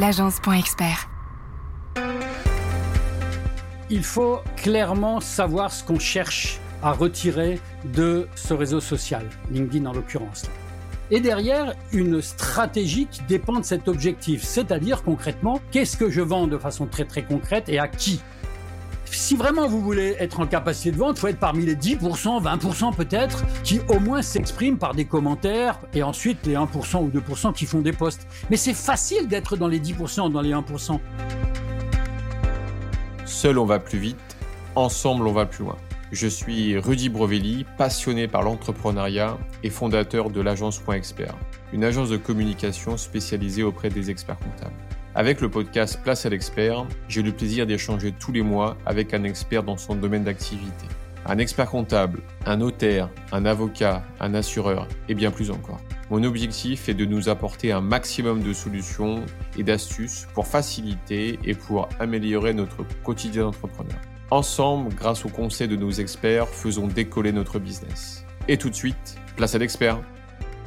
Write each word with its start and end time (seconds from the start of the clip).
l'agence.expert. 0.00 1.10
Il 3.90 4.02
faut 4.02 4.38
clairement 4.56 5.20
savoir 5.20 5.70
ce 5.70 5.84
qu'on 5.84 5.98
cherche 5.98 6.58
à 6.82 6.92
retirer 6.92 7.60
de 7.84 8.26
ce 8.34 8.54
réseau 8.54 8.80
social, 8.80 9.28
LinkedIn 9.50 9.84
en 9.84 9.92
l'occurrence. 9.92 10.46
Et 11.10 11.20
derrière, 11.20 11.74
une 11.92 12.22
stratégie 12.22 13.08
qui 13.10 13.20
dépend 13.28 13.58
de 13.60 13.64
cet 13.64 13.88
objectif, 13.88 14.42
c'est-à-dire 14.42 15.02
concrètement, 15.02 15.60
qu'est-ce 15.70 15.98
que 15.98 16.08
je 16.08 16.22
vends 16.22 16.46
de 16.46 16.56
façon 16.56 16.86
très 16.86 17.04
très 17.04 17.22
concrète 17.22 17.68
et 17.68 17.78
à 17.78 17.86
qui? 17.86 18.22
Si 19.16 19.36
vraiment 19.36 19.68
vous 19.68 19.80
voulez 19.80 20.16
être 20.18 20.40
en 20.40 20.46
capacité 20.46 20.92
de 20.92 20.96
vente, 20.96 21.16
il 21.18 21.20
faut 21.20 21.26
être 21.28 21.38
parmi 21.38 21.64
les 21.64 21.76
10%, 21.76 22.42
20% 22.42 22.94
peut-être, 22.94 23.44
qui 23.62 23.80
au 23.88 23.98
moins 23.98 24.22
s'expriment 24.22 24.78
par 24.78 24.94
des 24.94 25.04
commentaires, 25.04 25.78
et 25.94 26.02
ensuite 26.02 26.46
les 26.46 26.54
1% 26.54 27.02
ou 27.02 27.08
2% 27.08 27.52
qui 27.52 27.66
font 27.66 27.80
des 27.80 27.92
posts. 27.92 28.26
Mais 28.50 28.56
c'est 28.56 28.74
facile 28.74 29.28
d'être 29.28 29.56
dans 29.56 29.68
les 29.68 29.80
10%, 29.80 30.30
dans 30.30 30.40
les 30.40 30.52
1%. 30.52 30.98
Seul 33.24 33.58
on 33.58 33.64
va 33.64 33.78
plus 33.78 33.98
vite, 33.98 34.36
ensemble 34.74 35.26
on 35.26 35.32
va 35.32 35.46
plus 35.46 35.64
loin. 35.64 35.76
Je 36.12 36.26
suis 36.26 36.76
Rudy 36.76 37.08
Brovelli, 37.08 37.64
passionné 37.78 38.26
par 38.26 38.42
l'entrepreneuriat 38.42 39.38
et 39.62 39.70
fondateur 39.70 40.30
de 40.30 40.40
l'agence 40.40 40.82
Expert, 40.92 41.36
une 41.72 41.84
agence 41.84 42.08
de 42.08 42.16
communication 42.16 42.96
spécialisée 42.96 43.62
auprès 43.62 43.90
des 43.90 44.10
experts 44.10 44.38
comptables. 44.38 44.74
Avec 45.16 45.40
le 45.40 45.50
podcast 45.50 45.98
Place 46.04 46.24
à 46.24 46.28
l'expert, 46.28 46.86
j'ai 47.08 47.22
le 47.22 47.32
plaisir 47.32 47.66
d'échanger 47.66 48.12
tous 48.12 48.30
les 48.30 48.42
mois 48.42 48.76
avec 48.86 49.12
un 49.12 49.24
expert 49.24 49.64
dans 49.64 49.76
son 49.76 49.96
domaine 49.96 50.22
d'activité. 50.22 50.86
Un 51.26 51.38
expert 51.38 51.68
comptable, 51.68 52.22
un 52.46 52.58
notaire, 52.58 53.10
un 53.32 53.44
avocat, 53.44 54.04
un 54.20 54.34
assureur 54.34 54.86
et 55.08 55.14
bien 55.14 55.32
plus 55.32 55.50
encore. 55.50 55.80
Mon 56.10 56.22
objectif 56.22 56.88
est 56.88 56.94
de 56.94 57.04
nous 57.06 57.28
apporter 57.28 57.72
un 57.72 57.80
maximum 57.80 58.40
de 58.40 58.52
solutions 58.52 59.24
et 59.58 59.64
d'astuces 59.64 60.28
pour 60.32 60.46
faciliter 60.46 61.40
et 61.44 61.54
pour 61.54 61.88
améliorer 61.98 62.54
notre 62.54 62.84
quotidien 63.02 63.42
d'entrepreneur. 63.42 63.98
Ensemble, 64.30 64.94
grâce 64.94 65.24
aux 65.24 65.28
conseils 65.28 65.66
de 65.66 65.74
nos 65.74 65.90
experts, 65.90 66.48
faisons 66.48 66.86
décoller 66.86 67.32
notre 67.32 67.58
business. 67.58 68.24
Et 68.46 68.56
tout 68.56 68.70
de 68.70 68.76
suite, 68.76 69.16
place 69.34 69.56
à 69.56 69.58
l'expert. 69.58 69.98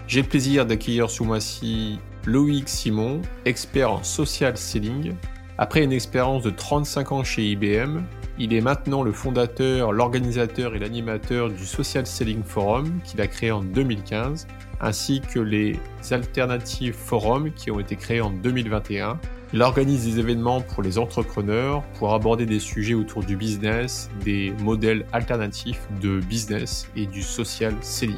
J'ai 0.05 0.21
le 0.21 0.27
plaisir 0.27 0.65
d'accueillir 0.65 1.09
ce 1.09 1.23
mois-ci 1.23 1.99
Loïc 2.25 2.69
Simon, 2.69 3.21
expert 3.45 3.91
en 3.91 4.03
social 4.03 4.57
selling. 4.57 5.13
Après 5.57 5.83
une 5.83 5.91
expérience 5.91 6.43
de 6.43 6.49
35 6.49 7.11
ans 7.11 7.23
chez 7.23 7.43
IBM, 7.43 8.01
il 8.39 8.53
est 8.53 8.61
maintenant 8.61 9.03
le 9.03 9.11
fondateur, 9.11 9.91
l'organisateur 9.91 10.75
et 10.75 10.79
l'animateur 10.79 11.49
du 11.49 11.65
Social 11.65 12.07
Selling 12.07 12.43
Forum 12.43 12.99
qu'il 13.03 13.21
a 13.21 13.27
créé 13.27 13.51
en 13.51 13.61
2015, 13.61 14.47
ainsi 14.81 15.21
que 15.21 15.39
les 15.39 15.79
Alternatives 16.09 16.95
Forum 16.95 17.51
qui 17.51 17.69
ont 17.69 17.79
été 17.79 17.95
créés 17.95 18.21
en 18.21 18.31
2021 18.31 19.19
il 19.53 19.61
organise 19.61 20.05
des 20.05 20.19
événements 20.19 20.61
pour 20.61 20.81
les 20.81 20.97
entrepreneurs 20.97 21.83
pour 21.99 22.15
aborder 22.15 22.47
des 22.47 22.59
sujets 22.59 22.95
autour 22.95 23.23
du 23.23 23.35
business, 23.35 24.09
des 24.25 24.51
modèles 24.63 25.05
alternatifs 25.13 25.87
de 26.01 26.19
business 26.21 26.87
et 26.95 27.05
du 27.05 27.21
social 27.21 27.75
selling. 27.81 28.17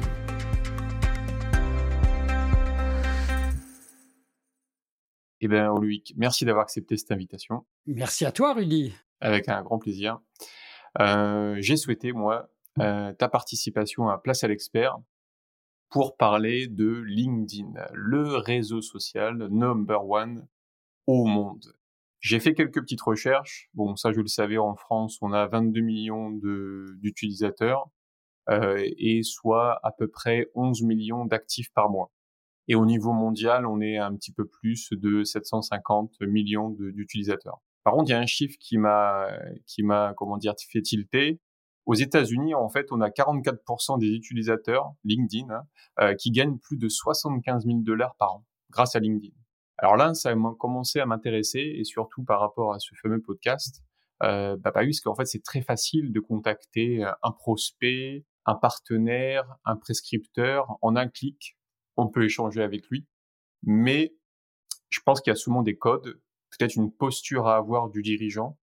Eh 5.46 5.48
bien, 5.48 5.72
Loïc, 5.72 6.12
merci 6.16 6.44
d'avoir 6.44 6.64
accepté 6.64 6.96
cette 6.96 7.12
invitation. 7.12 7.64
Merci 7.86 8.26
à 8.26 8.32
toi, 8.32 8.52
Rudy. 8.52 8.92
Avec 9.20 9.48
un 9.48 9.62
grand 9.62 9.78
plaisir. 9.78 10.18
Euh, 10.98 11.54
j'ai 11.60 11.76
souhaité, 11.76 12.10
moi, 12.10 12.50
euh, 12.80 13.12
ta 13.12 13.28
participation 13.28 14.08
à 14.08 14.18
Place 14.18 14.42
à 14.42 14.48
l'expert 14.48 14.98
pour 15.88 16.16
parler 16.16 16.66
de 16.66 17.00
LinkedIn, 17.06 17.74
le 17.92 18.38
réseau 18.38 18.82
social 18.82 19.36
number 19.36 20.04
one 20.10 20.48
au 21.06 21.26
monde. 21.26 21.76
J'ai 22.18 22.40
fait 22.40 22.54
quelques 22.54 22.80
petites 22.80 23.02
recherches. 23.02 23.70
Bon, 23.72 23.94
ça, 23.94 24.10
je 24.10 24.22
le 24.22 24.26
savais, 24.26 24.58
en 24.58 24.74
France, 24.74 25.18
on 25.22 25.32
a 25.32 25.46
22 25.46 25.80
millions 25.80 26.32
d'utilisateurs 26.32 27.88
euh, 28.50 28.84
et 28.98 29.22
soit 29.22 29.78
à 29.84 29.92
peu 29.92 30.08
près 30.08 30.48
11 30.56 30.82
millions 30.82 31.24
d'actifs 31.24 31.70
par 31.72 31.88
mois. 31.88 32.10
Et 32.68 32.74
au 32.74 32.84
niveau 32.84 33.12
mondial, 33.12 33.66
on 33.66 33.80
est 33.80 33.98
un 33.98 34.14
petit 34.14 34.32
peu 34.32 34.46
plus 34.46 34.88
de 34.92 35.22
750 35.22 36.20
millions 36.22 36.70
d'utilisateurs. 36.70 37.60
Par 37.84 37.94
contre, 37.94 38.10
il 38.10 38.12
y 38.12 38.16
a 38.16 38.18
un 38.18 38.26
chiffre 38.26 38.56
qui 38.58 38.78
m'a, 38.78 39.28
qui 39.66 39.84
m'a, 39.84 40.12
comment 40.16 40.38
dire, 40.38 40.54
fait 40.70 40.82
tilter. 40.82 41.40
Aux 41.86 41.94
États-Unis, 41.94 42.52
en 42.54 42.68
fait, 42.68 42.90
on 42.90 43.00
a 43.00 43.10
44% 43.10 44.00
des 44.00 44.08
utilisateurs 44.08 44.92
LinkedIn 45.04 45.50
hein, 45.50 45.62
euh, 46.00 46.14
qui 46.14 46.32
gagnent 46.32 46.58
plus 46.58 46.76
de 46.76 46.88
75 46.88 47.64
000 47.64 47.78
dollars 47.82 48.16
par 48.18 48.34
an 48.34 48.44
grâce 48.70 48.96
à 48.96 48.98
LinkedIn. 48.98 49.32
Alors 49.78 49.96
là, 49.96 50.12
ça 50.14 50.30
a 50.30 50.34
commencé 50.58 50.98
à 50.98 51.06
m'intéresser 51.06 51.60
et 51.60 51.84
surtout 51.84 52.24
par 52.24 52.40
rapport 52.40 52.74
à 52.74 52.80
ce 52.80 52.92
fameux 53.00 53.20
podcast, 53.20 53.82
euh, 54.24 54.56
bah, 54.56 54.72
parce 54.72 55.00
qu'en 55.00 55.14
fait, 55.14 55.26
c'est 55.26 55.44
très 55.44 55.62
facile 55.62 56.12
de 56.12 56.18
contacter 56.18 57.04
un 57.04 57.30
prospect, 57.30 58.24
un 58.46 58.54
partenaire, 58.56 59.44
un 59.64 59.76
prescripteur 59.76 60.78
en 60.82 60.96
un 60.96 61.08
clic. 61.08 61.55
On 61.96 62.08
peut 62.08 62.24
échanger 62.24 62.62
avec 62.62 62.86
lui, 62.88 63.06
mais 63.62 64.14
je 64.88 65.00
pense 65.00 65.20
qu'il 65.20 65.30
y 65.30 65.32
a 65.32 65.36
souvent 65.36 65.62
des 65.62 65.76
codes, 65.76 66.20
peut-être 66.50 66.76
une 66.76 66.92
posture 66.92 67.46
à 67.46 67.56
avoir 67.56 67.88
du 67.88 68.02
dirigeant 68.02 68.58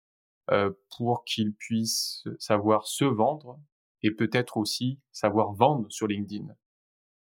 euh, 0.50 0.72
pour 0.96 1.24
qu'il 1.24 1.54
puisse 1.54 2.24
savoir 2.38 2.86
se 2.86 3.04
vendre 3.04 3.60
et 4.02 4.10
peut-être 4.10 4.56
aussi 4.56 5.00
savoir 5.12 5.52
vendre 5.52 5.90
sur 5.90 6.06
LinkedIn. 6.06 6.46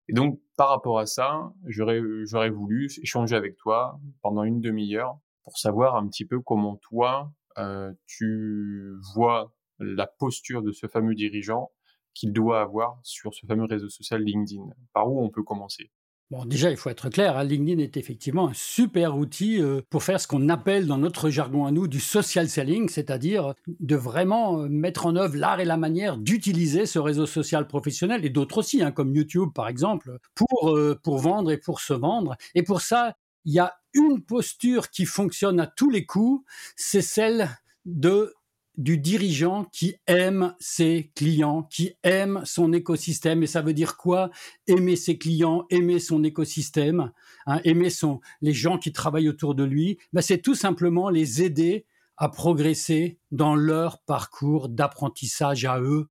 Et 0.10 0.14
donc, 0.14 0.40
par 0.56 0.70
rapport 0.70 1.00
à 1.00 1.06
ça, 1.06 1.54
j'aurais, 1.66 2.02
j'aurais 2.24 2.50
voulu 2.50 2.90
échanger 3.02 3.36
avec 3.36 3.58
toi 3.58 4.00
pendant 4.22 4.44
une 4.44 4.62
demi-heure 4.62 5.20
pour 5.44 5.58
savoir 5.58 5.96
un 5.96 6.08
petit 6.08 6.26
peu 6.26 6.40
comment 6.40 6.78
toi, 6.78 7.32
euh, 7.58 7.92
tu 8.06 8.94
vois 9.16 9.54
la 9.80 10.08
posture 10.08 10.62
de 10.62 10.72
ce 10.72 10.88
fameux 10.88 11.16
dirigeant 11.16 11.72
qu'il 12.18 12.34
doit 12.34 12.62
avoir 12.62 13.00
sur 13.04 13.34
ce 13.34 13.46
fameux 13.46 13.66
réseau 13.66 13.90
social 13.90 14.22
LinkedIn. 14.22 14.70
Par 14.94 15.12
où 15.12 15.24
on 15.24 15.30
peut 15.30 15.44
commencer? 15.44 15.92
Bon, 16.30 16.44
déjà, 16.44 16.70
il 16.70 16.76
faut 16.76 16.90
être 16.90 17.10
clair, 17.10 17.38
hein, 17.38 17.46
LinkedIn 17.46 17.82
est 17.82 17.96
effectivement 17.96 18.50
un 18.50 18.54
super 18.54 19.18
outil 19.18 19.62
euh, 19.62 19.80
pour 19.90 20.04
faire 20.04 20.20
ce 20.20 20.28
qu'on 20.28 20.50
appelle 20.50 20.86
dans 20.86 20.98
notre 20.98 21.30
jargon 21.30 21.66
à 21.66 21.72
nous 21.72 21.88
du 21.88 22.02
social 22.02 22.50
selling, 22.50 22.90
c'est-à-dire 22.90 23.54
de 23.68 23.96
vraiment 23.96 24.60
euh, 24.60 24.68
mettre 24.68 25.06
en 25.06 25.16
œuvre 25.16 25.38
l'art 25.38 25.62
et 25.62 25.66
la 25.66 25.78
manière 25.78 26.18
d'utiliser 26.18 26.86
ce 26.86 27.00
réseau 27.00 27.26
social 27.26 27.66
professionnel 27.66 28.26
et 28.26 28.30
d'autres 28.30 28.58
aussi, 28.58 28.84
hein, 28.84 28.92
comme 28.92 29.16
YouTube 29.16 29.52
par 29.56 29.70
exemple, 29.70 30.18
pour, 30.36 30.72
euh, 30.72 31.00
pour 31.02 31.18
vendre 31.18 31.50
et 31.50 31.58
pour 31.58 31.80
se 31.80 31.94
vendre. 31.94 32.36
Et 32.56 32.64
pour 32.64 32.82
ça, 32.82 33.16
il 33.46 33.54
y 33.54 33.60
a 33.60 33.76
une 33.94 34.22
posture 34.22 34.90
qui 34.90 35.06
fonctionne 35.06 35.62
à 35.62 35.68
tous 35.68 35.90
les 35.90 36.06
coups, 36.06 36.44
c'est 36.76 37.02
celle 37.02 37.48
de 37.86 38.34
du 38.78 38.98
dirigeant 38.98 39.66
qui 39.66 39.96
aime 40.06 40.56
ses 40.60 41.12
clients, 41.16 41.64
qui 41.64 41.96
aime 42.04 42.42
son 42.46 42.72
écosystème. 42.74 43.44
Et 43.44 43.48
ça 43.48 43.62
veut 43.62 43.74
dire 43.74 43.98
quoi? 43.98 44.30
Aimer 44.68 44.96
ses 44.96 45.18
clients, 45.18 45.66
aimer 45.70 46.00
son 46.00 46.24
écosystème, 46.24 47.12
hein, 47.48 47.60
aimer 47.64 47.90
son, 47.90 48.20
les 48.42 48.54
gens 48.54 48.78
qui 48.78 48.92
travaillent 48.92 49.30
autour 49.30 49.56
de 49.56 49.64
lui. 49.64 49.98
Ben, 50.14 50.22
c'est 50.22 50.42
tout 50.42 50.56
simplement 50.56 51.10
les 51.10 51.42
aider 51.42 51.86
à 52.18 52.30
progresser 52.30 53.20
dans 53.32 53.56
leur 53.56 54.00
parcours 54.02 54.70
d'apprentissage 54.70 55.66
à 55.66 55.80
eux 55.80 56.08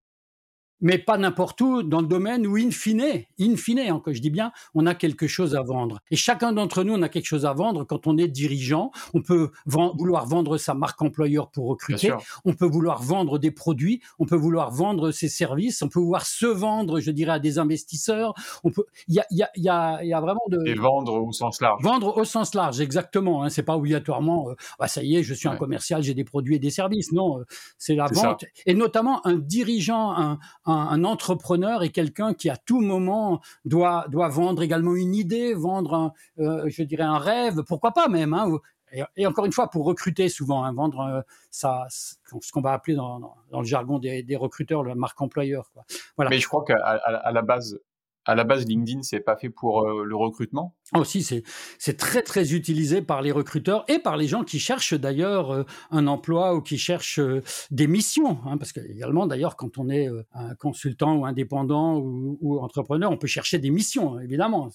mais 0.80 0.98
pas 0.98 1.16
n'importe 1.18 1.60
où, 1.60 1.82
dans 1.82 2.00
le 2.00 2.06
domaine 2.06 2.46
où, 2.46 2.56
in 2.56 2.70
fine, 2.70 3.24
in 3.40 3.56
fine, 3.56 3.78
hein, 3.78 4.02
je 4.06 4.20
dis 4.20 4.30
bien, 4.30 4.52
on 4.74 4.86
a 4.86 4.94
quelque 4.94 5.26
chose 5.26 5.56
à 5.56 5.62
vendre. 5.62 6.00
Et 6.10 6.16
chacun 6.16 6.52
d'entre 6.52 6.84
nous, 6.84 6.94
on 6.94 7.02
a 7.02 7.08
quelque 7.08 7.26
chose 7.26 7.46
à 7.46 7.52
vendre 7.52 7.84
quand 7.84 8.06
on 8.06 8.18
est 8.18 8.28
dirigeant. 8.28 8.90
On 9.14 9.22
peut 9.22 9.50
vouloir 9.66 10.26
vendre 10.26 10.58
sa 10.58 10.74
marque 10.74 11.00
employeur 11.02 11.50
pour 11.50 11.66
recruter. 11.66 12.12
On 12.44 12.52
peut 12.54 12.66
vouloir 12.66 13.02
vendre 13.02 13.38
des 13.38 13.50
produits. 13.50 14.00
On 14.18 14.26
peut 14.26 14.36
vouloir 14.36 14.70
vendre 14.70 15.10
ses 15.12 15.28
services. 15.28 15.82
On 15.82 15.88
peut 15.88 16.00
vouloir 16.00 16.26
se 16.26 16.46
vendre, 16.46 17.00
je 17.00 17.10
dirais, 17.10 17.32
à 17.32 17.38
des 17.38 17.58
investisseurs. 17.58 18.34
On 18.64 18.70
peut, 18.70 18.84
il 19.08 19.14
y 19.14 19.20
a, 19.20 19.26
y, 19.30 19.42
a, 19.42 19.50
y, 19.56 19.68
a, 19.68 20.04
y 20.04 20.12
a 20.12 20.20
vraiment 20.20 20.40
de... 20.48 20.66
Et 20.66 20.74
vendre 20.74 21.14
au 21.14 21.32
sens 21.32 21.60
large. 21.60 21.82
Vendre 21.82 22.16
au 22.16 22.24
sens 22.24 22.54
large, 22.54 22.80
exactement. 22.80 23.42
Hein, 23.42 23.48
c'est 23.48 23.62
pas 23.62 23.76
obligatoirement, 23.76 24.50
euh, 24.50 24.54
bah, 24.78 24.88
ça 24.88 25.02
y 25.02 25.16
est, 25.16 25.22
je 25.22 25.34
suis 25.34 25.48
un 25.48 25.56
commercial, 25.56 26.02
j'ai 26.02 26.14
des 26.14 26.24
produits 26.24 26.56
et 26.56 26.58
des 26.58 26.70
services. 26.70 27.12
Non, 27.12 27.40
euh, 27.40 27.44
c'est 27.78 27.94
la 27.94 28.06
vente. 28.06 28.44
Et 28.66 28.74
notamment 28.74 29.26
un 29.26 29.36
dirigeant, 29.36 30.12
un 30.16 30.38
un, 30.66 31.04
entrepreneur 31.04 31.82
est 31.82 31.90
quelqu'un 31.90 32.34
qui 32.34 32.50
à 32.50 32.56
tout 32.56 32.80
moment 32.80 33.40
doit 33.64 34.06
doit 34.08 34.28
vendre 34.28 34.62
également 34.62 34.94
une 34.94 35.14
idée, 35.14 35.54
vendre 35.54 35.94
un, 35.94 36.12
euh, 36.38 36.68
je 36.68 36.82
dirais 36.82 37.04
un 37.04 37.18
rêve, 37.18 37.62
pourquoi 37.66 37.92
pas 37.92 38.08
même. 38.08 38.34
Hein, 38.34 38.58
et, 39.16 39.26
encore 39.26 39.44
une 39.44 39.52
fois, 39.52 39.68
pour 39.68 39.84
recruter 39.84 40.28
souvent, 40.28 40.64
hein, 40.64 40.72
vendre 40.72 41.00
euh, 41.00 41.20
ça, 41.50 41.86
ce 41.88 42.52
qu'on 42.52 42.60
va 42.60 42.72
appeler 42.72 42.96
dans, 42.96 43.34
dans, 43.50 43.60
le 43.60 43.66
jargon 43.66 43.98
des, 43.98 44.22
des, 44.22 44.36
recruteurs 44.36 44.82
le 44.82 44.94
marque 44.94 45.20
employeur. 45.20 45.70
Quoi. 45.72 45.84
Voilà. 46.16 46.30
Mais 46.30 46.38
je 46.38 46.46
crois 46.46 46.64
qu'à 46.64 46.76
à 46.76 47.32
la 47.32 47.42
base, 47.42 47.80
à 48.26 48.34
la 48.34 48.44
base, 48.44 48.66
LinkedIn, 48.66 49.02
c'est 49.02 49.20
pas 49.20 49.36
fait 49.36 49.50
pour 49.50 49.82
euh, 49.82 50.04
le 50.04 50.16
recrutement? 50.16 50.74
Aussi, 50.94 51.22
c'est, 51.22 51.44
c'est 51.78 51.96
très, 51.96 52.22
très 52.22 52.54
utilisé 52.54 53.00
par 53.00 53.22
les 53.22 53.30
recruteurs 53.30 53.84
et 53.88 54.00
par 54.00 54.16
les 54.16 54.26
gens 54.26 54.42
qui 54.42 54.58
cherchent 54.58 54.94
d'ailleurs 54.94 55.52
euh, 55.52 55.62
un 55.90 56.06
emploi 56.08 56.54
ou 56.54 56.60
qui 56.60 56.76
cherchent 56.76 57.20
euh, 57.20 57.42
des 57.70 57.86
missions. 57.86 58.38
Hein, 58.44 58.58
parce 58.58 58.72
que, 58.72 58.80
également, 58.80 59.26
d'ailleurs, 59.26 59.56
quand 59.56 59.78
on 59.78 59.88
est 59.88 60.08
un 60.32 60.54
consultant 60.56 61.16
ou 61.16 61.24
indépendant 61.24 61.98
ou, 61.98 62.58
entrepreneur, 62.58 63.10
on 63.10 63.16
peut 63.16 63.26
chercher 63.26 63.58
des 63.58 63.70
missions, 63.70 64.18
évidemment. 64.18 64.68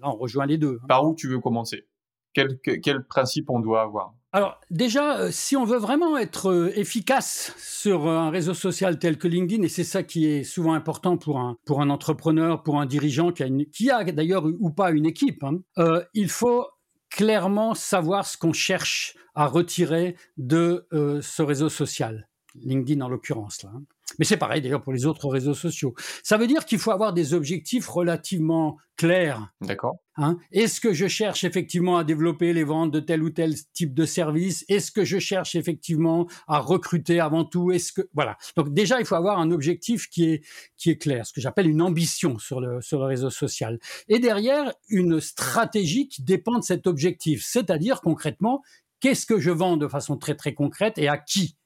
Là, 0.00 0.08
on 0.08 0.16
rejoint 0.16 0.46
les 0.46 0.58
deux. 0.58 0.78
Hein. 0.82 0.86
Par 0.88 1.06
où 1.06 1.14
tu 1.14 1.28
veux 1.28 1.40
commencer? 1.40 1.86
Quel, 2.32 2.58
quel 2.60 3.04
principe 3.04 3.50
on 3.50 3.60
doit 3.60 3.82
avoir? 3.82 4.14
Alors 4.34 4.58
déjà, 4.70 5.18
euh, 5.18 5.30
si 5.30 5.56
on 5.56 5.64
veut 5.64 5.78
vraiment 5.78 6.16
être 6.16 6.50
euh, 6.50 6.72
efficace 6.74 7.54
sur 7.58 8.08
un 8.08 8.30
réseau 8.30 8.54
social 8.54 8.98
tel 8.98 9.18
que 9.18 9.28
LinkedIn, 9.28 9.62
et 9.62 9.68
c'est 9.68 9.84
ça 9.84 10.02
qui 10.02 10.26
est 10.26 10.42
souvent 10.42 10.72
important 10.72 11.18
pour 11.18 11.38
un, 11.38 11.58
pour 11.66 11.82
un 11.82 11.90
entrepreneur, 11.90 12.62
pour 12.62 12.80
un 12.80 12.86
dirigeant 12.86 13.30
qui 13.30 13.42
a, 13.42 13.48
qui 13.70 13.90
a 13.90 14.04
d'ailleurs 14.04 14.46
ou 14.46 14.70
pas 14.70 14.90
une 14.90 15.04
équipe, 15.04 15.44
hein, 15.44 15.58
euh, 15.76 16.02
il 16.14 16.30
faut 16.30 16.66
clairement 17.10 17.74
savoir 17.74 18.26
ce 18.26 18.38
qu'on 18.38 18.54
cherche 18.54 19.16
à 19.34 19.46
retirer 19.46 20.16
de 20.38 20.86
ce 20.90 21.42
réseau 21.42 21.68
social. 21.68 22.28
LinkedIn 22.54 23.00
en 23.02 23.08
l'occurrence 23.08 23.62
là. 23.62 23.70
Hein. 23.74 23.82
Mais 24.18 24.24
c'est 24.24 24.36
pareil 24.36 24.60
d'ailleurs 24.60 24.82
pour 24.82 24.92
les 24.92 25.06
autres 25.06 25.28
réseaux 25.28 25.54
sociaux. 25.54 25.94
Ça 26.22 26.36
veut 26.36 26.46
dire 26.46 26.64
qu'il 26.64 26.78
faut 26.78 26.90
avoir 26.90 27.12
des 27.12 27.34
objectifs 27.34 27.88
relativement 27.88 28.78
clairs. 28.96 29.52
D'accord. 29.60 29.96
Hein 30.16 30.36
Est-ce 30.52 30.80
que 30.80 30.92
je 30.92 31.06
cherche 31.06 31.44
effectivement 31.44 31.96
à 31.96 32.04
développer 32.04 32.52
les 32.52 32.64
ventes 32.64 32.90
de 32.90 33.00
tel 33.00 33.22
ou 33.22 33.30
tel 33.30 33.54
type 33.72 33.94
de 33.94 34.04
service? 34.04 34.64
Est-ce 34.68 34.92
que 34.92 35.04
je 35.04 35.18
cherche 35.18 35.54
effectivement 35.54 36.28
à 36.46 36.58
recruter 36.58 37.18
avant 37.18 37.44
tout? 37.44 37.72
Est-ce 37.72 37.92
que 37.92 38.02
voilà. 38.12 38.36
Donc 38.56 38.74
déjà, 38.74 39.00
il 39.00 39.06
faut 39.06 39.14
avoir 39.14 39.38
un 39.38 39.50
objectif 39.50 40.08
qui 40.08 40.24
est 40.24 40.44
qui 40.76 40.90
est 40.90 40.98
clair, 40.98 41.26
ce 41.26 41.32
que 41.32 41.40
j'appelle 41.40 41.68
une 41.68 41.80
ambition 41.80 42.38
sur 42.38 42.60
le 42.60 42.80
sur 42.82 42.98
le 42.98 43.06
réseau 43.06 43.30
social. 43.30 43.78
Et 44.08 44.18
derrière, 44.18 44.72
une 44.88 45.20
stratégie 45.20 46.08
qui 46.08 46.22
dépend 46.22 46.58
de 46.58 46.64
cet 46.64 46.86
objectif, 46.86 47.42
c'est-à-dire 47.44 48.02
concrètement, 48.02 48.62
qu'est-ce 49.00 49.26
que 49.26 49.38
je 49.38 49.50
vends 49.50 49.76
de 49.76 49.88
façon 49.88 50.16
très 50.16 50.34
très 50.34 50.54
concrète 50.54 50.98
et 50.98 51.08
à 51.08 51.16
qui? 51.16 51.56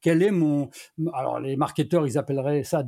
Quel 0.00 0.22
est, 0.22 0.30
mon, 0.30 0.70
alors 1.12 1.40
les 1.40 1.56
marketeurs, 1.56 2.06
ils 2.06 2.16
appelleraient 2.18 2.62
ça 2.62 2.84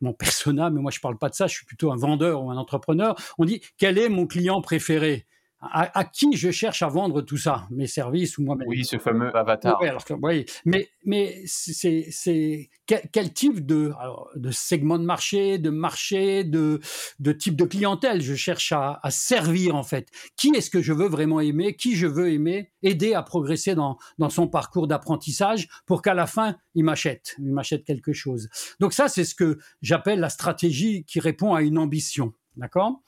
mon 0.00 0.14
persona, 0.14 0.70
mais 0.70 0.80
moi 0.80 0.90
je 0.90 1.00
parle 1.00 1.18
pas 1.18 1.28
de 1.28 1.34
ça, 1.34 1.46
je 1.46 1.54
suis 1.54 1.66
plutôt 1.66 1.92
un 1.92 1.96
vendeur 1.96 2.42
ou 2.42 2.50
un 2.50 2.56
entrepreneur. 2.56 3.14
On 3.36 3.44
dit, 3.44 3.60
quel 3.76 3.98
est 3.98 4.08
mon 4.08 4.26
client 4.26 4.62
préféré? 4.62 5.26
À, 5.62 6.04
qui 6.04 6.36
je 6.36 6.50
cherche 6.50 6.82
à 6.82 6.88
vendre 6.88 7.20
tout 7.20 7.36
ça, 7.36 7.66
mes 7.70 7.86
services 7.86 8.38
ou 8.38 8.44
moi-même? 8.44 8.66
Oui, 8.66 8.84
ce 8.84 8.98
fameux 8.98 9.34
avatar. 9.36 9.78
Oui, 9.80 9.88
alors, 9.88 10.04
oui. 10.22 10.46
mais 10.64 10.88
mais 11.04 11.42
c'est 11.44 12.06
c'est 12.10 12.70
quel, 12.86 13.32
type 13.34 13.66
de 13.66 13.92
de 14.36 14.50
segment 14.50 14.98
de 14.98 15.04
marché, 15.04 15.58
de 15.58 15.70
marché, 15.70 16.44
de 16.44 16.80
de 17.18 17.32
type 17.32 17.56
de 17.56 17.64
clientèle 17.64 18.22
je 18.22 18.34
cherche 18.34 18.72
à, 18.72 19.00
à 19.02 19.10
servir 19.10 19.74
en 19.74 19.82
fait? 19.82 20.08
Qui 20.36 20.48
est-ce 20.56 20.70
que 20.70 20.80
je 20.80 20.94
veux 20.94 21.08
vraiment 21.08 21.40
aimer? 21.40 21.76
Qui 21.76 21.94
je 21.94 22.06
veux 22.06 22.32
aimer? 22.32 22.72
Aider 22.82 23.12
à 23.12 23.22
progresser 23.22 23.74
dans 23.74 23.98
dans 24.18 24.30
son 24.30 24.48
parcours 24.48 24.88
d'apprentissage 24.88 25.68
pour 25.84 26.00
qu'à 26.00 26.14
la 26.14 26.26
fin 26.26 26.56
il 26.74 26.84
m'achète, 26.84 27.34
il 27.38 27.52
m'achète 27.52 27.84
quelque 27.84 28.14
chose. 28.14 28.48
Donc 28.80 28.94
ça 28.94 29.08
c'est 29.08 29.24
ce 29.24 29.34
que 29.34 29.58
j'appelle 29.82 30.20
la 30.20 30.30
stratégie 30.30 31.04
qui 31.04 31.20
répond 31.20 31.54
à 31.54 31.60
une 31.60 31.76
ambition. 31.76 32.32
D'accord? 32.60 33.00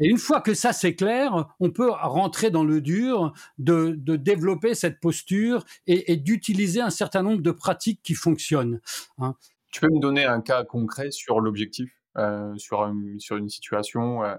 Et 0.00 0.06
une 0.06 0.18
fois 0.18 0.42
que 0.42 0.52
ça 0.52 0.74
c'est 0.74 0.94
clair, 0.94 1.46
on 1.60 1.70
peut 1.70 1.90
rentrer 1.90 2.50
dans 2.50 2.62
le 2.62 2.82
dur 2.82 3.32
de, 3.56 3.96
développer 4.16 4.74
cette 4.74 5.00
posture 5.00 5.64
et, 5.86 6.16
d'utiliser 6.16 6.82
un 6.82 6.90
certain 6.90 7.22
nombre 7.22 7.40
de 7.40 7.50
pratiques 7.50 8.00
qui 8.02 8.12
fonctionnent. 8.12 8.80
Hein. 9.16 9.34
Tu 9.70 9.80
peux 9.80 9.88
me 9.88 9.98
donner 9.98 10.26
un 10.26 10.42
cas 10.42 10.62
concret 10.62 11.10
sur 11.10 11.40
l'objectif, 11.40 11.90
euh, 12.18 12.54
sur, 12.58 12.92
sur 13.18 13.36
une 13.38 13.48
situation 13.48 14.24
euh, 14.24 14.36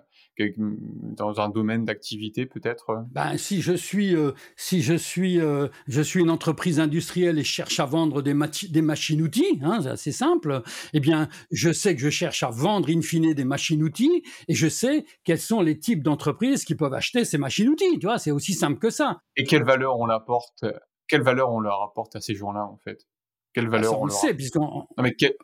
dans 0.57 1.39
un 1.41 1.49
domaine 1.49 1.85
d'activité 1.85 2.45
peut-être 2.45 3.05
ben, 3.11 3.37
si 3.37 3.61
je 3.61 3.73
suis 3.73 4.15
euh, 4.15 4.31
si 4.55 4.81
je 4.81 4.93
suis 4.93 5.39
euh, 5.39 5.67
je 5.87 6.01
suis 6.01 6.21
une 6.21 6.29
entreprise 6.29 6.79
industrielle 6.79 7.37
et 7.39 7.43
cherche 7.43 7.79
à 7.79 7.85
vendre 7.85 8.21
des, 8.21 8.35
des 8.69 8.81
machines 8.81 9.21
outils 9.21 9.59
hein, 9.61 9.95
c'est 9.95 10.11
simple 10.11 10.61
eh 10.93 10.99
bien 10.99 11.27
je 11.51 11.71
sais 11.71 11.95
que 11.95 12.01
je 12.01 12.09
cherche 12.09 12.43
à 12.43 12.49
vendre 12.49 12.89
in 12.89 13.01
fine 13.01 13.33
des 13.33 13.43
machines 13.43 13.83
outils 13.83 14.23
et 14.47 14.53
je 14.53 14.67
sais 14.67 15.05
quels 15.23 15.39
sont 15.39 15.61
les 15.61 15.77
types 15.77 16.03
d'entreprises 16.03 16.63
qui 16.63 16.75
peuvent 16.75 16.93
acheter 16.93 17.25
ces 17.25 17.37
machines 17.37 17.69
outils 17.69 17.99
tu 17.99 18.05
vois 18.05 18.17
c'est 18.17 18.31
aussi 18.31 18.53
simple 18.53 18.79
que 18.79 18.89
ça. 18.89 19.19
Et 19.35 19.43
quelle 19.43 19.63
valeur 19.63 19.99
on 19.99 20.09
apporte 20.09 20.63
quelle 21.09 21.23
valeur 21.23 21.51
on 21.51 21.59
leur 21.59 21.81
apporte 21.81 22.15
à 22.15 22.21
ces 22.21 22.35
gens-là 22.35 22.65
en 22.65 22.77
fait? 22.77 23.05
Quelle 23.53 23.65
bah, 23.65 23.77
valeur 23.77 23.99
on, 23.99 24.05
le 24.05 24.11
sait, 24.11 24.35
puisqu'en 24.35 24.87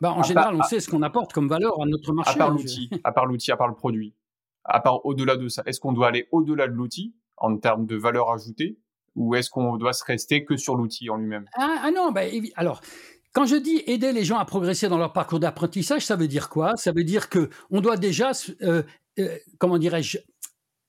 bah, 0.00 0.12
en 0.12 0.22
général, 0.22 0.54
on 0.54 0.62
sait 0.62 0.78
ce 0.78 0.88
qu'on 0.88 1.02
apporte 1.02 1.32
comme 1.32 1.48
valeur 1.48 1.82
à 1.82 1.86
notre 1.86 2.12
marché. 2.12 2.30
À 2.30 2.36
part 2.36 2.50
l'outil, 2.52 2.88
à 3.02 3.10
part 3.10 3.26
l'outil, 3.26 3.50
à 3.50 3.56
part 3.56 3.66
le 3.66 3.74
produit 3.74 4.14
à 4.68 4.80
part 4.80 5.04
au-delà 5.06 5.36
de 5.36 5.48
ça 5.48 5.62
Est-ce 5.66 5.80
qu'on 5.80 5.92
doit 5.92 6.08
aller 6.08 6.28
au-delà 6.32 6.68
de 6.68 6.72
l'outil 6.72 7.14
en 7.36 7.56
termes 7.56 7.86
de 7.86 7.96
valeur 7.96 8.30
ajoutée 8.30 8.78
ou 9.14 9.34
est-ce 9.34 9.50
qu'on 9.50 9.76
doit 9.76 9.94
se 9.94 10.04
rester 10.04 10.44
que 10.44 10.56
sur 10.56 10.76
l'outil 10.76 11.08
en 11.08 11.16
lui-même? 11.16 11.46
Ah, 11.54 11.80
ah, 11.84 11.90
non, 11.90 12.12
bah, 12.12 12.22
alors 12.56 12.80
quand 13.32 13.44
je 13.44 13.56
dis 13.56 13.82
aider 13.86 14.12
les 14.12 14.24
gens 14.24 14.38
à 14.38 14.46
progresser 14.46 14.88
dans 14.88 14.96
leur 14.96 15.12
parcours 15.12 15.40
d'apprentissage, 15.40 16.06
ça 16.06 16.16
veut 16.16 16.28
dire 16.28 16.48
quoi? 16.48 16.74
Ça 16.76 16.92
veut 16.92 17.04
dire 17.04 17.28
que 17.28 17.50
on 17.70 17.82
doit 17.82 17.98
déjà, 17.98 18.32
euh, 18.62 18.82
euh, 19.18 19.36
comment 19.58 19.76
dirais-je, 19.76 20.18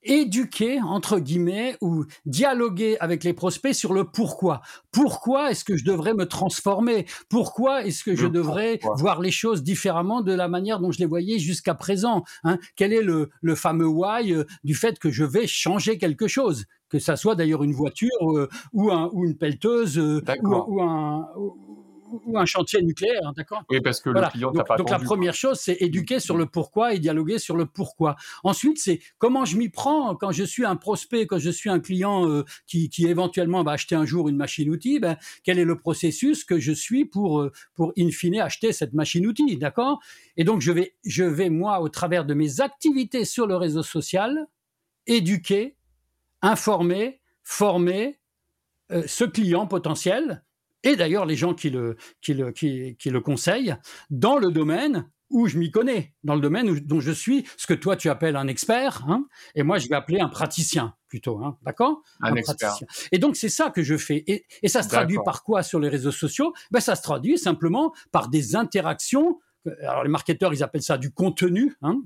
éduquer, 0.08 0.80
entre 0.80 1.18
guillemets, 1.18 1.76
ou 1.80 2.04
dialoguer 2.26 2.96
avec 2.98 3.22
les 3.22 3.32
prospects 3.32 3.74
sur 3.74 3.92
le 3.92 4.04
pourquoi. 4.04 4.60
Pourquoi 4.90 5.50
est-ce 5.50 5.64
que 5.64 5.76
je 5.76 5.84
devrais 5.84 6.14
me 6.14 6.26
transformer? 6.26 7.06
Pourquoi 7.28 7.84
est-ce 7.84 8.02
que 8.02 8.16
je 8.16 8.26
devrais 8.26 8.80
voir 8.96 9.20
les 9.20 9.30
choses 9.30 9.62
différemment 9.62 10.22
de 10.22 10.32
la 10.32 10.48
manière 10.48 10.80
dont 10.80 10.90
je 10.90 10.98
les 10.98 11.06
voyais 11.06 11.38
jusqu'à 11.38 11.74
présent 11.74 12.24
hein? 12.44 12.58
Quel 12.74 12.92
est 12.92 13.02
le, 13.02 13.30
le 13.42 13.54
fameux 13.54 13.86
why 13.86 14.32
euh, 14.32 14.44
du 14.64 14.74
fait 14.74 14.98
que 14.98 15.10
je 15.10 15.24
vais 15.24 15.46
changer 15.46 15.98
quelque 15.98 16.26
chose? 16.26 16.64
Que 16.88 16.98
ça 16.98 17.16
soit 17.16 17.34
d'ailleurs 17.34 17.62
une 17.62 17.74
voiture 17.74 18.08
euh, 18.22 18.48
ou, 18.72 18.90
un, 18.90 19.10
ou 19.12 19.26
une 19.26 19.36
pelleteuse 19.36 19.98
euh, 19.98 20.22
ou, 20.42 20.54
ou, 20.54 20.82
un, 20.82 21.28
ou 21.36 21.84
un 22.34 22.44
chantier 22.46 22.82
nucléaire, 22.82 23.20
hein, 23.24 23.32
d'accord? 23.36 23.62
Oui, 23.70 23.80
parce 23.80 24.00
que 24.00 24.10
le 24.10 24.20
client 24.30 24.52
donc, 24.52 24.66
pas 24.66 24.76
donc 24.76 24.90
la 24.90 24.98
première 24.98 25.34
chose, 25.34 25.58
c'est 25.58 25.76
éduquer 25.80 26.20
sur 26.20 26.36
le 26.36 26.46
pourquoi 26.46 26.94
et 26.94 26.98
dialoguer 26.98 27.38
sur 27.38 27.56
le 27.56 27.66
pourquoi. 27.66 28.16
Ensuite, 28.44 28.78
c'est 28.78 29.00
comment 29.18 29.44
je 29.44 29.56
m'y 29.56 29.68
prends 29.68 30.14
quand 30.16 30.32
je 30.32 30.44
suis 30.44 30.64
un 30.64 30.76
prospect, 30.76 31.26
quand 31.26 31.38
je 31.38 31.50
suis 31.50 31.70
un 31.70 31.80
client 31.80 32.28
euh, 32.28 32.44
qui, 32.66 32.88
qui, 32.88 33.06
éventuellement 33.06 33.62
va 33.62 33.72
acheter 33.72 33.94
un 33.94 34.04
jour 34.04 34.28
une 34.28 34.36
machine-outil. 34.36 35.00
Ben, 35.00 35.16
quel 35.42 35.58
est 35.58 35.64
le 35.64 35.78
processus 35.78 36.44
que 36.44 36.58
je 36.58 36.72
suis 36.72 37.04
pour, 37.04 37.40
euh, 37.40 37.52
pour 37.74 37.92
in 37.98 38.10
fine 38.10 38.40
acheter 38.40 38.72
cette 38.72 38.92
machine-outil, 38.92 39.56
d'accord? 39.56 40.00
Et 40.36 40.44
donc 40.44 40.60
je 40.60 40.72
vais, 40.72 40.94
je 41.04 41.24
vais 41.24 41.50
moi, 41.50 41.80
au 41.80 41.88
travers 41.88 42.24
de 42.24 42.34
mes 42.34 42.60
activités 42.60 43.24
sur 43.24 43.46
le 43.46 43.56
réseau 43.56 43.82
social, 43.82 44.46
éduquer, 45.06 45.76
informer, 46.42 47.20
former 47.42 48.18
euh, 48.92 49.02
ce 49.06 49.24
client 49.24 49.66
potentiel 49.66 50.42
et 50.82 50.96
d'ailleurs 50.96 51.26
les 51.26 51.36
gens 51.36 51.54
qui 51.54 51.70
le, 51.70 51.96
qui 52.20 52.34
le, 52.34 52.52
qui, 52.52 52.96
qui 52.98 53.10
le 53.10 53.20
conseillent, 53.20 53.76
dans 54.10 54.38
le 54.38 54.50
domaine 54.50 55.08
où 55.30 55.46
je 55.46 55.58
m'y 55.58 55.70
connais, 55.70 56.14
dans 56.24 56.34
le 56.34 56.40
domaine 56.40 56.70
où, 56.70 56.80
dont 56.80 57.00
je 57.00 57.12
suis 57.12 57.44
ce 57.56 57.66
que 57.66 57.74
toi 57.74 57.96
tu 57.96 58.08
appelles 58.08 58.36
un 58.36 58.48
expert, 58.48 59.04
hein, 59.08 59.26
et 59.54 59.62
moi 59.62 59.78
je 59.78 59.88
vais 59.88 59.94
appeler 59.94 60.20
un 60.20 60.28
praticien 60.28 60.94
plutôt, 61.08 61.38
hein, 61.42 61.58
d'accord? 61.62 62.02
Un, 62.20 62.34
expert. 62.34 62.74
Et 63.12 63.18
donc 63.18 63.36
c'est 63.36 63.48
ça 63.48 63.70
que 63.70 63.82
je 63.82 63.96
fais. 63.96 64.24
Et, 64.26 64.44
et 64.62 64.68
ça 64.68 64.82
se 64.82 64.88
traduit 64.88 65.18
par 65.24 65.42
quoi 65.42 65.62
sur 65.62 65.80
les 65.80 65.88
réseaux 65.88 66.12
sociaux? 66.12 66.52
Ben, 66.70 66.80
Ça 66.80 66.96
se 66.96 67.02
traduit 67.02 67.38
simplement 67.38 67.92
par 68.10 68.28
des 68.28 68.56
interactions 68.56 69.38
alors 69.82 70.02
les 70.02 70.08
marketeurs, 70.08 70.52
ils 70.54 70.62
appellent 70.62 70.82
ça 70.82 70.98
du 70.98 71.10
contenu, 71.10 71.76
hein, 71.82 72.00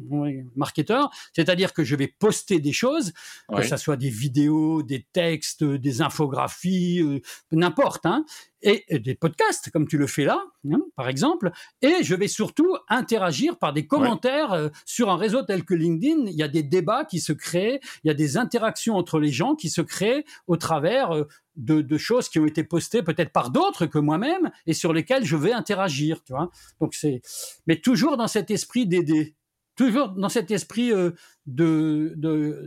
marketeur, 0.56 1.11
c'est-à-dire 1.32 1.73
que 1.73 1.85
je 1.85 1.97
vais 1.97 2.08
poster 2.08 2.61
des 2.61 2.73
choses, 2.73 3.12
que 3.54 3.62
ce 3.62 3.76
soit 3.76 3.97
des 3.97 4.08
vidéos, 4.08 4.82
des 4.82 5.06
textes, 5.12 5.64
des 5.64 6.02
infographies, 6.02 7.00
euh, 7.02 7.20
n'importe, 7.52 8.06
hein, 8.06 8.25
et, 8.62 8.99
des 8.99 9.14
podcasts 9.14 9.71
comme 9.71 9.87
tu 9.87 9.99
le 9.99 10.07
fais 10.07 10.25
là, 10.25 10.42
hein, 10.71 10.81
par 10.97 11.09
exemple, 11.09 11.50
et 11.81 12.02
je 12.02 12.14
vais 12.14 12.28
surtout 12.28 12.76
interagir 12.88 13.59
par 13.59 13.73
des 13.73 13.87
commentaires 13.87 14.52
euh, 14.52 14.69
sur 14.85 15.11
un 15.11 15.16
réseau 15.16 15.42
tel 15.42 15.64
que 15.64 15.75
LinkedIn. 15.75 16.26
Il 16.26 16.35
y 16.35 16.42
a 16.42 16.49
des 16.49 16.62
débats 16.62 17.04
qui 17.04 17.21
se 17.21 17.33
créent, 17.33 17.81
il 18.04 18.09
y 18.09 18.11
a 18.11 18.14
des 18.14 18.37
interactions 18.37 18.97
entre 18.97 19.19
les 19.19 19.31
gens 19.31 19.54
qui 19.54 19.71
se 19.71 19.81
créent 19.81 20.25
au 20.47 20.57
travers 20.57 21.14
euh, 21.14 21.25
de, 21.57 21.99
choses 21.99 22.28
qui 22.28 22.38
ont 22.38 22.47
été 22.47 22.64
postées 22.64 23.02
peut-être 23.02 23.33
par 23.33 23.50
d'autres 23.50 23.87
que 23.87 23.99
moi-même 23.99 24.50
et 24.66 24.73
sur 24.73 24.92
lesquelles 24.92 25.25
je 25.25 25.37
vais 25.37 25.52
interagir, 25.52 26.23
tu 26.25 26.33
vois. 26.33 26.50
Donc 26.81 26.95
c'est, 26.95 27.21
mais 27.66 27.76
toujours 27.76 28.16
dans 28.16 28.28
cet 28.28 28.50
esprit 28.50 28.87
d'aider, 28.87 29.37
toujours 29.76 30.11
dans 30.11 30.29
cet 30.29 30.50
esprit 30.50 30.93
euh, 30.93 31.11
de 31.47 32.14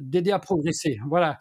d'aider 0.02 0.32
à 0.32 0.40
progresser, 0.40 1.00
voilà, 1.08 1.40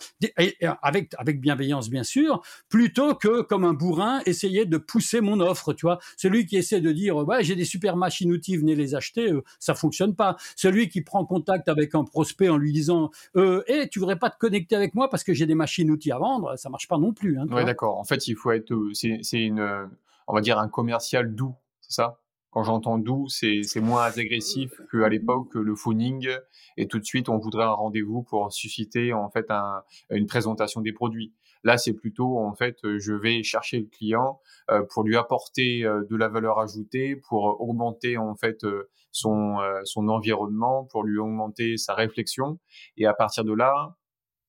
avec 0.82 1.12
avec 1.18 1.40
bienveillance 1.40 1.90
bien 1.90 2.04
sûr, 2.04 2.42
plutôt 2.68 3.14
que 3.14 3.42
comme 3.42 3.64
un 3.64 3.72
bourrin 3.72 4.20
essayer 4.26 4.66
de 4.66 4.78
pousser 4.78 5.20
mon 5.20 5.40
offre, 5.40 5.72
tu 5.72 5.86
vois. 5.86 5.98
Celui 6.16 6.46
qui 6.46 6.56
essaie 6.56 6.80
de 6.80 6.92
dire 6.92 7.16
ouais 7.16 7.42
j'ai 7.42 7.56
des 7.56 7.64
super 7.64 7.96
machines 7.96 8.30
outils, 8.30 8.56
venez 8.56 8.74
les 8.74 8.94
acheter, 8.94 9.32
euh, 9.32 9.42
ça 9.58 9.74
fonctionne 9.74 10.14
pas. 10.14 10.36
Celui 10.56 10.88
qui 10.88 11.02
prend 11.02 11.24
contact 11.24 11.68
avec 11.68 11.94
un 11.94 12.04
prospect 12.04 12.48
en 12.48 12.56
lui 12.56 12.72
disant 12.72 13.10
euh, 13.36 13.62
hey, 13.66 13.88
tu 13.88 13.98
voudrais 13.98 14.18
pas 14.18 14.30
te 14.30 14.38
connecter 14.38 14.76
avec 14.76 14.94
moi 14.94 15.10
parce 15.10 15.24
que 15.24 15.34
j'ai 15.34 15.46
des 15.46 15.56
machines 15.56 15.90
outils 15.90 16.12
à 16.12 16.18
vendre, 16.18 16.56
ça 16.56 16.68
marche 16.70 16.88
pas 16.88 16.98
non 16.98 17.12
plus. 17.12 17.38
Hein, 17.38 17.46
ouais 17.48 17.64
d'accord. 17.64 17.98
En 17.98 18.04
fait 18.04 18.28
il 18.28 18.36
faut 18.36 18.52
être 18.52 18.72
euh, 18.72 18.92
c'est 18.94 19.40
une 19.40 19.88
on 20.26 20.34
va 20.34 20.40
dire 20.40 20.58
un 20.58 20.68
commercial 20.68 21.34
doux, 21.34 21.54
c'est 21.80 21.94
ça? 21.94 22.20
Quand 22.54 22.62
j'entends 22.62 22.98
doux, 22.98 23.26
c'est 23.28 23.80
moins 23.80 24.04
agressif 24.04 24.80
qu'à 24.92 25.08
l'époque 25.08 25.54
le 25.54 25.74
phoning 25.74 26.28
et 26.76 26.86
tout 26.86 27.00
de 27.00 27.04
suite 27.04 27.28
on 27.28 27.36
voudrait 27.38 27.64
un 27.64 27.72
rendez-vous 27.72 28.22
pour 28.22 28.52
susciter 28.52 29.12
en 29.12 29.28
fait 29.28 29.50
un, 29.50 29.82
une 30.10 30.26
présentation 30.26 30.80
des 30.80 30.92
produits. 30.92 31.34
Là, 31.64 31.78
c'est 31.78 31.94
plutôt 31.94 32.38
en 32.38 32.54
fait 32.54 32.76
je 32.84 33.12
vais 33.12 33.42
chercher 33.42 33.80
le 33.80 33.86
client 33.86 34.38
euh, 34.70 34.84
pour 34.88 35.02
lui 35.02 35.16
apporter 35.16 35.84
euh, 35.84 36.04
de 36.08 36.14
la 36.14 36.28
valeur 36.28 36.60
ajoutée, 36.60 37.16
pour 37.16 37.60
augmenter 37.60 38.18
en 38.18 38.36
fait 38.36 38.62
euh, 38.62 38.88
son 39.10 39.56
son 39.82 40.06
environnement, 40.08 40.84
pour 40.84 41.02
lui 41.02 41.18
augmenter 41.18 41.76
sa 41.76 41.94
réflexion 41.94 42.60
et 42.96 43.06
à 43.06 43.14
partir 43.14 43.44
de 43.44 43.52
là, 43.52 43.96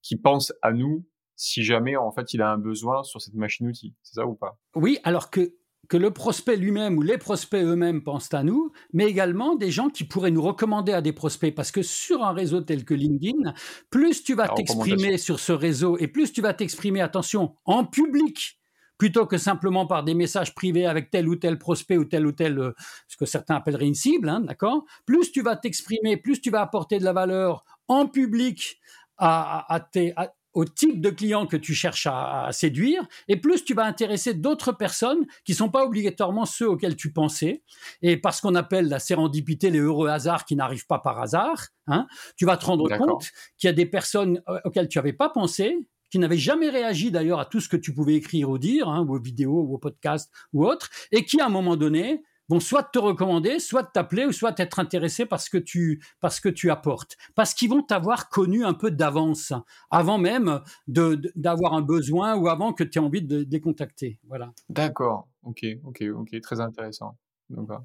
qui 0.04 0.16
pense 0.16 0.54
à 0.62 0.74
nous 0.74 1.06
si 1.36 1.64
jamais 1.64 1.96
en 1.96 2.12
fait 2.12 2.36
il 2.36 2.42
a 2.44 2.52
un 2.52 2.60
besoin 2.60 3.04
sur 3.04 3.20
cette 3.20 3.34
machine 3.34 3.68
outil. 3.68 3.96
C'est 4.04 4.16
ça 4.16 4.28
ou 4.28 4.36
pas? 4.36 4.60
Oui, 4.76 5.00
alors 5.04 5.32
que 5.32 5.56
que 5.88 5.98
le 5.98 6.12
prospect 6.12 6.56
lui-même 6.56 6.98
ou 6.98 7.01
les 7.01 7.18
prospects 7.18 7.63
eux-mêmes 7.63 8.04
pensent 8.04 8.34
à 8.34 8.44
nous, 8.44 8.72
mais 8.94 9.06
également 9.06 9.56
des 9.56 9.72
gens 9.72 9.89
qui 9.89 10.04
pourraient 10.04 10.32
nous 10.32 10.42
recommander 10.42 10.94
à 10.94 11.01
des 11.01 11.13
prospects. 11.13 11.54
Parce 11.54 11.72
que 11.72 11.82
sur 11.82 12.24
un 12.24 12.34
réseau 12.34 12.62
tel 12.62 12.86
que 12.86 12.94
LinkedIn, 12.94 13.54
plus 13.89 14.24
tu 14.24 14.34
vas 14.34 14.50
t'exprimer 14.50 15.18
sur 15.18 15.39
ce 15.39 15.51
réseau 15.51 15.98
et 15.98 16.08
plus 16.08 16.34
tu 16.34 16.42
vas 16.42 16.54
t'exprimer, 16.54 17.01
attention, 17.01 17.56
en 17.65 17.86
public, 17.86 18.60
plutôt 18.98 19.25
que 19.25 19.38
simplement 19.38 19.86
par 19.86 20.04
des 20.04 20.13
messages 20.13 20.56
privés 20.56 20.86
avec 20.86 21.10
tel 21.10 21.27
ou 21.27 21.36
tel 21.36 21.58
prospect 21.58 21.98
ou 21.98 22.06
tel 22.06 22.25
ou 22.25 22.32
tel, 22.32 22.60
euh, 22.60 22.74
ce 23.08 23.18
que 23.18 23.25
certains 23.25 23.56
appelleraient 23.56 23.88
une 23.88 23.96
cible, 23.96 24.30
hein, 24.30 24.42
d'accord? 24.42 24.86
Plus 25.06 25.32
tu 25.32 25.42
vas 25.42 25.56
t'exprimer, 25.56 26.18
plus 26.18 26.42
tu 26.42 26.50
vas 26.50 26.62
apporter 26.62 27.00
de 27.00 27.04
la 27.04 27.13
valeur 27.13 27.65
en 27.88 28.08
public 28.08 28.80
à, 29.18 29.74
à, 29.74 29.80
tes, 29.80 30.13
au 30.56 30.66
type 30.66 31.02
de 31.02 31.10
client 31.10 31.46
que 31.46 31.58
tu 31.58 31.74
cherches 31.74 32.08
à, 32.10 32.50
séduire, 32.52 33.06
et 33.28 33.36
plus 33.36 33.64
tu 33.64 33.74
vas 33.74 33.86
intéresser 33.86 34.34
d'autres 34.34 34.72
personnes 34.72 35.26
qui 35.44 35.54
sont 35.54 35.70
pas 35.70 35.86
obligatoirement 35.86 36.46
ceux 36.46 36.70
auxquels 36.70 36.96
tu 36.96 37.12
pensais, 37.12 37.62
et 38.02 38.18
parce 38.18 38.42
qu'on 38.42 38.56
appelle 38.56 38.88
la 38.88 39.00
sérendipité 39.00 39.70
les 39.70 39.80
heureux 39.80 40.08
hasards 40.08 40.46
qui 40.46 40.56
n'arrivent 40.56 40.88
pas 40.88 41.00
par 41.00 41.20
hasard, 41.20 41.68
hein, 41.88 42.08
tu 42.38 42.46
vas 42.46 42.58
te 42.58 42.66
rendre 42.66 42.90
compte 42.98 43.32
qu'il 43.58 43.68
y 43.68 43.70
a 43.70 43.74
des 43.74 43.86
personnes 43.86 44.42
euh, 44.48 44.60
auxquelles 44.64 44.88
tu 44.88 44.98
n'avais 44.98 45.14
pas 45.14 45.30
pensé, 45.30 45.78
qui 46.10 46.20
n'avaient 46.20 46.38
jamais 46.38 46.70
réagi 46.70 47.12
d'ailleurs 47.12 47.40
à 47.40 47.46
tout 47.46 47.60
ce 47.60 47.68
que 47.68 47.78
tu 47.78 47.94
pouvais 47.94 48.16
écrire 48.16 48.50
ou 48.50 48.58
dire, 48.58 48.88
hein, 48.88 49.06
ou 49.06 49.16
aux 49.16 49.20
vidéos, 49.20 49.62
ou 49.62 49.76
aux 49.76 49.78
podcasts 49.78 50.32
ou 50.54 50.66
autres, 50.66 50.90
et 51.12 51.26
qui 51.26 51.42
à 51.42 51.48
un 51.48 51.50
moment 51.50 51.76
donné 51.76 52.24
vont 52.50 52.60
soit 52.60 52.84
te 52.84 53.00
recommander, 53.00 53.60
soit 53.60 53.84
t'appeler, 53.84 54.25
ou 54.25 54.32
soit 54.32 54.60
être 54.60 54.80
intéressé 54.80 55.25
parce 55.25 55.50
que 55.50 55.58
tu, 55.58 56.04
parce 56.20 56.40
que 56.40 56.50
tu 56.50 56.70
apportes. 56.70 57.18
Parce 57.36 57.54
qu'ils 57.54 57.70
vont 57.70 57.82
t'avoir 57.82 58.30
connu 58.30 58.66
un 58.66 58.74
peu 58.74 58.92
d'avance, 58.92 59.54
avant 59.92 60.18
même 60.18 60.62
d'avoir 60.88 61.74
un 61.74 61.82
besoin 61.82 62.36
ou 62.36 62.48
avant 62.48 62.74
que 62.74 62.84
tu 62.84 63.00
aies 63.00 63.02
envie 63.02 63.22
de, 63.22 63.46
les 63.50 63.62
contacter. 63.62 64.20
Voilà. 64.28 64.52
D'accord. 64.70 65.28
Ok, 65.44 65.66
ok, 65.84 66.04
ok. 66.16 66.42
Très 66.42 66.60
intéressant. 66.60 67.18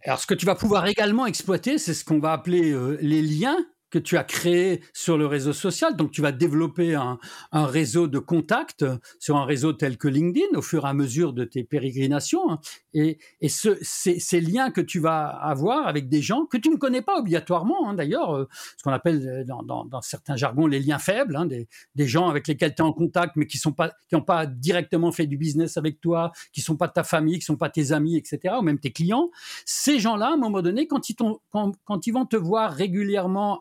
Alors, 0.05 0.19
ce 0.19 0.27
que 0.27 0.35
tu 0.35 0.47
vas 0.47 0.55
pouvoir 0.55 0.87
également 0.87 1.27
exploiter, 1.27 1.79
c'est 1.79 1.95
ce 1.95 2.05
qu'on 2.05 2.19
va 2.19 2.33
appeler 2.33 2.73
euh, 2.73 2.97
les 3.01 3.23
liens 3.23 3.59
que 3.91 3.99
tu 3.99 4.17
as 4.17 4.25
créé 4.25 4.83
sur 4.93 5.19
le 5.19 5.27
réseau 5.27 5.53
social. 5.53 5.97
Donc, 5.97 6.11
tu 6.11 6.23
vas 6.23 6.33
développer 6.33 6.95
un, 6.95 7.19
réseau 7.53 8.09
de 8.09 8.19
contacts 8.19 8.85
sur 9.19 9.37
un 9.37 9.45
réseau 9.45 9.73
tel 9.73 9.99
que 9.99 10.09
LinkedIn 10.09 10.57
au 10.57 10.63
fur 10.63 10.87
et 10.87 10.89
à 10.89 10.95
mesure 10.95 11.33
de 11.33 11.45
tes 11.45 11.65
pérégrinations. 11.65 12.51
Hein. 12.51 12.61
Et, 12.95 13.19
ces, 13.49 14.41
liens 14.41 14.71
que 14.71 14.81
tu 14.81 15.01
vas 15.01 15.27
avoir 15.27 15.87
avec 15.87 16.09
des 16.09 16.23
gens 16.23 16.47
que 16.47 16.57
tu 16.57 16.71
ne 16.71 16.77
connais 16.77 17.03
pas 17.03 17.19
obligatoirement, 17.19 17.89
hein, 17.89 17.95
d'ailleurs, 17.95 18.37
euh, 18.37 18.49
ce 18.77 18.83
qu'on 18.83 18.93
appelle 18.93 19.27
euh, 19.29 19.45
dans, 19.45 20.01
certains 20.03 20.37
jargons 20.37 20.67
les 20.67 20.81
liens 20.81 20.99
faibles, 20.99 21.37
hein, 21.37 21.47
des, 21.47 21.67
gens 22.07 22.29
avec 22.29 22.49
lesquels 22.49 22.75
tu 22.75 22.83
es 22.83 22.85
en 22.85 22.93
contact 22.93 23.37
mais 23.37 23.47
qui 23.47 23.61
n'ont 23.67 23.73
pas, 23.73 23.93
pas 24.27 24.47
directement 24.47 25.13
fait 25.13 25.27
du 25.27 25.37
business 25.37 25.77
avec 25.77 26.01
toi, 26.01 26.33
qui 26.53 26.61
sont 26.61 26.77
pas 26.77 26.89
de 26.89 26.93
ta 26.93 27.05
famille, 27.05 27.39
qui 27.39 27.45
sont 27.45 27.57
pas 27.57 27.69
tes 27.69 27.93
amis, 27.93 28.17
etc., 28.17 28.55
ou 28.59 28.63
même 28.63 28.79
tes 28.79 28.93
clients. 28.93 29.31
Ces 29.65 29.99
gens-là, 29.99 30.29
à 30.29 30.33
un 30.33 30.37
moment 30.37 30.63
donné, 30.63 30.87
quand 30.87 31.11
ils, 31.11 31.15
quand, 31.15 31.41
quand 31.85 32.07
ils 32.07 32.13
vont 32.13 32.27
te 32.27 32.37
voir 32.37 32.73
régulièrement 32.73 33.59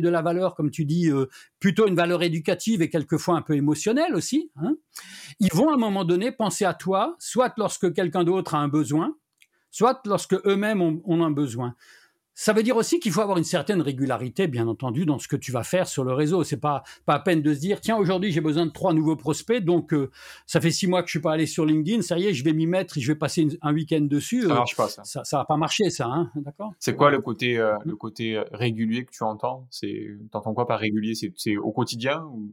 de 0.00 0.08
la 0.08 0.22
valeur, 0.22 0.54
comme 0.54 0.70
tu 0.70 0.84
dis, 0.84 1.10
euh, 1.10 1.26
plutôt 1.60 1.86
une 1.86 1.94
valeur 1.94 2.22
éducative 2.22 2.82
et 2.82 2.90
quelquefois 2.90 3.36
un 3.36 3.42
peu 3.42 3.54
émotionnelle 3.54 4.14
aussi, 4.14 4.50
hein, 4.56 4.76
ils 5.40 5.52
vont 5.52 5.70
à 5.70 5.74
un 5.74 5.78
moment 5.78 6.04
donné 6.04 6.32
penser 6.32 6.64
à 6.64 6.74
toi, 6.74 7.16
soit 7.18 7.52
lorsque 7.56 7.92
quelqu'un 7.92 8.24
d'autre 8.24 8.54
a 8.54 8.58
un 8.58 8.68
besoin, 8.68 9.16
soit 9.70 10.00
lorsque 10.06 10.34
eux-mêmes 10.46 10.82
ont 10.82 11.24
un 11.24 11.30
besoin. 11.30 11.74
Ça 12.34 12.52
veut 12.52 12.62
dire 12.62 12.76
aussi 12.76 12.98
qu'il 12.98 13.12
faut 13.12 13.20
avoir 13.20 13.36
une 13.36 13.44
certaine 13.44 13.82
régularité, 13.82 14.46
bien 14.46 14.66
entendu, 14.66 15.04
dans 15.04 15.18
ce 15.18 15.28
que 15.28 15.36
tu 15.36 15.52
vas 15.52 15.64
faire 15.64 15.86
sur 15.86 16.04
le 16.04 16.14
réseau. 16.14 16.44
C'est 16.44 16.56
pas 16.56 16.82
pas 17.04 17.14
à 17.14 17.20
peine 17.20 17.42
de 17.42 17.52
se 17.52 17.60
dire 17.60 17.80
tiens 17.80 17.96
aujourd'hui 17.96 18.32
j'ai 18.32 18.40
besoin 18.40 18.66
de 18.66 18.70
trois 18.70 18.94
nouveaux 18.94 19.16
prospects, 19.16 19.62
donc 19.62 19.92
euh, 19.92 20.10
ça 20.46 20.60
fait 20.60 20.70
six 20.70 20.86
mois 20.86 21.02
que 21.02 21.08
je 21.08 21.12
suis 21.12 21.20
pas 21.20 21.32
allé 21.32 21.46
sur 21.46 21.66
LinkedIn, 21.66 22.02
ça 22.02 22.18
y 22.18 22.26
est 22.26 22.34
je 22.34 22.44
vais 22.44 22.52
m'y 22.52 22.66
mettre, 22.66 22.98
je 22.98 23.06
vais 23.06 23.18
passer 23.18 23.46
un 23.60 23.72
week-end 23.74 24.00
dessus. 24.02 24.42
Ça 24.42 24.50
euh, 24.50 24.54
marche 24.54 24.76
pas 24.76 24.88
ça. 24.88 25.02
Ça, 25.04 25.36
va 25.36 25.44
pas 25.44 25.56
marcher 25.56 25.90
ça, 25.90 26.06
hein, 26.06 26.30
d'accord? 26.36 26.72
C'est 26.78 26.96
quoi 26.96 27.10
le 27.10 27.20
côté 27.20 27.58
euh, 27.58 27.76
le 27.84 27.96
côté 27.96 28.42
régulier 28.52 29.04
que 29.04 29.10
tu 29.10 29.24
entends? 29.24 29.66
C'est 29.70 30.16
t'entends 30.30 30.54
quoi 30.54 30.66
par 30.66 30.80
régulier? 30.80 31.14
C'est 31.14 31.56
au 31.56 31.72
quotidien 31.72 32.24
ou 32.24 32.50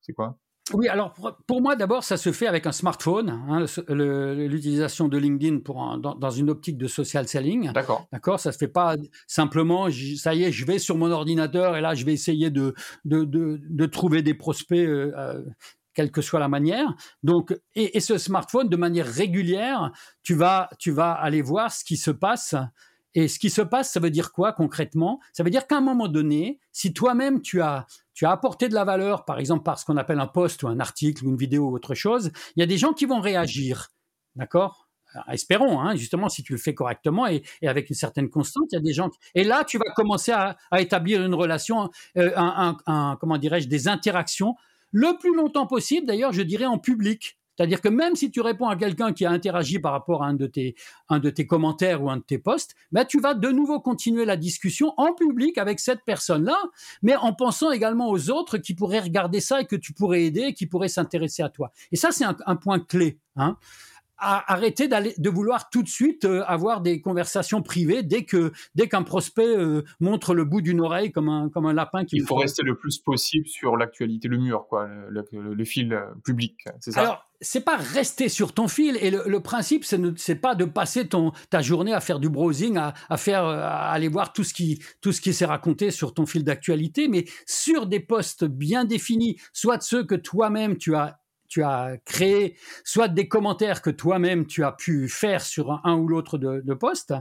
c'est 0.00 0.12
quoi? 0.12 0.38
Oui, 0.72 0.88
alors 0.88 1.12
pour, 1.46 1.60
moi 1.60 1.76
d'abord, 1.76 2.04
ça 2.04 2.16
se 2.16 2.32
fait 2.32 2.46
avec 2.46 2.66
un 2.66 2.72
smartphone, 2.72 3.28
hein, 3.28 3.66
l'utilisation 3.88 5.08
de 5.08 5.18
LinkedIn 5.18 5.58
pour 5.58 5.98
dans, 5.98 6.30
une 6.30 6.48
optique 6.48 6.78
de 6.78 6.86
social 6.86 7.28
selling. 7.28 7.70
D'accord. 7.72 8.06
D'accord, 8.12 8.40
ça 8.40 8.50
se 8.50 8.56
fait 8.56 8.68
pas 8.68 8.96
simplement, 9.26 9.88
ça 10.16 10.34
y 10.34 10.44
est, 10.44 10.52
je 10.52 10.64
vais 10.64 10.78
sur 10.78 10.96
mon 10.96 11.10
ordinateur 11.10 11.76
et 11.76 11.82
là 11.82 11.94
je 11.94 12.06
vais 12.06 12.14
essayer 12.14 12.50
de 12.50 12.74
de, 13.04 13.24
de, 13.24 13.86
trouver 13.86 14.22
des 14.22 14.34
prospects. 14.34 14.78
Euh, 14.78 15.12
euh, 15.16 15.42
quelle 15.92 16.10
que 16.10 16.22
soit 16.22 16.40
la 16.40 16.48
manière. 16.48 16.92
Donc, 17.22 17.56
et, 17.76 17.96
et, 17.96 18.00
ce 18.00 18.18
smartphone, 18.18 18.68
de 18.68 18.76
manière 18.76 19.06
régulière, 19.06 19.92
tu 20.24 20.34
vas, 20.34 20.68
tu 20.80 20.90
vas 20.90 21.12
aller 21.12 21.40
voir 21.40 21.70
ce 21.70 21.84
qui 21.84 21.96
se 21.96 22.10
passe 22.10 22.56
et 23.14 23.28
ce 23.28 23.38
qui 23.38 23.48
se 23.48 23.62
passe, 23.62 23.92
ça 23.92 24.00
veut 24.00 24.10
dire 24.10 24.32
quoi 24.32 24.52
concrètement? 24.52 25.20
Ça 25.32 25.44
veut 25.44 25.50
dire 25.50 25.66
qu'à 25.66 25.76
un 25.76 25.80
moment 25.80 26.08
donné, 26.08 26.58
si 26.72 26.92
toi-même 26.92 27.40
tu 27.40 27.62
as 27.62 27.86
tu 28.14 28.26
as 28.26 28.30
apporté 28.30 28.68
de 28.68 28.74
la 28.74 28.84
valeur, 28.84 29.24
par 29.24 29.38
exemple 29.38 29.64
par 29.64 29.78
ce 29.78 29.84
qu'on 29.84 29.96
appelle 29.96 30.20
un 30.20 30.26
post 30.26 30.62
ou 30.62 30.68
un 30.68 30.80
article 30.80 31.26
ou 31.26 31.30
une 31.30 31.36
vidéo 31.36 31.68
ou 31.68 31.74
autre 31.74 31.94
chose, 31.94 32.30
il 32.56 32.60
y 32.60 32.62
a 32.62 32.66
des 32.66 32.78
gens 32.78 32.92
qui 32.92 33.06
vont 33.06 33.20
réagir, 33.20 33.88
d'accord? 34.36 34.84
Espérons, 35.30 35.80
hein, 35.80 35.94
justement, 35.94 36.28
si 36.28 36.42
tu 36.42 36.52
le 36.52 36.58
fais 36.58 36.74
correctement 36.74 37.26
et, 37.26 37.44
avec 37.62 37.88
une 37.88 37.94
certaine 37.94 38.28
constante, 38.30 38.66
il 38.72 38.74
y 38.74 38.78
a 38.78 38.82
des 38.82 38.92
gens. 38.92 39.10
Et 39.34 39.44
là, 39.44 39.64
tu 39.64 39.78
vas 39.78 39.92
commencer 39.94 40.32
à, 40.32 40.56
établir 40.78 41.24
une 41.24 41.34
relation, 41.34 41.88
euh, 42.16 42.32
un, 42.36 43.16
comment 43.20 43.38
dirais-je, 43.38 43.68
des 43.68 43.86
interactions 43.86 44.56
le 44.90 45.16
plus 45.18 45.34
longtemps 45.34 45.66
possible. 45.66 46.06
D'ailleurs, 46.06 46.32
je 46.32 46.42
dirais 46.42 46.66
en 46.66 46.78
public. 46.78 47.38
C'est-à-dire 47.56 47.80
que 47.80 47.88
même 47.88 48.16
si 48.16 48.30
tu 48.30 48.40
réponds 48.40 48.68
à 48.68 48.76
quelqu'un 48.76 49.12
qui 49.12 49.24
a 49.24 49.30
interagi 49.30 49.78
par 49.78 49.92
rapport 49.92 50.22
à 50.22 50.28
un 50.28 50.34
de 50.34 50.46
tes, 50.46 51.46
commentaires 51.46 52.02
ou 52.02 52.10
un 52.10 52.16
de 52.16 52.22
tes 52.22 52.38
posts, 52.38 52.74
ben 52.92 53.04
tu 53.04 53.20
vas 53.20 53.34
de 53.34 53.48
nouveau 53.48 53.80
continuer 53.80 54.24
la 54.24 54.36
discussion 54.36 54.94
en 54.96 55.14
public 55.14 55.58
avec 55.58 55.80
cette 55.80 56.04
personne-là, 56.04 56.56
mais 57.02 57.16
en 57.16 57.32
pensant 57.32 57.70
également 57.70 58.08
aux 58.08 58.30
autres 58.30 58.58
qui 58.58 58.74
pourraient 58.74 59.00
regarder 59.00 59.40
ça 59.40 59.60
et 59.60 59.66
que 59.66 59.76
tu 59.76 59.92
pourrais 59.92 60.24
aider, 60.24 60.54
qui 60.54 60.66
pourraient 60.66 60.88
s'intéresser 60.88 61.42
à 61.42 61.48
toi. 61.48 61.70
Et 61.92 61.96
ça, 61.96 62.10
c'est 62.10 62.24
un, 62.24 62.36
un 62.46 62.56
point 62.56 62.80
clé. 62.80 63.18
Hein 63.36 63.56
arrêter 64.18 64.88
d'aller 64.88 65.14
de 65.18 65.30
vouloir 65.30 65.70
tout 65.70 65.82
de 65.82 65.88
suite 65.88 66.24
euh, 66.24 66.44
avoir 66.46 66.80
des 66.80 67.00
conversations 67.00 67.62
privées 67.62 68.02
dès 68.02 68.24
que 68.24 68.52
dès 68.74 68.88
qu'un 68.88 69.02
prospect 69.02 69.56
euh, 69.56 69.82
montre 70.00 70.34
le 70.34 70.44
bout 70.44 70.60
d'une 70.60 70.80
oreille 70.80 71.10
comme 71.10 71.28
un 71.28 71.48
comme 71.48 71.66
un 71.66 71.72
lapin 71.72 72.04
qui 72.04 72.16
il 72.16 72.24
faut 72.24 72.36
rester 72.36 72.62
le 72.62 72.76
plus 72.76 72.98
possible 72.98 73.46
sur 73.48 73.76
l'actualité 73.76 74.28
le 74.28 74.38
mur 74.38 74.66
quoi 74.68 74.88
le, 75.08 75.64
fil 75.64 75.92
euh, 75.92 76.06
public 76.24 76.64
c'est 76.80 76.92
ça? 76.92 77.00
Alors 77.00 77.26
c'est 77.40 77.64
pas 77.64 77.76
rester 77.76 78.28
sur 78.28 78.54
ton 78.54 78.68
fil 78.68 78.96
et 79.00 79.10
le, 79.10 79.40
principe 79.40 79.84
c'est 79.84 80.00
c'est 80.16 80.36
pas 80.36 80.54
de 80.54 80.64
passer 80.64 81.08
ton 81.08 81.32
ta 81.50 81.60
journée 81.60 81.92
à 81.92 82.00
faire 82.00 82.20
du 82.20 82.28
browsing 82.28 82.76
à, 82.76 82.94
à 83.10 83.16
faire 83.16 83.44
à 83.44 83.90
aller 83.90 84.08
voir 84.08 84.32
tout 84.32 84.44
ce 84.44 84.54
qui 84.54 84.80
tout 85.00 85.12
ce 85.12 85.20
qui 85.20 85.34
s'est 85.34 85.44
raconté 85.44 85.90
sur 85.90 86.14
ton 86.14 86.24
fil 86.24 86.44
d'actualité 86.44 87.08
mais 87.08 87.24
sur 87.46 87.86
des 87.86 88.00
postes 88.00 88.44
bien 88.44 88.84
définis 88.84 89.40
soit 89.52 89.82
ceux 89.82 90.04
que 90.04 90.14
toi-même 90.14 90.78
tu 90.78 90.94
as 90.94 91.18
tu 91.54 91.62
as 91.62 91.98
créé, 92.04 92.58
soit 92.82 93.06
des 93.06 93.28
commentaires 93.28 93.80
que 93.80 93.90
toi-même 93.90 94.44
tu 94.44 94.64
as 94.64 94.72
pu 94.72 95.08
faire 95.08 95.44
sur 95.44 95.80
un, 95.84 95.94
ou 95.94 96.08
l'autre 96.08 96.36
de, 96.36 96.60
de 96.64 96.74
poste, 96.74 97.14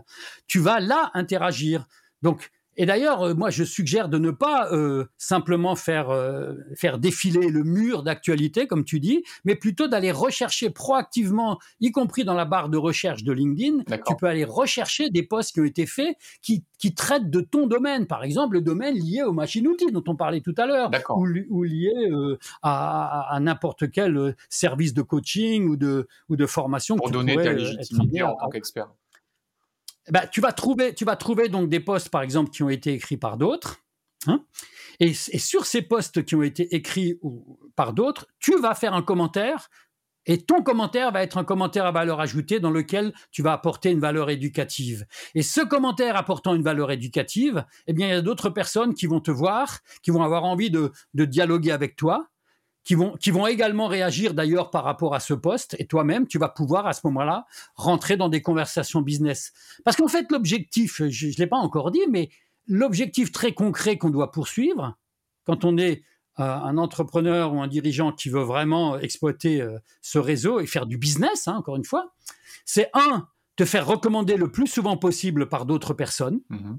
tu 0.47 0.57
vas 0.57 0.79
là 0.79 1.11
interagir. 1.13 1.85
Donc, 2.23 2.49
et 2.75 2.85
d'ailleurs, 2.85 3.21
euh, 3.21 3.33
moi, 3.33 3.49
je 3.49 3.63
suggère 3.63 4.09
de 4.09 4.17
ne 4.17 4.31
pas 4.31 4.71
euh, 4.71 5.05
simplement 5.17 5.75
faire 5.75 6.09
euh, 6.09 6.53
faire 6.75 6.97
défiler 6.97 7.49
le 7.49 7.63
mur 7.63 8.03
d'actualité, 8.03 8.67
comme 8.67 8.83
tu 8.83 8.99
dis, 8.99 9.23
mais 9.45 9.55
plutôt 9.55 9.87
d'aller 9.87 10.11
rechercher 10.11 10.69
proactivement, 10.69 11.59
y 11.81 11.91
compris 11.91 12.23
dans 12.23 12.33
la 12.33 12.45
barre 12.45 12.69
de 12.69 12.77
recherche 12.77 13.23
de 13.23 13.31
LinkedIn. 13.31 13.83
Tu 14.07 14.15
peux 14.15 14.27
aller 14.27 14.43
rechercher 14.43 15.09
des 15.09 15.23
posts 15.23 15.53
qui 15.53 15.61
ont 15.61 15.65
été 15.65 15.85
faits 15.85 16.15
qui, 16.41 16.63
qui 16.79 16.93
traitent 16.93 17.29
de 17.29 17.41
ton 17.41 17.67
domaine, 17.67 18.07
par 18.07 18.23
exemple 18.23 18.55
le 18.55 18.61
domaine 18.61 18.95
lié 18.95 19.23
aux 19.23 19.33
machines-outils 19.33 19.91
dont 19.91 20.03
on 20.07 20.15
parlait 20.15 20.41
tout 20.41 20.55
à 20.57 20.65
l'heure, 20.65 20.89
ou, 21.09 21.27
ou, 21.49 21.63
lié 21.63 21.91
à, 22.61 23.33
à, 23.33 23.39
n'importe 23.39 23.91
quel 23.91 24.35
service 24.49 24.93
de 24.93 25.01
coaching 25.01 25.67
ou 25.67 25.75
de 25.75 26.07
ou 26.29 26.35
de 26.35 26.45
formation. 26.45 26.95
Pour 26.95 27.11
donner 27.11 27.35
ta 27.35 27.53
légitimité 27.53 28.23
en 28.23 28.35
tant 28.35 28.49
qu'expert. 28.49 28.89
Bah, 30.09 30.27
tu 30.27 30.41
vas 30.41 30.51
trouver, 30.51 30.93
tu 30.93 31.05
vas 31.05 31.15
trouver 31.15 31.49
donc 31.49 31.69
des 31.69 31.79
posts, 31.79 32.09
par 32.09 32.21
exemple, 32.21 32.51
qui 32.51 32.63
ont 32.63 32.69
été 32.69 32.93
écrits 32.93 33.17
par 33.17 33.37
d'autres. 33.37 33.79
Hein 34.27 34.43
et, 34.99 35.13
sur 35.13 35.65
ces 35.65 35.81
posts 35.81 36.23
qui 36.23 36.35
ont 36.35 36.43
été 36.43 36.75
écrits 36.75 37.19
par 37.75 37.93
d'autres, 37.93 38.27
tu 38.39 38.59
vas 38.59 38.75
faire 38.75 38.93
un 38.93 39.01
commentaire. 39.01 39.69
Et 40.25 40.37
ton 40.37 40.63
commentaire 40.63 41.11
va 41.11 41.21
être 41.21 41.37
un 41.37 41.43
commentaire 41.43 41.85
à 41.85 41.91
valeur 41.91 42.21
ajoutée 42.21 42.61
dans 42.61 42.71
lequel 42.71 43.13
tu 43.31 43.41
vas 43.41 43.51
apporter 43.51 43.91
une 43.91 43.99
valeur 43.99 44.29
éducative. 44.29 45.05
Et 45.35 45.41
ce 45.41 45.59
commentaire 45.59 46.15
apportant 46.15 46.55
une 46.55 46.63
valeur 46.63 46.91
éducative, 46.91 47.65
eh 47.87 47.93
bien, 47.93 48.07
il 48.07 48.11
y 48.11 48.13
a 48.13 48.21
d'autres 48.21 48.49
personnes 48.49 48.93
qui 48.93 49.05
vont 49.05 49.19
te 49.19 49.31
voir, 49.31 49.79
qui 50.01 50.11
vont 50.11 50.23
avoir 50.23 50.45
envie 50.45 50.71
de 50.71 50.91
dialoguer 51.13 51.71
avec 51.71 51.97
toi, 51.97 52.29
qui 52.83 52.95
vont, 52.95 53.15
qui 53.17 53.31
vont 53.31 53.47
également 53.47 53.87
réagir 53.87 54.33
d'ailleurs 54.33 54.69
par 54.69 54.83
rapport 54.83 55.15
à 55.15 55.19
ce 55.19 55.33
poste. 55.33 55.75
Et 55.79 55.85
toi-même, 55.85 56.27
tu 56.27 56.37
vas 56.37 56.49
pouvoir 56.49 56.85
à 56.85 56.93
ce 56.93 57.01
moment-là 57.05 57.45
rentrer 57.75 58.17
dans 58.17 58.29
des 58.29 58.41
conversations 58.41 59.01
business. 59.01 59.53
Parce 59.85 59.97
qu'en 59.97 60.07
fait, 60.07 60.31
l'objectif, 60.31 61.01
je 61.07 61.27
ne 61.27 61.33
l'ai 61.37 61.47
pas 61.47 61.57
encore 61.57 61.91
dit, 61.91 62.05
mais 62.09 62.29
l'objectif 62.67 63.31
très 63.31 63.53
concret 63.53 63.97
qu'on 63.97 64.09
doit 64.09 64.31
poursuivre 64.31 64.97
quand 65.45 65.65
on 65.65 65.77
est 65.77 66.03
un 66.37 66.77
entrepreneur 66.77 67.53
ou 67.53 67.61
un 67.61 67.67
dirigeant 67.67 68.11
qui 68.11 68.29
veut 68.29 68.41
vraiment 68.41 68.97
exploiter 68.97 69.61
euh, 69.61 69.77
ce 70.01 70.17
réseau 70.17 70.59
et 70.59 70.65
faire 70.65 70.87
du 70.87 70.97
business, 70.97 71.47
hein, 71.47 71.57
encore 71.57 71.75
une 71.75 71.85
fois, 71.85 72.13
c'est 72.65 72.89
un, 72.95 73.27
te 73.55 73.65
faire 73.65 73.85
recommander 73.85 74.35
le 74.35 74.51
plus 74.51 74.65
souvent 74.65 74.97
possible 74.97 75.47
par 75.47 75.67
d'autres 75.67 75.93
personnes. 75.93 76.41
Mmh 76.49 76.73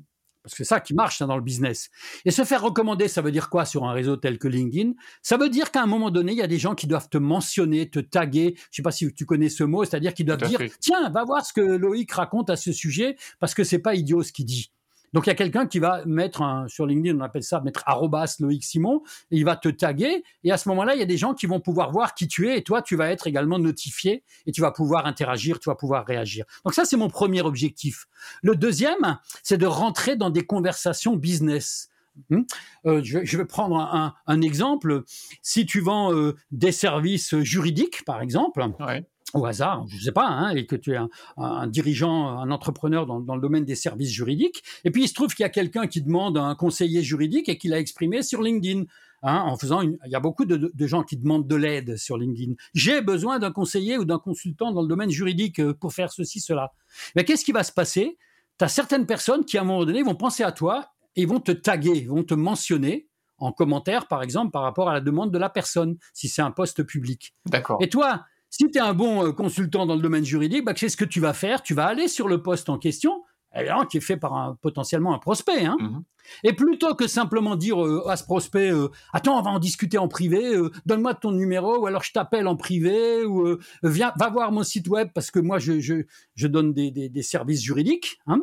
parce 0.45 0.53
que 0.53 0.59
c'est 0.59 0.69
ça 0.69 0.79
qui 0.79 0.93
marche 0.93 1.23
hein, 1.23 1.27
dans 1.27 1.37
le 1.37 1.43
business. 1.43 1.91
Et 2.27 2.31
se 2.31 2.45
faire 2.45 2.63
recommander, 2.63 3.09
ça 3.09 3.23
veut 3.23 3.33
dire 3.33 3.49
quoi 3.49 3.65
sur 3.65 3.85
un 3.85 3.93
réseau 3.93 4.17
tel 4.17 4.39
que 4.39 4.47
LinkedIn? 4.47 4.93
Ça 5.23 5.39
veut 5.39 5.49
dire 5.49 5.71
qu'à 5.71 5.83
un 5.83 5.87
moment 5.87 6.11
donné, 6.11 6.33
il 6.33 6.39
y 6.39 6.43
a 6.43 6.47
des 6.47 6.59
gens 6.59 6.75
qui 6.75 6.87
doivent 6.87 7.09
te 7.09 7.17
mentionner, 7.17 7.89
te 7.89 7.99
taguer. 7.99 8.55
Je 8.57 8.61
ne 8.61 8.77
sais 8.77 8.83
pas 8.83 8.93
si 8.93 9.13
tu 9.15 9.25
connais 9.25 9.49
ce 9.49 9.65
mot, 9.65 9.85
c'est-à-dire 9.85 10.13
qu'ils 10.13 10.27
doivent 10.27 10.47
dire 10.47 10.61
tiens, 10.81 11.09
va 11.09 11.25
voir 11.25 11.47
ce 11.47 11.55
que 11.55 11.63
Loïc 11.63 12.13
raconte 12.13 12.51
à 12.51 12.57
ce 12.57 12.73
sujet, 12.73 13.17
parce 13.41 13.55
que 13.55 13.65
c'est 13.65 13.79
pas 13.79 13.95
idiot 13.95 14.23
ce 14.23 14.33
qu'il 14.33 14.45
dit. 14.45 14.71
Donc 15.15 15.27
il 15.27 15.31
y 15.31 15.33
a 15.33 15.37
quelqu'un 15.37 15.67
qui 15.67 15.79
va 15.79 16.05
mettre 16.07 16.43
un, 16.43 16.67
sur 16.67 16.87
LinkedIn, 16.87 17.17
on 17.17 17.21
appelle 17.21 17.45
ça 17.45 17.61
mettre 17.61 17.85
arrobas 17.87 18.37
Loïc 18.41 18.65
Simon, 18.65 19.01
et 19.31 19.37
il 19.37 19.45
va 19.45 19.55
te 19.55 19.69
taguer. 19.69 20.25
Et 20.43 20.51
à 20.51 20.57
ce 20.57 20.69
moment-là, 20.71 20.97
il 20.97 20.99
y 20.99 21.03
a 21.03 21.07
des 21.07 21.17
gens 21.17 21.35
qui 21.35 21.47
vont 21.47 21.61
pouvoir 21.61 21.93
voir 21.93 22.15
qui 22.15 22.27
tu 22.27 22.49
es, 22.49 22.59
et 22.59 22.65
toi, 22.65 22.83
tu 22.83 22.97
vas 22.97 23.11
être 23.13 23.29
également 23.29 23.61
notifié, 23.61 24.25
et 24.45 24.51
tu 24.51 24.61
vas 24.61 24.73
pouvoir 24.73 25.07
interagir, 25.07 25.61
tu 25.61 25.71
vas 25.71 25.77
pouvoir 25.77 26.05
réagir. 26.05 26.45
Donc 26.65 26.75
ça, 26.75 26.85
c'est 26.85 26.97
mon 26.97 27.09
premier 27.09 27.43
objectif. 27.43 28.07
Le 28.43 28.57
deuxième, 28.57 29.19
c'est 29.45 29.57
de 29.57 29.67
rentrer 29.67 30.17
dans 30.17 30.31
des 30.31 30.45
conversations 30.45 31.15
business. 31.15 31.91
Hmm? 32.31 32.43
Euh, 32.87 33.01
je, 33.05 33.37
vais 33.37 33.45
prendre 33.45 33.79
un, 34.27 34.41
exemple. 34.41 35.05
Si 35.43 35.65
tu 35.65 35.81
vends 35.81 36.13
euh, 36.13 36.35
des 36.51 36.73
services 36.73 37.37
juridiques, 37.39 38.05
par 38.05 38.21
exemple, 38.21 38.67
ouais 38.81 39.05
au 39.35 39.45
hasard, 39.45 39.85
je 39.89 39.97
ne 39.97 40.01
sais 40.01 40.13
pas, 40.13 40.27
hein, 40.27 40.55
et 40.55 40.65
que 40.67 40.77
tu 40.77 40.93
es 40.93 40.99
un, 41.37 41.67
dirigeant, 41.67 42.39
un 42.39 42.51
entrepreneur 42.51 43.07
dans, 43.07 43.35
le 43.35 43.41
domaine 43.41 43.65
des 43.65 43.75
services 43.75 44.11
juridiques, 44.11 44.63
et 44.85 44.91
puis 44.91 45.05
il 45.05 45.09
se 45.09 45.15
trouve 45.15 45.35
qu'il 45.35 45.43
y 45.43 45.47
a 45.47 45.51
quelqu'un 45.51 45.87
qui 45.87 46.01
demande 46.01 46.39
un 46.39 46.55
conseiller 46.55 47.03
juridique 47.03 47.49
et 47.49 47.59
qui 47.59 47.69
l'a 47.69 47.79
exprimé 47.79 48.23
sur 48.23 48.43
LinkedIn. 48.43 48.85
Hein, 49.27 49.41
en 49.47 49.57
faisant 49.57 49.81
il 49.81 49.97
y 50.05 50.15
a 50.15 50.21
beaucoup 50.21 50.45
de, 50.45 50.87
gens 50.87 51.03
qui 51.03 51.17
demandent 51.17 51.49
de 51.49 51.57
l'aide 51.57 51.97
sur 51.97 52.19
LinkedIn. 52.19 52.53
J'ai 52.75 53.01
besoin 53.01 53.39
d'un 53.39 53.53
conseiller 53.53 53.97
ou 53.97 54.05
d'un 54.05 54.19
consultant 54.19 54.71
dans 54.71 54.83
le 54.83 54.87
domaine 54.87 55.09
juridique 55.09 55.61
euh, 55.61 55.73
pour 55.73 55.95
faire 55.95 56.13
ceci, 56.13 56.41
cela. 56.41 56.75
Mais 57.17 57.25
qu'est-ce 57.25 57.43
qui 57.43 57.53
va 57.53 57.65
se 57.65 57.73
passer? 57.73 58.19
Tu 58.59 58.65
as 58.67 58.69
certaines 58.69 59.07
personnes 59.07 59.47
qui, 59.47 59.57
à 59.57 59.63
un 59.63 59.65
moment 59.65 59.87
donné, 59.87 60.03
vont 60.03 60.15
penser 60.15 60.43
à 60.43 60.53
toi 60.53 60.91
et 61.17 61.25
vont 61.25 61.41
te 61.41 61.53
taguer, 61.53 62.03
vont 62.03 62.23
te 62.23 62.35
mentionner 62.35 63.09
en 63.39 63.51
commentaire, 63.51 64.09
par 64.09 64.23
exemple, 64.23 64.51
par 64.51 64.61
rapport 64.61 64.91
à 64.91 64.93
la 64.93 65.01
demande 65.01 65.31
de 65.31 65.39
la 65.39 65.49
personne, 65.49 65.97
si 66.13 66.29
c'est 66.29 66.43
un 66.43 66.51
poste 66.51 66.83
public. 66.83 67.35
D'accord. 67.47 67.79
Et 67.81 67.89
toi, 67.89 68.27
si 68.57 68.71
tu 68.71 68.79
es 68.79 68.81
un 68.81 68.95
bon 68.95 69.27
euh, 69.27 69.33
consultant 69.33 69.85
dans 69.85 69.97
le 69.97 70.01
domaine 70.01 70.25
juridique, 70.25 70.65
bah, 70.65 70.75
qu'est-ce 70.75 70.97
que 70.97 71.05
tu 71.05 71.19
vas 71.19 71.33
faire? 71.33 71.61
Tu 71.61 71.75
vas 71.75 71.87
aller 71.87 72.07
sur 72.07 72.29
le 72.29 72.41
poste 72.41 72.69
en 72.69 72.79
question, 72.79 73.25
qui 73.91 73.97
est 73.97 74.01
fait 74.01 74.17
par 74.17 74.35
un, 74.35 74.57
potentiellement 74.63 75.13
un 75.13 75.19
prospect. 75.19 75.65
Hein. 75.65 75.77
Mmh 75.81 76.03
Et 76.45 76.53
plutôt 76.53 76.95
que 76.95 77.09
simplement 77.09 77.57
dire 77.57 77.85
euh, 77.85 78.09
à 78.09 78.17
ce 78.17 78.23
prospect 78.23 78.71
euh, 78.71 78.91
Attends, 79.13 79.41
on 79.41 79.43
va 79.43 79.51
en 79.51 79.59
discuter 79.59 79.99
en 79.99 80.07
privé, 80.07 80.57
donne-moi 80.87 81.15
ton 81.15 81.33
numéro, 81.33 81.79
ou 81.79 81.87
alors 81.87 82.05
je 82.05 82.13
t'appelle 82.13 82.47
en 82.47 82.55
privé, 82.55 83.25
ou 83.25 83.59
viens, 83.83 84.13
va 84.17 84.31
voir 84.31 84.53
mon 84.53 84.63
site 84.63 84.87
web 84.87 85.09
parce 85.13 85.33
que 85.33 85.41
moi 85.41 85.59
je, 85.59 85.81
je, 85.81 86.47
donne 86.47 86.73
des, 86.73 86.93
des, 86.93 87.23
services 87.23 87.63
juridiques. 87.63 88.21
Hein 88.29 88.41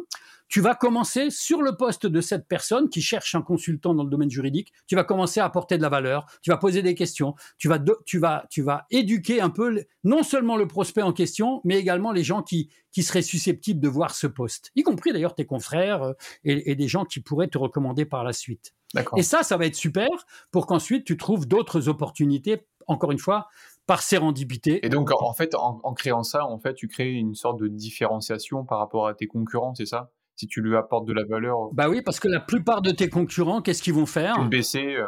tu 0.52 0.60
vas 0.60 0.76
commencer 0.76 1.30
sur 1.30 1.62
le 1.62 1.78
poste 1.78 2.06
de 2.06 2.20
cette 2.20 2.46
personne 2.46 2.90
qui 2.90 3.02
cherche 3.02 3.36
un 3.36 3.42
consultant 3.42 3.96
dans 3.96 4.04
le 4.04 4.10
domaine 4.10 4.30
juridique, 4.30 4.74
tu 4.86 4.96
vas 4.96 5.06
commencer 5.06 5.40
à 5.40 5.46
apporter 5.46 5.78
de 5.78 5.82
la 5.82 5.88
valeur, 5.88 6.26
tu 6.42 6.52
vas 6.52 6.58
poser 6.58 6.82
des 6.82 6.94
questions, 6.94 7.36
tu 7.58 7.70
vas, 7.70 7.80
tu 8.06 8.20
vas, 8.20 8.46
tu 8.50 8.62
vas 8.62 8.86
éduquer 8.92 9.40
un 9.40 9.50
peu 9.50 9.86
non 10.04 10.24
seulement 10.24 10.58
le 10.58 10.68
prospect 10.68 11.04
en 11.04 11.14
question, 11.14 11.62
mais 11.64 11.80
également 11.80 12.12
les 12.12 12.26
gens 12.26 12.44
qui, 12.44 12.70
qui 12.92 13.02
seraient 13.02 13.22
susceptibles 13.22 13.80
de 13.80 13.88
voir 13.88 14.14
ce 14.14 14.28
poste, 14.28 14.72
y 14.76 14.84
compris 14.84 15.14
d'ailleurs 15.14 15.36
tes 15.36 15.46
confrères 15.46 16.04
euh, 16.04 16.14
et, 16.44 16.76
des 16.76 16.88
gens 16.90 17.06
qui 17.06 17.22
pourraient 17.22 17.48
te 17.48 17.58
recommander 17.58 18.04
par 18.04 18.26
la 18.26 18.34
suite. 18.34 18.74
Et 19.16 19.24
ça, 19.24 19.44
ça 19.44 19.56
va 19.56 19.66
être 19.66 19.76
super 19.76 20.10
pour 20.52 20.68
qu'ensuite 20.68 21.06
tu 21.06 21.16
trouves 21.16 21.48
d'autres 21.48 21.88
opportunités, 21.88 22.68
encore 22.88 23.14
une 23.14 23.20
fois, 23.20 23.48
par 23.88 24.02
sérendipité. 24.02 24.86
Et 24.86 24.90
donc, 24.90 25.12
en 25.12 25.34
fait, 25.34 25.56
en, 25.56 25.80
en, 25.82 25.94
créant 25.94 26.24
ça, 26.24 26.46
en 26.46 26.60
fait, 26.60 26.74
tu 26.74 26.90
crées 26.90 27.12
une 27.12 27.36
sorte 27.36 27.58
de 27.58 27.70
différenciation 27.70 28.66
par 28.66 28.80
rapport 28.80 29.08
à 29.08 29.14
tes 29.14 29.28
concurrents, 29.28 29.74
c'est 29.76 29.86
ça? 29.86 30.12
Si 30.42 30.48
tu 30.48 30.62
lui 30.62 30.76
apportes 30.76 31.06
de 31.06 31.14
la 31.14 31.24
valeur. 31.24 31.72
Bah 31.72 31.88
oui, 31.88 32.02
parce 32.02 32.20
que 32.20 32.28
la 32.28 32.40
plupart 32.40 32.82
de 32.82 32.90
tes 32.90 33.10
concurrents, 33.10 33.62
qu'est-ce 33.62 33.84
qu'ils 33.84 33.94
vont 33.94 34.08
faire 34.08 34.44
Baisser, 34.50 34.96
euh, 34.96 35.06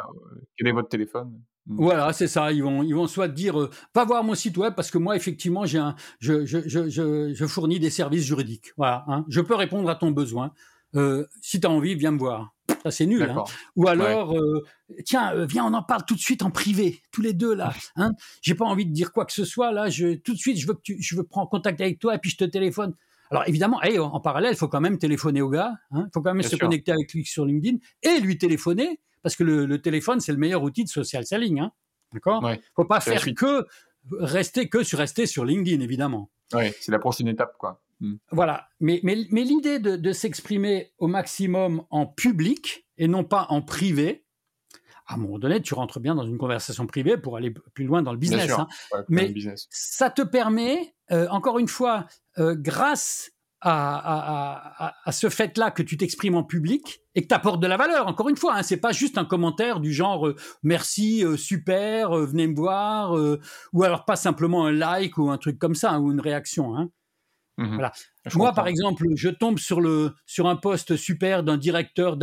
quel 0.56 0.68
est 0.68 0.72
votre 0.72 0.88
téléphone? 0.88 1.32
Mmh. 1.66 1.76
voilà, 1.76 2.12
c'est 2.12 2.28
ça. 2.28 2.52
Ils 2.52 2.62
vont, 2.62 2.84
ils 2.84 2.94
vont 2.94 3.08
soit 3.08 3.26
dire, 3.26 3.60
euh, 3.60 3.70
va 3.96 4.04
voir 4.04 4.22
mon 4.22 4.34
site 4.34 4.56
web 4.56 4.74
parce 4.76 4.92
que 4.92 4.98
moi, 4.98 5.16
effectivement, 5.16 5.66
j'ai 5.66 5.78
un, 5.78 5.96
je, 6.20 6.44
je, 6.46 6.60
je, 6.68 7.34
je, 7.34 7.46
fournis 7.46 7.80
des 7.80 7.90
services 7.90 8.24
juridiques. 8.24 8.72
Voilà, 8.76 9.04
hein. 9.08 9.24
je 9.28 9.40
peux 9.40 9.56
répondre 9.56 9.90
à 9.90 9.96
ton 9.96 10.12
besoin. 10.12 10.52
Euh, 10.94 11.26
si 11.40 11.58
tu 11.58 11.66
as 11.66 11.70
envie, 11.70 11.96
viens 11.96 12.12
me 12.12 12.18
voir. 12.18 12.54
Ça, 12.84 12.92
c'est 12.92 13.06
nul. 13.06 13.22
Hein. 13.22 13.42
Ou 13.74 13.88
alors, 13.88 14.36
tiens, 15.04 15.44
viens, 15.46 15.64
on 15.64 15.74
en 15.74 15.82
parle 15.82 16.04
tout 16.06 16.14
de 16.14 16.20
suite 16.20 16.42
en 16.42 16.52
privé, 16.52 17.00
tous 17.10 17.22
les 17.22 17.32
deux 17.32 17.54
là. 17.54 17.74
Hein. 17.96 18.12
J'ai 18.40 18.54
pas 18.54 18.66
envie 18.66 18.86
de 18.86 18.92
dire 18.92 19.10
quoi 19.10 19.24
que 19.24 19.32
ce 19.32 19.44
soit 19.44 19.72
là. 19.72 19.88
Je, 19.88 20.14
tout 20.14 20.34
de 20.34 20.38
suite, 20.38 20.58
je 20.58 20.66
veux 20.68 20.74
que 20.74 20.82
tu, 20.82 21.02
je 21.02 21.16
veux 21.16 21.24
prendre 21.24 21.48
contact 21.48 21.80
avec 21.80 21.98
toi 21.98 22.14
et 22.14 22.18
puis 22.18 22.30
je 22.30 22.36
te 22.36 22.44
téléphone. 22.44 22.94
Alors 23.34 23.48
évidemment, 23.48 23.80
en 23.82 24.20
parallèle, 24.20 24.52
il 24.52 24.56
faut 24.56 24.68
quand 24.68 24.80
même 24.80 24.96
téléphoner 24.96 25.42
au 25.42 25.48
gars, 25.48 25.72
il 25.90 25.96
hein. 25.98 26.08
faut 26.14 26.22
quand 26.22 26.32
même 26.32 26.44
se 26.44 26.54
connecter 26.54 26.92
avec 26.92 27.12
lui 27.12 27.24
sur 27.24 27.44
LinkedIn 27.44 27.78
et 28.04 28.20
lui 28.20 28.38
téléphoner, 28.38 29.00
parce 29.22 29.34
que 29.34 29.42
le, 29.42 29.82
téléphone, 29.82 30.20
c'est 30.20 30.30
le 30.30 30.38
meilleur 30.38 30.62
outil 30.62 30.84
de 30.84 30.88
social 30.88 31.26
selling. 31.26 31.58
Hein. 31.58 31.72
D'accord? 32.12 32.48
Il 32.48 32.52
ne 32.52 32.62
faut 32.76 32.84
pas 32.84 33.00
faire 33.00 33.24
que 33.34 33.66
rester 34.20 34.68
que 34.68 34.84
sur 34.84 35.00
rester 35.00 35.26
sur 35.26 35.44
LinkedIn, 35.44 35.82
évidemment. 35.82 36.30
Oui, 36.52 36.70
c'est 36.80 36.92
la 36.92 37.00
prochaine 37.00 37.26
étape, 37.26 37.56
quoi. 37.58 37.82
Hmm. 37.98 38.18
Voilà. 38.30 38.68
Mais, 38.78 39.00
mais, 39.02 39.26
mais 39.32 39.42
l'idée 39.42 39.80
de, 39.80 40.12
s'exprimer 40.12 40.92
au 40.98 41.08
maximum 41.08 41.84
en 41.90 42.06
public 42.06 42.86
et 42.98 43.08
non 43.08 43.24
pas 43.24 43.46
en 43.48 43.62
privé, 43.62 44.26
à 45.06 45.14
un 45.14 45.16
moment 45.16 45.40
donné, 45.40 45.60
tu 45.60 45.74
rentres 45.74 45.98
bien 45.98 46.14
dans 46.14 46.24
une 46.24 46.38
conversation 46.38 46.86
privée 46.86 47.16
pour 47.16 47.36
aller 47.36 47.52
plus 47.74 47.84
loin 47.84 48.00
dans 48.00 48.12
le 48.12 48.18
business. 48.18 48.52
Hein. 48.52 48.68
mais 49.08 49.34
ça 49.70 50.08
te 50.10 50.22
permet, 50.22 50.94
euh, 51.10 51.26
encore 51.30 51.58
une 51.58 51.66
fois, 51.66 52.06
euh, 52.38 52.54
grâce 52.58 53.30
à, 53.66 54.92
ce 55.10 55.30
fait-là 55.30 55.70
que 55.70 55.82
tu 55.82 55.96
t'exprimes 55.96 56.34
en 56.34 56.44
public 56.44 57.00
et 57.14 57.22
que 57.22 57.28
tu 57.28 57.34
apportes 57.34 57.62
de 57.62 57.66
la 57.66 57.78
valeur. 57.78 58.06
Encore 58.08 58.28
une 58.28 58.36
fois, 58.36 58.56
hein, 58.56 58.62
c'est 58.62 58.76
pas 58.76 58.92
juste 58.92 59.16
un 59.16 59.24
commentaire 59.24 59.80
du 59.80 59.90
genre 59.90 60.28
euh, 60.28 60.36
merci, 60.62 61.24
super, 61.38 62.10
venez 62.10 62.46
me 62.46 62.54
voir, 62.54 63.18
ou 63.72 63.82
alors 63.82 64.04
pas 64.04 64.16
simplement 64.16 64.66
un 64.66 64.72
like 64.72 65.16
ou 65.16 65.30
un 65.30 65.38
truc 65.38 65.58
comme 65.58 65.74
ça 65.74 65.98
ou 65.98 66.12
une 66.12 66.20
réaction. 66.20 66.76
Hein. 66.76 66.90
Mmh 67.56 67.74
voilà. 67.74 67.92
Moi, 68.34 68.52
par 68.52 68.66
exemple, 68.66 69.04
je 69.14 69.28
tombe 69.28 69.58
sur, 69.58 69.80
le, 69.80 70.12
sur 70.26 70.48
un 70.48 70.56
poste 70.56 70.96
super 70.96 71.42
d'un 71.44 71.56
directeur, 71.56 72.16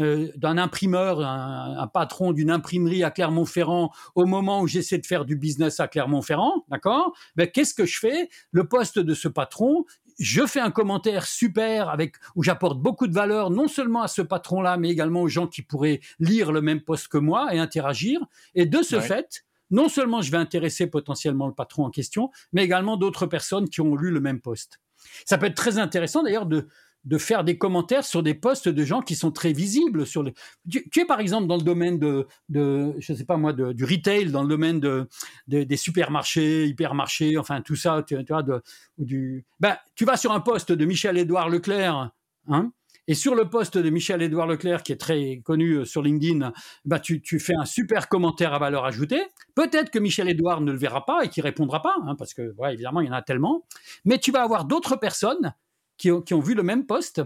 euh, 0.00 0.28
d'un 0.36 0.58
imprimeur, 0.58 1.20
un, 1.20 1.86
patron 1.86 2.32
d'une 2.32 2.50
imprimerie 2.50 3.04
à 3.04 3.10
Clermont-Ferrand 3.10 3.92
au 4.14 4.26
moment 4.26 4.60
où 4.60 4.66
j'essaie 4.66 4.98
de 4.98 5.06
faire 5.06 5.24
du 5.24 5.36
business 5.36 5.80
à 5.80 5.88
Clermont-Ferrand, 5.88 6.64
d'accord? 6.68 7.16
Ben, 7.36 7.48
Qu'est-ce 7.48 7.72
que 7.72 7.86
je 7.86 7.98
fais? 7.98 8.28
Le 8.50 8.66
poste 8.66 8.98
de 8.98 9.14
ce 9.14 9.28
patron, 9.28 9.84
je 10.18 10.44
fais 10.44 10.60
un 10.60 10.70
commentaire 10.70 11.24
super 11.26 11.88
avec 11.88 12.16
où 12.34 12.42
j'apporte 12.42 12.78
beaucoup 12.78 13.06
de 13.06 13.14
valeur 13.14 13.50
non 13.50 13.68
seulement 13.68 14.02
à 14.02 14.08
ce 14.08 14.22
patron-là, 14.22 14.76
mais 14.76 14.90
également 14.90 15.22
aux 15.22 15.28
gens 15.28 15.46
qui 15.46 15.62
pourraient 15.62 16.00
lire 16.18 16.52
le 16.52 16.60
même 16.60 16.80
poste 16.80 17.08
que 17.08 17.18
moi 17.18 17.54
et 17.54 17.58
interagir. 17.58 18.20
Et 18.54 18.66
de 18.66 18.82
ce 18.82 19.00
fait, 19.00 19.44
non 19.70 19.88
seulement 19.88 20.22
je 20.22 20.30
vais 20.30 20.38
intéresser 20.38 20.86
potentiellement 20.86 21.46
le 21.46 21.54
patron 21.54 21.84
en 21.84 21.90
question, 21.90 22.30
mais 22.52 22.64
également 22.64 22.96
d'autres 22.96 23.26
personnes 23.26 23.68
qui 23.68 23.80
ont 23.80 23.96
lu 23.96 24.10
le 24.10 24.20
même 24.20 24.40
poste. 24.40 24.80
Ça 25.24 25.38
peut 25.38 25.46
être 25.46 25.56
très 25.56 25.78
intéressant 25.78 26.22
d'ailleurs 26.22 26.46
de, 26.46 26.68
de 27.04 27.18
faire 27.18 27.44
des 27.44 27.58
commentaires 27.58 28.04
sur 28.04 28.22
des 28.22 28.34
posts 28.34 28.68
de 28.68 28.84
gens 28.84 29.02
qui 29.02 29.14
sont 29.14 29.30
très 29.30 29.52
visibles 29.52 30.06
sur. 30.06 30.24
Tu, 30.70 31.00
es 31.00 31.04
par 31.04 31.20
exemple 31.20 31.46
dans 31.46 31.56
le 31.56 31.62
domaine 31.62 31.98
de, 31.98 32.26
de 32.48 32.94
je 32.98 33.12
sais 33.12 33.24
pas 33.24 33.36
moi, 33.36 33.52
du 33.52 33.84
retail, 33.84 34.30
dans 34.30 34.42
le 34.42 34.48
domaine 34.48 34.80
de, 34.80 35.06
des 35.46 35.76
supermarchés, 35.76 36.66
hypermarchés, 36.66 37.36
enfin 37.36 37.60
tout 37.60 37.76
ça, 37.76 38.02
tu, 38.06 38.16
vois, 38.28 38.42
de, 38.42 38.62
du. 38.98 39.44
Ben, 39.60 39.76
tu 39.94 40.04
vas 40.04 40.16
sur 40.16 40.32
un 40.32 40.40
poste 40.40 40.72
de 40.72 40.84
Michel-Édouard 40.84 41.50
Leclerc, 41.50 42.12
hein, 42.48 42.72
et 43.06 43.14
sur 43.14 43.34
le 43.34 43.48
poste 43.50 43.76
de 43.76 43.90
Michel-Édouard 43.90 44.46
Leclerc, 44.46 44.82
qui 44.82 44.92
est 44.92 45.00
très 45.00 45.40
connu 45.44 45.72
euh, 45.72 45.84
sur 45.84 46.02
LinkedIn, 46.02 46.52
bah, 46.84 47.00
tu, 47.00 47.20
fais 47.38 47.54
un 47.54 47.64
super 47.64 48.08
commentaire 48.08 48.54
à 48.54 48.58
valeur 48.58 48.84
ajoutée. 48.84 49.22
Peut-être 49.54 49.90
que 49.90 49.98
Michel-Édouard 49.98 50.60
ne 50.60 50.72
le 50.72 50.78
verra 50.78 51.04
pas 51.04 51.24
et 51.24 51.28
qu'il 51.28 51.42
répondra 51.42 51.82
pas, 51.82 51.94
hein, 52.06 52.14
parce 52.16 52.32
que, 52.32 52.54
évidemment, 52.72 53.00
il 53.00 53.08
y 53.08 53.10
en 53.10 53.14
a 53.14 53.22
tellement. 53.22 53.66
Mais 54.04 54.18
tu 54.18 54.32
vas 54.32 54.42
avoir 54.42 54.64
d'autres 54.64 54.96
personnes 54.96 55.54
qui 55.96 56.10
ont, 56.10 56.40
vu 56.40 56.54
le 56.54 56.62
même 56.62 56.86
poste, 56.86 57.22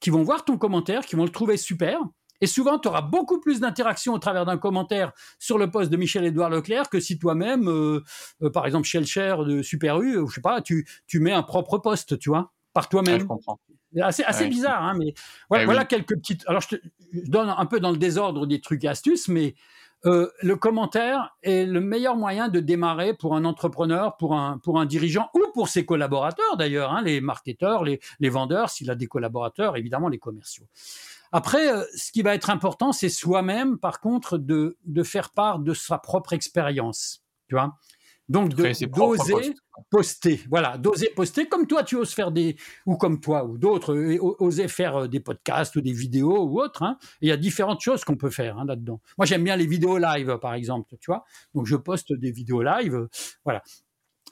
qui 0.00 0.10
vont 0.10 0.22
voir 0.22 0.44
ton 0.44 0.58
commentaire, 0.58 1.04
qui 1.04 1.16
vont 1.16 1.24
le 1.24 1.30
trouver 1.30 1.56
super. 1.56 1.98
Et 2.40 2.46
souvent, 2.46 2.78
tu 2.78 2.88
auras 2.88 3.02
beaucoup 3.02 3.40
plus 3.40 3.60
d'interaction 3.60 4.12
au 4.12 4.18
travers 4.18 4.44
d'un 4.44 4.58
commentaire 4.58 5.12
sur 5.38 5.58
le 5.58 5.70
poste 5.70 5.90
de 5.90 5.96
Michel-Édouard 5.96 6.50
Leclerc 6.50 6.88
que 6.90 7.00
si 7.00 7.18
toi-même, 7.18 7.68
euh, 7.68 8.02
euh, 8.42 8.50
par 8.50 8.66
exemple, 8.66 8.86
chez 8.86 9.00
de 9.00 9.62
Super 9.62 10.00
U, 10.00 10.18
ou 10.18 10.28
je 10.28 10.34
sais 10.34 10.40
pas, 10.40 10.60
tu, 10.60 10.86
tu 11.06 11.18
mets 11.18 11.32
un 11.32 11.42
propre 11.42 11.78
poste, 11.78 12.18
tu 12.18 12.28
vois, 12.28 12.52
par 12.76 12.90
toi-même. 12.90 13.20
je 13.20 13.24
comprends. 13.24 13.58
Assez, 14.02 14.22
assez 14.24 14.48
bizarre, 14.48 14.82
hein, 14.82 14.94
mais 14.98 15.14
voilà, 15.48 15.62
eh 15.62 15.64
voilà 15.64 15.84
quelques 15.86 16.14
petites. 16.14 16.44
Alors, 16.46 16.60
je, 16.60 16.76
te, 16.76 16.76
donne 17.26 17.48
un 17.48 17.64
peu 17.64 17.80
dans 17.80 17.90
le 17.90 17.96
désordre 17.96 18.46
des 18.46 18.60
trucs 18.60 18.84
et 18.84 18.88
astuces, 18.88 19.28
mais 19.28 19.54
euh, 20.04 20.28
le 20.42 20.56
commentaire 20.56 21.34
est 21.42 21.64
le 21.64 21.80
meilleur 21.80 22.16
moyen 22.16 22.50
de 22.50 22.60
démarrer 22.60 23.14
pour 23.14 23.34
un 23.34 23.46
entrepreneur, 23.46 24.18
pour 24.18 24.34
un, 24.34 24.58
pour 24.58 24.78
un 24.78 24.84
dirigeant 24.84 25.30
ou 25.32 25.40
pour 25.54 25.70
ses 25.70 25.86
collaborateurs 25.86 26.58
d'ailleurs, 26.58 26.92
hein, 26.92 27.00
les 27.00 27.22
marketeurs, 27.22 27.82
les, 27.82 27.98
les 28.20 28.28
vendeurs, 28.28 28.68
s'il 28.68 28.90
a 28.90 28.94
des 28.94 29.06
collaborateurs, 29.06 29.78
évidemment 29.78 30.10
les 30.10 30.18
commerciaux. 30.18 30.66
Après, 31.32 31.72
euh, 31.72 31.82
ce 31.96 32.12
qui 32.12 32.20
va 32.20 32.34
être 32.34 32.50
important, 32.50 32.92
c'est 32.92 33.08
soi-même, 33.08 33.78
par 33.78 34.00
contre, 34.00 34.36
de, 34.36 34.76
de 34.84 35.02
faire 35.02 35.30
part 35.30 35.60
de 35.60 35.72
sa 35.72 35.96
propre 35.96 36.34
expérience. 36.34 37.24
Tu 37.48 37.54
vois 37.54 37.74
donc 38.28 38.54
d'oser 38.54 39.54
poster, 39.90 40.40
voilà, 40.48 40.78
d'oser 40.78 41.10
poster 41.10 41.46
comme 41.46 41.66
toi 41.66 41.84
tu 41.84 41.96
oses 41.96 42.12
faire 42.12 42.32
des, 42.32 42.56
ou 42.86 42.96
comme 42.96 43.20
toi 43.20 43.44
ou 43.44 43.58
d'autres, 43.58 43.94
euh, 43.94 44.18
oser 44.20 44.68
faire 44.68 44.96
euh, 44.96 45.08
des 45.08 45.20
podcasts 45.20 45.76
ou 45.76 45.80
des 45.80 45.92
vidéos 45.92 46.44
ou 46.44 46.60
autres. 46.60 46.82
Hein. 46.82 46.98
Il 47.20 47.28
y 47.28 47.32
a 47.32 47.36
différentes 47.36 47.80
choses 47.80 48.04
qu'on 48.04 48.16
peut 48.16 48.30
faire 48.30 48.58
hein, 48.58 48.64
là-dedans. 48.66 49.00
Moi 49.18 49.26
j'aime 49.26 49.44
bien 49.44 49.56
les 49.56 49.66
vidéos 49.66 49.98
live 49.98 50.38
par 50.40 50.54
exemple, 50.54 50.96
tu 51.00 51.10
vois. 51.10 51.24
Donc 51.54 51.66
je 51.66 51.76
poste 51.76 52.12
des 52.12 52.30
vidéos 52.30 52.62
live, 52.62 53.06
voilà. 53.44 53.62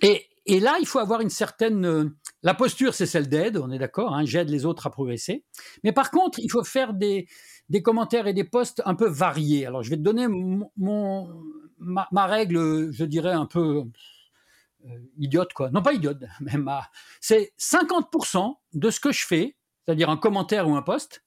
Et, 0.03 0.27
et 0.47 0.61
là, 0.61 0.77
il 0.81 0.87
faut 0.87 0.99
avoir 0.99 1.21
une 1.21 1.31
certaine. 1.31 2.13
La 2.45 2.53
posture, 2.53 2.93
c'est 2.93 3.07
celle 3.07 3.29
d'aide, 3.29 3.57
on 3.57 3.71
est 3.71 3.79
d'accord. 3.79 4.15
Hein, 4.15 4.27
J'aide 4.27 4.51
les 4.51 4.67
autres 4.67 4.87
à 4.87 4.91
progresser. 4.91 5.45
Mais 5.83 5.93
par 5.93 6.11
contre, 6.11 6.39
il 6.39 6.51
faut 6.51 6.63
faire 6.63 6.93
des, 6.93 7.27
commentaires 7.83 8.27
et 8.27 8.35
des 8.35 8.45
posts 8.45 8.83
un 8.85 8.95
peu 8.95 9.09
variés. 9.09 9.65
Alors, 9.65 9.83
je 9.83 9.89
vais 9.89 9.97
te 9.97 10.03
donner 10.03 10.27
ma, 11.79 12.27
règle, 12.27 12.93
je 12.93 13.05
dirais 13.07 13.33
un 13.33 13.47
peu 13.47 13.85
euh, 14.85 14.89
idiote, 15.17 15.55
quoi. 15.55 15.71
Non, 15.71 15.81
pas 15.81 15.95
idiote, 15.95 16.23
mais 16.41 16.53
c'est 17.19 17.55
50% 17.59 18.55
de 18.75 18.91
ce 18.91 19.01
que 19.01 19.11
je 19.11 19.27
fais, 19.27 19.57
c'est-à-dire 19.85 20.11
un 20.11 20.19
commentaire 20.19 20.69
ou 20.69 20.77
un 20.77 20.83
post, 20.83 21.24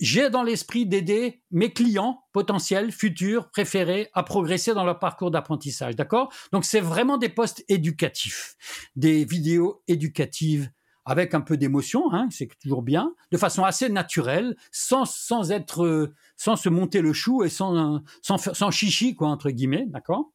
j'ai 0.00 0.30
dans 0.30 0.42
l'esprit 0.42 0.86
d'aider 0.86 1.42
mes 1.50 1.72
clients 1.72 2.22
potentiels, 2.32 2.92
futurs, 2.92 3.50
préférés 3.50 4.08
à 4.14 4.22
progresser 4.22 4.74
dans 4.74 4.84
leur 4.84 4.98
parcours 4.98 5.30
d'apprentissage. 5.30 5.96
D'accord? 5.96 6.32
Donc, 6.52 6.64
c'est 6.64 6.80
vraiment 6.80 7.18
des 7.18 7.28
posts 7.28 7.64
éducatifs, 7.68 8.56
des 8.96 9.24
vidéos 9.24 9.82
éducatives 9.88 10.70
avec 11.04 11.32
un 11.32 11.40
peu 11.40 11.56
d'émotion, 11.56 12.12
hein, 12.12 12.28
c'est 12.30 12.48
toujours 12.60 12.82
bien, 12.82 13.14
de 13.32 13.38
façon 13.38 13.64
assez 13.64 13.88
naturelle, 13.88 14.54
sans, 14.70 15.06
sans 15.06 15.52
être, 15.52 15.82
euh, 15.82 16.14
sans 16.36 16.54
se 16.54 16.68
monter 16.68 17.00
le 17.00 17.14
chou 17.14 17.44
et 17.44 17.48
sans, 17.48 18.02
sans, 18.20 18.36
sans 18.36 18.70
chichi, 18.70 19.14
quoi, 19.14 19.28
entre 19.28 19.48
guillemets, 19.50 19.86
d'accord? 19.88 20.32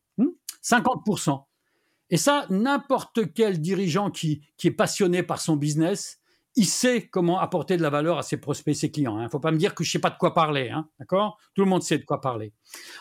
50%. 0.63 1.29
Hum 1.29 1.39
et 2.09 2.17
ça, 2.17 2.45
n'importe 2.51 3.33
quel 3.33 3.59
dirigeant 3.59 4.11
qui, 4.11 4.41
qui 4.57 4.67
est 4.67 4.71
passionné 4.71 5.23
par 5.23 5.41
son 5.41 5.55
business, 5.55 6.19
il 6.55 6.65
sait 6.65 7.07
comment 7.07 7.39
apporter 7.39 7.77
de 7.77 7.81
la 7.81 7.89
valeur 7.89 8.17
à 8.17 8.23
ses 8.23 8.37
prospects, 8.37 8.75
ses 8.75 8.91
clients. 8.91 9.17
Il 9.17 9.21
hein. 9.21 9.25
ne 9.25 9.29
faut 9.29 9.39
pas 9.39 9.51
me 9.51 9.57
dire 9.57 9.73
que 9.73 9.83
je 9.83 9.89
ne 9.89 9.91
sais 9.93 9.99
pas 9.99 10.09
de 10.09 10.17
quoi 10.17 10.33
parler, 10.33 10.69
hein, 10.69 10.87
d'accord? 10.99 11.37
Tout 11.55 11.63
le 11.63 11.69
monde 11.69 11.83
sait 11.83 11.97
de 11.97 12.05
quoi 12.05 12.21
parler. 12.21 12.53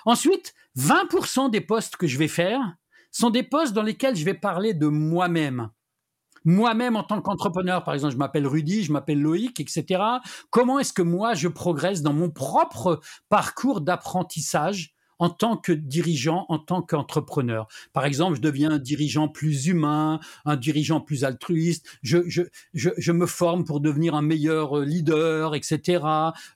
Ensuite, 0.05 0.55
20% 0.79 1.51
des 1.51 1.61
postes 1.61 1.97
que 1.97 2.07
je 2.07 2.19
vais 2.19 2.29
faire 2.29 2.61
sont 3.11 3.31
des 3.31 3.43
postes 3.43 3.75
dans 3.75 3.83
lesquels 3.83 4.17
je 4.17 4.25
vais 4.25 4.35
parler 4.35 4.75
de 4.75 4.87
moi-même. 4.87 5.71
Moi-même, 6.45 6.97
en 6.97 7.05
tant 7.05 7.21
qu'entrepreneur, 7.21 7.85
par 7.85 7.95
exemple, 7.95 8.15
je 8.15 8.19
m'appelle 8.19 8.47
Rudy, 8.47 8.83
je 8.83 8.93
m'appelle 8.93 9.21
Loïc, 9.21 9.61
etc. 9.61 10.03
Comment 10.51 10.79
est-ce 10.79 10.93
que 10.93 11.03
moi, 11.03 11.35
je 11.35 11.47
progresse 11.47 12.03
dans 12.03 12.12
mon 12.12 12.31
propre 12.31 13.01
parcours 13.29 13.81
d'apprentissage 13.81 14.95
en 15.18 15.31
tant 15.31 15.57
que 15.57 15.72
dirigeant, 15.72 16.46
en 16.48 16.59
tant 16.59 16.83
qu'entrepreneur. 16.83 17.68
Par 17.92 18.05
exemple, 18.05 18.37
je 18.37 18.40
deviens 18.40 18.72
un 18.72 18.79
dirigeant 18.79 19.29
plus 19.29 19.66
humain, 19.66 20.20
un 20.44 20.57
dirigeant 20.57 21.01
plus 21.01 21.25
altruiste, 21.25 21.87
je, 22.03 22.18
je, 22.27 22.42
je, 22.72 23.12
me 23.12 23.27
forme 23.27 23.64
pour 23.64 23.81
devenir 23.81 24.14
un 24.14 24.22
meilleur 24.22 24.79
euh, 24.79 24.85
leader, 24.85 25.55
etc. 25.55 26.05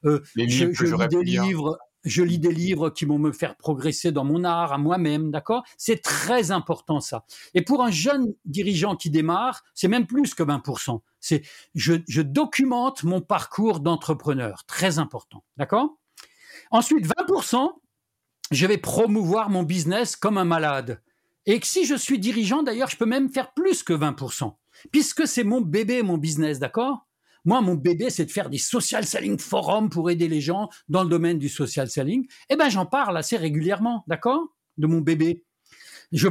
Euh, 0.05 0.21
je, 0.37 0.73
je 0.73 0.85
lis 0.85 1.09
des 1.09 1.23
livres 1.23 1.79
je 2.07 2.23
lis 2.23 2.39
des 2.39 2.53
livres 2.53 2.89
qui 2.89 3.05
vont 3.05 3.19
me 3.19 3.33
faire 3.33 3.57
progresser 3.57 4.13
dans 4.13 4.25
mon 4.25 4.45
art, 4.45 4.73
à 4.73 4.79
moi-même, 4.79 5.31
d'accord? 5.31 5.65
C'est 5.77 6.03
très 6.03 6.53
important 6.53 7.01
ça. 7.01 7.25
Et 7.53 7.63
pour 7.63 7.83
un 7.83 7.91
jeune 7.91 8.33
dirigeant 8.45 8.97
qui 8.97 9.11
démarre, 9.11 9.65
c'est 9.75 9.89
même 9.89 10.07
plus 10.07 10.35
que 10.35 10.45
20%. 10.45 11.01
C'est 11.21 11.43
je, 11.75 11.95
je 12.09 12.23
documente 12.23 13.03
mon 13.03 13.21
parcours 13.21 13.81
d'entrepreneur, 13.81 14.65
très 14.67 14.99
important, 14.99 15.43
d'accord? 15.57 15.97
Ensuite, 16.71 17.07
20%, 17.07 17.71
je 18.51 18.67
vais 18.67 18.79
promouvoir 18.79 19.51
mon 19.51 19.63
business 19.63 20.17
comme 20.17 20.39
un 20.39 20.45
malade. 20.45 21.01
Et 21.47 21.61
que 21.61 21.67
si 21.67 21.85
je 21.85 21.95
suis 21.95 22.19
dirigeant, 22.19 22.63
d'ailleurs, 22.63 22.91
je 22.91 22.97
peux 22.97 23.07
même 23.07 23.29
faire 23.29 23.53
plus 23.55 23.83
que 23.83 23.93
20%, 23.93 24.55
puisque 24.91 25.27
c'est 25.27 25.45
mon 25.45 25.61
bébé, 25.61 26.03
mon 26.03 26.19
business, 26.19 26.59
d'accord? 26.59 27.07
Moi, 27.45 27.61
mon 27.61 27.77
bébé, 27.77 28.11
c'est 28.11 28.25
de 28.25 28.31
faire 28.33 28.51
des 28.51 28.59
social 28.59 29.07
selling 29.07 29.39
forums 29.39 29.89
pour 29.89 30.11
aider 30.11 30.27
les 30.27 30.41
gens 30.41 30.69
dans 30.89 31.05
le 31.05 31.09
domaine 31.09 31.39
du 31.39 31.49
social 31.49 31.89
selling. 31.89 32.27
Eh 32.51 32.57
ben, 32.57 32.69
j'en 32.69 32.87
parle 32.87 33.17
assez 33.17 33.37
régulièrement, 33.37 34.03
d'accord? 34.09 34.43
De 34.79 34.89
mon 34.89 35.01
bébé. 35.01 35.45
Je, 36.11 36.29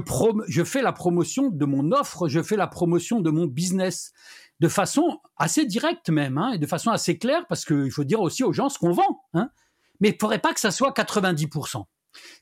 je 0.48 0.64
fais 0.64 0.82
la 0.82 0.92
promotion 0.92 1.50
de 1.50 1.66
mon 1.66 1.94
offre, 1.94 2.28
je 2.28 2.44
fais 2.44 2.58
la 2.58 2.68
promotion 2.68 3.22
de 3.22 3.30
mon 3.30 3.46
business 3.46 4.12
de 4.60 4.68
façon 4.68 5.20
assez 5.38 5.66
directe 5.66 6.10
même, 6.10 6.38
hein, 6.38 6.54
et 6.54 6.58
de 6.58 6.68
façon 6.68 6.92
assez 6.92 7.18
claire, 7.18 7.46
parce 7.48 7.66
qu'il 7.66 7.92
faut 7.92 8.04
dire 8.04 8.22
aussi 8.22 8.44
aux 8.44 8.54
gens 8.54 8.70
ce 8.70 8.80
qu'on 8.80 8.92
vend. 8.92 9.22
Hein. 9.34 9.50
Mais 10.02 10.10
il 10.10 10.14
ne 10.14 10.18
faudrait 10.20 10.40
pas 10.40 10.54
que 10.54 10.60
ça 10.60 10.72
soit 10.72 10.92
90%. 10.92 11.86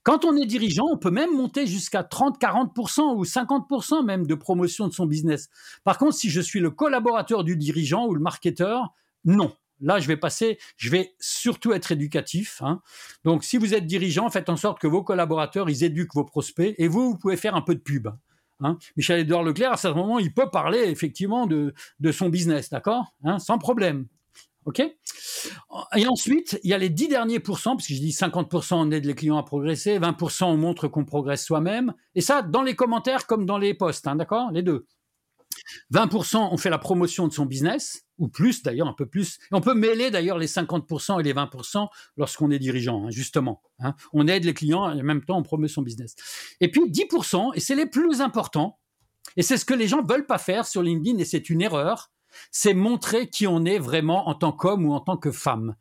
Quand 0.03 0.25
on 0.25 0.35
est 0.35 0.45
dirigeant, 0.45 0.85
on 0.91 0.97
peut 0.97 1.11
même 1.11 1.35
monter 1.35 1.67
jusqu'à 1.67 2.03
30, 2.03 2.39
40% 2.39 3.15
ou 3.15 3.23
50% 3.23 4.03
même 4.03 4.25
de 4.27 4.35
promotion 4.35 4.87
de 4.87 4.93
son 4.93 5.05
business. 5.05 5.49
Par 5.83 5.97
contre, 5.97 6.15
si 6.15 6.29
je 6.29 6.41
suis 6.41 6.59
le 6.59 6.71
collaborateur 6.71 7.43
du 7.43 7.57
dirigeant 7.57 8.05
ou 8.07 8.13
le 8.13 8.21
marketeur, 8.21 8.93
non. 9.25 9.53
Là, 9.81 9.99
je 9.99 10.07
vais 10.07 10.17
passer, 10.17 10.59
je 10.77 10.89
vais 10.89 11.13
surtout 11.19 11.73
être 11.73 11.91
éducatif. 11.91 12.61
Hein. 12.61 12.81
Donc, 13.25 13.43
si 13.43 13.57
vous 13.57 13.73
êtes 13.73 13.85
dirigeant, 13.85 14.29
faites 14.29 14.49
en 14.49 14.55
sorte 14.55 14.79
que 14.79 14.87
vos 14.87 15.03
collaborateurs, 15.03 15.69
ils 15.69 15.83
éduquent 15.83 16.13
vos 16.13 16.23
prospects 16.23 16.73
et 16.77 16.87
vous, 16.87 17.11
vous 17.11 17.17
pouvez 17.17 17.35
faire 17.35 17.55
un 17.55 17.61
peu 17.61 17.75
de 17.75 17.81
pub. 17.81 18.07
Hein. 18.61 18.77
Michel-Édouard 18.95 19.43
Leclerc, 19.43 19.73
à 19.73 19.77
ce 19.77 19.89
moment, 19.89 20.19
il 20.19 20.33
peut 20.33 20.49
parler 20.49 20.79
effectivement 20.79 21.47
de, 21.47 21.73
son 22.11 22.29
business, 22.29 22.69
d'accord 22.69 23.13
hein, 23.23 23.39
Sans 23.39 23.57
problème. 23.57 24.07
OK? 24.65 24.81
Et 25.95 26.07
ensuite, 26.07 26.59
il 26.63 26.69
y 26.69 26.73
a 26.73 26.77
les 26.77 26.89
10 26.89 27.07
derniers 27.09 27.39
pourcents, 27.39 27.75
parce 27.75 27.87
que 27.87 27.93
je 27.93 27.99
dis 27.99 28.11
50% 28.11 28.75
on 28.75 28.91
aide 28.91 29.05
les 29.05 29.15
clients 29.15 29.37
à 29.37 29.43
progresser, 29.43 29.99
20% 29.99 30.45
on 30.45 30.57
montre 30.57 30.87
qu'on 30.87 31.05
progresse 31.05 31.45
soi-même. 31.45 31.93
Et 32.15 32.21
ça, 32.21 32.41
dans 32.41 32.61
les 32.61 32.75
commentaires 32.75 33.27
comme 33.27 33.45
dans 33.45 33.57
les 33.57 33.73
posts, 33.73 34.07
hein, 34.07 34.15
d'accord? 34.15 34.51
Les 34.51 34.61
deux. 34.63 34.87
20% 35.93 36.49
on 36.51 36.57
fait 36.57 36.69
la 36.69 36.77
promotion 36.77 37.27
de 37.27 37.33
son 37.33 37.45
business, 37.45 38.05
ou 38.17 38.27
plus 38.27 38.63
d'ailleurs, 38.63 38.87
un 38.87 38.93
peu 38.93 39.05
plus. 39.05 39.39
on 39.51 39.61
peut 39.61 39.73
mêler 39.73 40.11
d'ailleurs 40.11 40.37
les 40.37 40.47
50% 40.47 41.19
et 41.19 41.23
les 41.23 41.33
20% 41.33 41.87
lorsqu'on 42.17 42.51
est 42.51 42.59
dirigeant, 42.59 43.05
hein, 43.05 43.09
justement. 43.11 43.61
Hein. 43.79 43.95
On 44.13 44.27
aide 44.27 44.45
les 44.45 44.53
clients 44.53 44.91
et 44.91 44.99
en 44.99 45.03
même 45.03 45.23
temps 45.23 45.37
on 45.37 45.43
promeut 45.43 45.67
son 45.67 45.81
business. 45.81 46.15
Et 46.59 46.69
puis 46.69 46.81
10%, 46.81 47.51
et 47.55 47.59
c'est 47.59 47.75
les 47.75 47.85
plus 47.85 48.21
importants, 48.21 48.79
et 49.35 49.41
c'est 49.41 49.57
ce 49.57 49.65
que 49.65 49.73
les 49.73 49.87
gens 49.87 50.03
veulent 50.03 50.25
pas 50.25 50.37
faire 50.37 50.65
sur 50.65 50.83
LinkedIn, 50.83 51.17
et 51.17 51.25
c'est 51.25 51.49
une 51.49 51.61
erreur, 51.61 52.11
c'est 52.51 52.73
montrer 52.73 53.27
qui 53.27 53.47
on 53.47 53.65
est 53.65 53.79
vraiment 53.79 54.29
en 54.29 54.35
tant 54.35 54.51
qu'homme 54.51 54.85
ou 54.85 54.93
en 54.93 54.99
tant 54.99 55.17
que 55.17 55.31
femme. 55.31 55.75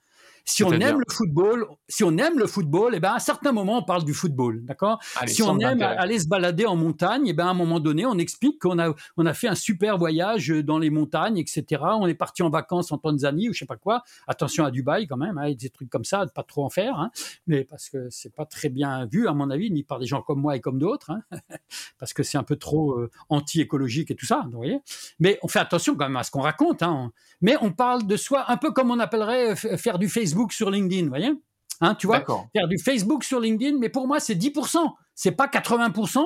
Si 0.44 0.64
on 0.64 0.72
aime 0.72 0.98
le 0.98 1.12
football, 1.12 1.66
si 1.88 2.04
on 2.04 2.16
aime 2.18 2.38
le 2.38 2.46
football, 2.46 2.94
et 2.94 2.96
eh 2.96 3.00
ben 3.00 3.10
à 3.10 3.16
un 3.16 3.20
certain 3.20 3.52
moment 3.52 3.78
on 3.78 3.82
parle 3.82 4.04
du 4.04 4.14
football, 4.14 4.64
d'accord? 4.64 4.98
Si 5.26 5.42
on 5.42 5.58
aime 5.60 5.82
aller 5.82 6.18
se 6.18 6.26
balader 6.26 6.66
en 6.66 6.76
montagne, 6.76 7.26
et 7.26 7.30
eh 7.30 7.32
ben 7.32 7.46
à 7.46 7.50
un 7.50 7.54
moment 7.54 7.80
donné 7.80 8.06
on 8.06 8.18
explique 8.18 8.58
qu'on 8.60 8.78
a 8.78 8.92
on 9.16 9.26
a 9.26 9.34
fait 9.34 9.48
un 9.48 9.54
super 9.54 9.98
voyage 9.98 10.48
dans 10.48 10.78
les 10.78 10.90
montagnes, 10.90 11.38
etc. 11.38 11.82
On 11.82 12.06
est 12.06 12.14
parti 12.14 12.42
en 12.42 12.50
vacances 12.50 12.90
en 12.92 12.98
Tanzanie 12.98 13.48
ou 13.48 13.52
je 13.52 13.60
sais 13.60 13.66
pas 13.66 13.76
quoi. 13.76 14.02
Attention 14.26 14.64
à 14.64 14.70
Dubaï 14.70 15.06
quand 15.06 15.16
même, 15.16 15.38
hein, 15.38 15.52
des 15.52 15.70
trucs 15.70 15.90
comme 15.90 16.04
ça, 16.04 16.26
pas 16.26 16.42
trop 16.42 16.64
en 16.64 16.70
faire, 16.70 16.98
hein. 16.98 17.10
mais 17.46 17.64
parce 17.64 17.88
que 17.88 18.08
c'est 18.10 18.34
pas 18.34 18.46
très 18.46 18.68
bien 18.68 19.06
vu 19.06 19.28
à 19.28 19.34
mon 19.34 19.50
avis, 19.50 19.70
ni 19.70 19.84
par 19.84 19.98
des 19.98 20.06
gens 20.06 20.22
comme 20.22 20.40
moi 20.40 20.56
et 20.56 20.60
comme 20.60 20.78
d'autres, 20.78 21.10
hein. 21.10 21.22
parce 21.98 22.12
que 22.12 22.22
c'est 22.22 22.38
un 22.38 22.42
peu 22.42 22.56
trop 22.56 22.98
euh, 22.98 23.10
anti-écologique 23.28 24.10
et 24.10 24.16
tout 24.16 24.26
ça, 24.26 24.42
vous 24.46 24.56
voyez. 24.56 24.80
Mais 25.20 25.38
on 25.42 25.48
fait 25.48 25.60
attention 25.60 25.94
quand 25.94 26.06
même 26.06 26.16
à 26.16 26.24
ce 26.24 26.30
qu'on 26.30 26.40
raconte, 26.40 26.82
hein. 26.82 27.12
mais 27.40 27.56
on 27.60 27.70
parle 27.70 28.06
de 28.06 28.16
soi 28.16 28.50
un 28.50 28.56
peu 28.56 28.72
comme 28.72 28.90
on 28.90 28.98
appellerait 28.98 29.54
faire 29.56 29.98
du 29.98 30.08
Facebook 30.08 30.31
Facebook 30.32 30.52
sur 30.52 30.70
LinkedIn, 30.70 31.04
vous 31.04 31.08
voyez? 31.08 31.32
Hein, 31.80 31.94
Tu 31.96 32.06
vois? 32.06 32.24
Faire 32.54 32.68
du 32.68 32.78
Facebook 32.78 33.24
sur 33.24 33.40
LinkedIn, 33.40 33.78
mais 33.78 33.88
pour 33.88 34.06
moi, 34.06 34.20
c'est 34.20 34.34
10%. 34.34 34.78
C'est 35.14 35.32
pas 35.32 35.46
80%, 35.46 36.24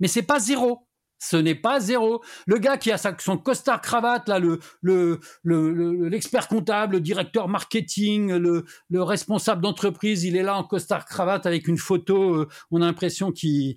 mais 0.00 0.08
c'est 0.08 0.22
pas 0.22 0.38
zéro. 0.38 0.86
Ce 1.20 1.36
n'est 1.36 1.56
pas 1.56 1.80
zéro. 1.80 2.22
Le 2.46 2.58
gars 2.58 2.76
qui 2.76 2.92
a 2.92 2.98
son 2.98 3.38
costard 3.38 3.80
cravate, 3.80 4.28
là, 4.28 4.38
le, 4.38 4.60
le, 4.82 6.08
l'expert 6.08 6.46
comptable, 6.46 6.94
le 6.94 7.00
directeur 7.00 7.48
marketing, 7.48 8.32
le, 8.34 8.64
le 8.88 9.02
responsable 9.02 9.60
d'entreprise, 9.60 10.22
il 10.22 10.36
est 10.36 10.44
là 10.44 10.56
en 10.56 10.62
costard 10.62 11.06
cravate 11.06 11.44
avec 11.46 11.66
une 11.66 11.78
photo. 11.78 12.34
Euh, 12.34 12.48
on 12.70 12.82
a 12.82 12.86
l'impression 12.86 13.32
qu'il, 13.32 13.74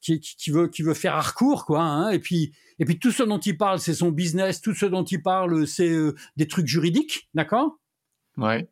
qu'il, 0.00 0.20
veut, 0.52 0.68
qu'il 0.68 0.84
veut 0.84 0.94
faire 0.94 1.20
recours, 1.26 1.64
quoi. 1.66 1.82
Hein. 1.82 2.10
et 2.10 2.20
puis, 2.20 2.54
et 2.78 2.84
puis 2.84 3.00
tout 3.00 3.10
ce 3.10 3.24
dont 3.24 3.38
il 3.38 3.56
parle, 3.56 3.80
c'est 3.80 3.94
son 3.94 4.10
business. 4.10 4.60
Tout 4.60 4.74
ce 4.74 4.86
dont 4.86 5.04
il 5.04 5.20
parle, 5.20 5.66
c'est 5.66 5.90
euh, 5.90 6.14
des 6.36 6.46
trucs 6.46 6.68
juridiques, 6.68 7.28
d'accord? 7.34 7.78
Ouais 8.36 8.68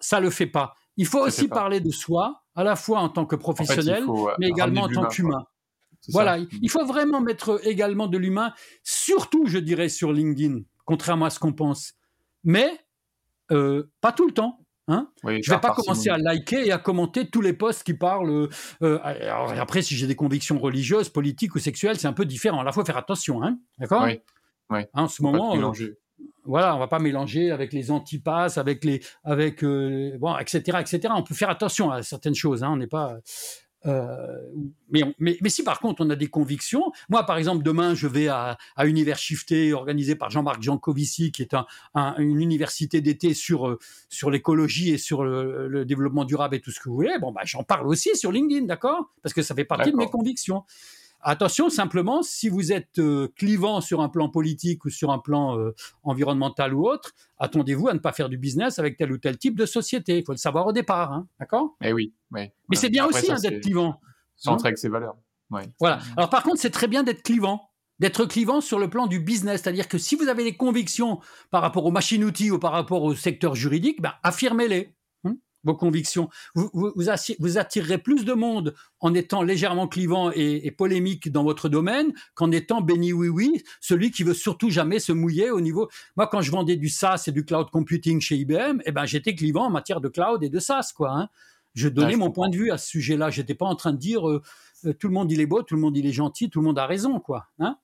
ça 0.00 0.18
ne 0.18 0.24
le 0.24 0.30
fait 0.30 0.46
pas. 0.46 0.74
Il 0.96 1.06
faut 1.06 1.20
aussi 1.20 1.48
parler 1.48 1.80
de 1.80 1.90
soi, 1.90 2.42
à 2.54 2.64
la 2.64 2.74
fois 2.74 2.98
en 3.00 3.08
tant 3.08 3.24
que 3.24 3.36
professionnel, 3.36 4.04
mais 4.38 4.48
également 4.48 4.82
en 4.82 4.88
tant 4.88 5.06
qu'humain. 5.06 5.44
Voilà, 6.08 6.38
il 6.38 6.70
faut 6.70 6.84
vraiment 6.84 7.20
mettre 7.20 7.60
également 7.66 8.06
de 8.06 8.18
l'humain, 8.18 8.52
surtout, 8.82 9.46
je 9.46 9.58
dirais, 9.58 9.88
sur 9.88 10.12
LinkedIn, 10.12 10.60
contrairement 10.84 11.26
à 11.26 11.30
ce 11.30 11.38
qu'on 11.38 11.52
pense. 11.52 11.94
Mais 12.44 12.70
euh, 13.50 13.90
pas 14.00 14.12
tout 14.12 14.26
le 14.26 14.32
temps. 14.32 14.60
Hein 14.90 15.10
je 15.22 15.28
ne 15.28 15.54
vais 15.54 15.60
pas 15.60 15.74
commencer 15.74 16.08
à 16.08 16.16
liker 16.16 16.66
et 16.66 16.72
à 16.72 16.78
commenter 16.78 17.28
tous 17.28 17.42
les 17.42 17.52
posts 17.52 17.82
qui 17.82 17.92
parlent. 17.92 18.48
Euh, 18.82 18.98
après, 19.02 19.82
si 19.82 19.94
j'ai 19.94 20.06
des 20.06 20.16
convictions 20.16 20.58
religieuses, 20.58 21.10
politiques 21.10 21.54
ou 21.54 21.58
sexuelles, 21.58 21.98
c'est 21.98 22.08
un 22.08 22.14
peu 22.14 22.24
différent. 22.24 22.62
Là, 22.62 22.70
il 22.70 22.74
faut 22.74 22.84
faire 22.84 22.96
attention. 22.96 23.42
Hein 23.42 23.58
D'accord? 23.76 24.08
Oui. 24.70 24.84
en 24.94 25.08
ce 25.08 25.22
moment, 25.22 25.54
voilà, 26.48 26.74
on 26.74 26.78
va 26.78 26.88
pas 26.88 26.98
mélanger 26.98 27.50
avec 27.50 27.72
les 27.72 27.90
antipasses, 27.90 28.58
avec 28.58 28.84
les, 28.84 29.00
avec 29.22 29.64
bon, 29.64 30.36
etc., 30.38 30.78
etc. 30.80 31.00
On 31.14 31.22
peut 31.22 31.34
faire 31.34 31.50
attention 31.50 31.90
à 31.90 32.02
certaines 32.02 32.34
choses. 32.34 32.64
Hein, 32.64 32.70
on 32.72 32.76
n'est 32.76 32.86
pas 32.86 33.18
euh, 33.86 34.36
mais, 34.90 35.02
mais, 35.20 35.38
mais, 35.40 35.48
si 35.48 35.62
par 35.62 35.78
contre 35.78 36.04
on 36.04 36.10
a 36.10 36.16
des 36.16 36.26
convictions, 36.26 36.90
moi 37.08 37.24
par 37.24 37.38
exemple 37.38 37.62
demain 37.62 37.94
je 37.94 38.08
vais 38.08 38.26
à, 38.26 38.58
à 38.74 38.86
Univers 38.86 39.18
Shifté 39.18 39.72
organisé 39.72 40.16
par 40.16 40.30
Jean-Marc 40.30 40.60
Jancovici 40.60 41.30
qui 41.30 41.42
est 41.42 41.54
un, 41.94 42.16
une 42.18 42.40
université 42.40 43.00
d'été 43.00 43.34
sur 43.34 43.68
euh, 43.68 43.78
sur 44.08 44.30
l'écologie 44.30 44.90
et 44.90 44.98
sur 44.98 45.22
le, 45.22 45.68
le, 45.68 45.84
développement 45.84 46.24
durable 46.24 46.56
et 46.56 46.60
tout 46.60 46.72
ce 46.72 46.80
que 46.80 46.88
vous 46.88 46.96
voulez. 46.96 47.18
Bon 47.20 47.30
bah 47.30 47.42
j'en 47.44 47.62
parle 47.62 47.86
aussi 47.86 48.16
sur 48.16 48.32
LinkedIn, 48.32 48.66
d'accord? 48.66 49.12
Parce 49.22 49.32
que 49.32 49.42
ça 49.42 49.54
fait 49.54 49.64
partie 49.64 49.92
de 49.92 49.96
mes 49.96 50.10
convictions. 50.10 50.64
Attention 51.20 51.68
simplement, 51.68 52.22
si 52.22 52.48
vous 52.48 52.72
êtes 52.72 52.98
euh, 52.98 53.28
clivant 53.36 53.80
sur 53.80 54.00
un 54.00 54.08
plan 54.08 54.28
politique 54.28 54.84
ou 54.84 54.90
sur 54.90 55.10
un 55.10 55.18
plan 55.18 55.58
euh, 55.58 55.74
environnemental 56.04 56.74
ou 56.74 56.88
autre, 56.88 57.12
attendez-vous 57.38 57.88
à 57.88 57.94
ne 57.94 57.98
pas 57.98 58.12
faire 58.12 58.28
du 58.28 58.38
business 58.38 58.78
avec 58.78 58.96
tel 58.96 59.10
ou 59.10 59.18
tel 59.18 59.36
type 59.36 59.56
de 59.56 59.66
société. 59.66 60.18
Il 60.18 60.24
faut 60.24 60.32
le 60.32 60.38
savoir 60.38 60.66
au 60.66 60.72
départ, 60.72 61.12
hein, 61.12 61.26
d'accord? 61.40 61.76
Eh 61.82 61.92
oui, 61.92 62.12
oui. 62.30 62.50
Mais 62.68 62.76
c'est 62.76 62.90
bien 62.90 63.06
aussi 63.06 63.30
hein, 63.30 63.36
d'être 63.42 63.60
clivant. 63.60 64.00
Centré 64.36 64.68
avec 64.68 64.78
ses 64.78 64.88
valeurs. 64.88 65.16
Voilà. 65.80 65.98
Alors 66.16 66.30
par 66.30 66.42
contre, 66.42 66.60
c'est 66.60 66.70
très 66.70 66.88
bien 66.88 67.02
d'être 67.02 67.22
clivant 67.22 67.68
d'être 67.98 68.26
clivant 68.26 68.60
sur 68.60 68.78
le 68.78 68.88
plan 68.88 69.06
du 69.06 69.18
business, 69.18 69.62
c'est-à-dire 69.62 69.88
que 69.88 69.98
si 69.98 70.14
vous 70.14 70.28
avez 70.28 70.44
des 70.44 70.56
convictions 70.56 71.18
par 71.50 71.62
rapport 71.62 71.84
aux 71.84 71.90
machines-outils 71.90 72.50
ou 72.50 72.58
par 72.58 72.72
rapport 72.72 73.02
au 73.02 73.14
secteur 73.14 73.54
juridique, 73.54 74.00
ben, 74.00 74.12
affirmez-les 74.22 74.94
vos 75.68 75.76
convictions. 75.76 76.28
Vous, 76.54 76.70
vous, 76.72 77.58
attirerez 77.58 77.98
plus 77.98 78.24
de 78.24 78.32
monde 78.32 78.74
en 79.00 79.14
étant 79.14 79.42
légèrement 79.42 79.86
clivant 79.86 80.30
et, 80.34 80.70
polémique 80.70 81.30
dans 81.30 81.44
votre 81.44 81.68
domaine 81.68 82.12
qu'en 82.34 82.50
étant 82.50 82.80
béni 82.80 83.12
oui 83.12 83.28
oui, 83.28 83.62
celui 83.80 84.10
qui 84.10 84.22
veut 84.22 84.34
surtout 84.34 84.70
jamais 84.70 84.98
se 84.98 85.12
mouiller 85.12 85.50
au 85.50 85.60
niveau. 85.60 85.88
Moi, 86.16 86.26
quand 86.26 86.40
je 86.40 86.50
vendais 86.50 86.76
du 86.76 86.88
SaaS 86.88 87.24
et 87.26 87.32
du 87.32 87.44
cloud 87.44 87.68
computing 87.70 88.20
chez 88.20 88.36
IBM, 88.36 88.80
eh 88.86 88.92
ben 88.92 89.04
j'étais 89.04 89.34
clivant 89.34 89.66
en 89.66 89.70
matière 89.70 90.00
de 90.00 90.08
cloud 90.08 90.42
et 90.42 90.48
de 90.48 90.58
SaaS 90.58 90.92
quoi. 90.96 91.10
Hein. 91.12 91.28
Je 91.74 91.88
donnais 91.88 92.16
mon 92.16 92.30
point 92.30 92.48
de 92.48 92.56
vue 92.56 92.70
à 92.70 92.78
ce 92.78 92.88
sujet-là. 92.88 93.30
J'étais 93.30 93.54
pas 93.54 93.66
en 93.66 93.76
train 93.76 93.92
de 93.92 93.98
dire 93.98 94.28
euh, 94.28 94.42
euh, 94.86 94.94
tout 94.94 95.08
le 95.08 95.14
monde 95.14 95.30
il 95.30 95.40
est 95.40 95.46
beau, 95.46 95.62
tout 95.62 95.74
le 95.74 95.80
monde 95.80 95.96
il 95.96 96.06
est 96.06 96.12
gentil, 96.12 96.48
tout 96.48 96.60
le 96.60 96.64
monde 96.64 96.78
a 96.78 96.86
raison 96.86 97.20
quoi. 97.20 97.46
Hein. 97.58 97.76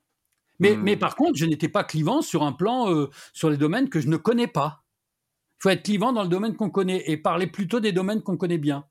mais, 0.58 0.74
hmm. 0.74 0.82
mais 0.82 0.96
par 0.96 1.16
contre, 1.16 1.36
je 1.36 1.44
n'étais 1.44 1.68
pas 1.68 1.84
clivant 1.84 2.22
sur 2.22 2.42
un 2.42 2.52
plan 2.52 2.90
euh, 2.90 3.10
sur 3.34 3.50
les 3.50 3.56
domaines 3.56 3.88
que 3.90 4.00
je 4.00 4.08
ne 4.08 4.16
connais 4.16 4.48
pas 4.48 4.83
faut 5.64 5.70
être 5.70 5.82
clivant 5.82 6.12
dans 6.12 6.22
le 6.22 6.28
domaine 6.28 6.54
qu'on 6.56 6.68
connaît 6.68 7.02
et 7.06 7.16
parler 7.16 7.46
plutôt 7.46 7.80
des 7.80 7.92
domaines 7.92 8.22
qu'on 8.22 8.36
connaît 8.36 8.58
bien. 8.58 8.84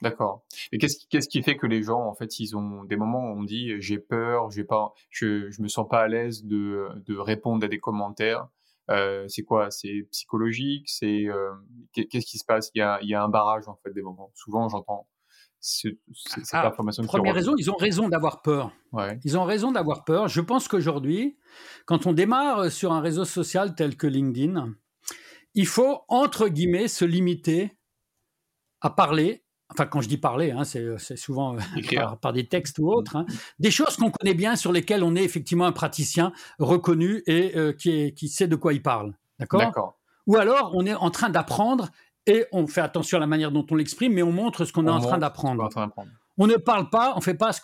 D'accord. 0.00 0.42
Et 0.72 0.78
qu'est-ce 0.78 1.06
qui, 1.06 1.18
qui 1.18 1.42
fait 1.42 1.56
que 1.56 1.66
les 1.66 1.82
gens, 1.82 2.00
en 2.00 2.14
fait, 2.14 2.40
ils 2.40 2.56
ont 2.56 2.84
des 2.84 2.96
moments 2.96 3.30
où 3.30 3.38
on 3.38 3.42
dit 3.42 3.74
j'ai 3.78 3.98
peur, 3.98 4.50
j'ai 4.50 4.64
pas, 4.64 4.94
je, 5.10 5.50
je 5.50 5.60
me 5.60 5.68
sens 5.68 5.86
pas 5.86 6.00
à 6.00 6.08
l'aise 6.08 6.44
de, 6.44 6.88
de 7.06 7.16
répondre 7.18 7.62
à 7.64 7.68
des 7.68 7.78
commentaires. 7.78 8.48
Euh, 8.90 9.26
c'est 9.28 9.42
quoi? 9.42 9.70
C'est 9.70 10.08
psychologique? 10.12 10.88
C'est 10.88 11.26
euh, 11.26 11.52
qu'est-ce 11.92 12.26
qui 12.26 12.38
se 12.38 12.44
passe 12.46 12.70
il 12.74 12.78
y, 12.78 12.82
a, 12.82 12.98
il 13.02 13.08
y 13.10 13.14
a 13.14 13.22
un 13.22 13.28
barrage 13.28 13.68
en 13.68 13.78
fait 13.82 13.92
des 13.92 14.02
moments. 14.02 14.30
Souvent, 14.34 14.68
j'entends 14.70 15.06
cette 15.60 15.98
ah, 16.52 16.68
information. 16.68 17.04
Première 17.04 17.34
raison, 17.34 17.54
ils 17.58 17.70
ont 17.70 17.76
raison 17.76 18.08
d'avoir 18.08 18.40
peur. 18.40 18.72
Ouais. 18.92 19.18
Ils 19.24 19.36
ont 19.36 19.44
raison 19.44 19.72
d'avoir 19.72 20.04
peur. 20.04 20.28
Je 20.28 20.40
pense 20.40 20.68
qu'aujourd'hui, 20.68 21.36
quand 21.84 22.06
on 22.06 22.14
démarre 22.14 22.70
sur 22.70 22.92
un 22.92 23.00
réseau 23.00 23.26
social 23.26 23.74
tel 23.74 23.96
que 23.96 24.06
LinkedIn, 24.06 24.74
il 25.54 25.66
faut, 25.66 26.02
entre 26.08 26.48
guillemets, 26.48 26.88
se 26.88 27.04
limiter 27.04 27.76
à 28.80 28.90
parler. 28.90 29.44
Enfin, 29.70 29.86
quand 29.86 30.00
je 30.00 30.08
dis 30.08 30.18
parler, 30.18 30.50
hein, 30.50 30.64
c'est, 30.64 31.16
souvent 31.16 31.56
euh, 31.56 32.16
par, 32.20 32.32
des 32.32 32.46
textes 32.46 32.78
ou 32.78 32.90
autres, 32.90 33.16
hein, 33.16 33.26
des 33.58 33.70
choses 33.70 33.96
qu'on 33.96 34.10
connaît 34.10 34.34
bien, 34.34 34.56
sur 34.56 34.72
lesquelles 34.72 35.02
on 35.02 35.16
est 35.16 35.24
effectivement 35.24 35.64
un 35.64 35.72
praticien 35.72 36.32
reconnu 36.58 37.22
et 37.26 37.56
euh, 37.56 37.72
qui, 37.72 38.12
qui 38.14 38.28
sait 38.28 38.46
de 38.46 38.56
quoi 38.56 38.72
il 38.72 38.82
parle. 38.82 39.14
D'accord, 39.38 39.98
Ou 40.26 40.36
alors, 40.36 40.72
on 40.74 40.86
est 40.86 40.94
en 40.94 41.10
train 41.10 41.30
d'apprendre 41.30 41.88
et 42.26 42.46
on 42.52 42.66
fait 42.66 42.80
attention 42.80 43.16
à 43.18 43.20
la 43.20 43.26
manière 43.26 43.52
dont 43.52 43.66
on 43.70 43.74
l'exprime, 43.74 44.12
mais 44.12 44.22
on 44.22 44.32
montre 44.32 44.64
ce 44.64 44.72
qu'on 44.72 44.86
est 44.86 44.90
en 44.90 45.00
train 45.00 45.18
d'apprendre. 45.18 45.68
On 46.36 46.46
ne 46.46 46.56
parle 46.56 46.90
pas, 46.90 47.14
on 47.16 47.20
fait 47.20 47.34
pas 47.34 47.52
ce, 47.52 47.60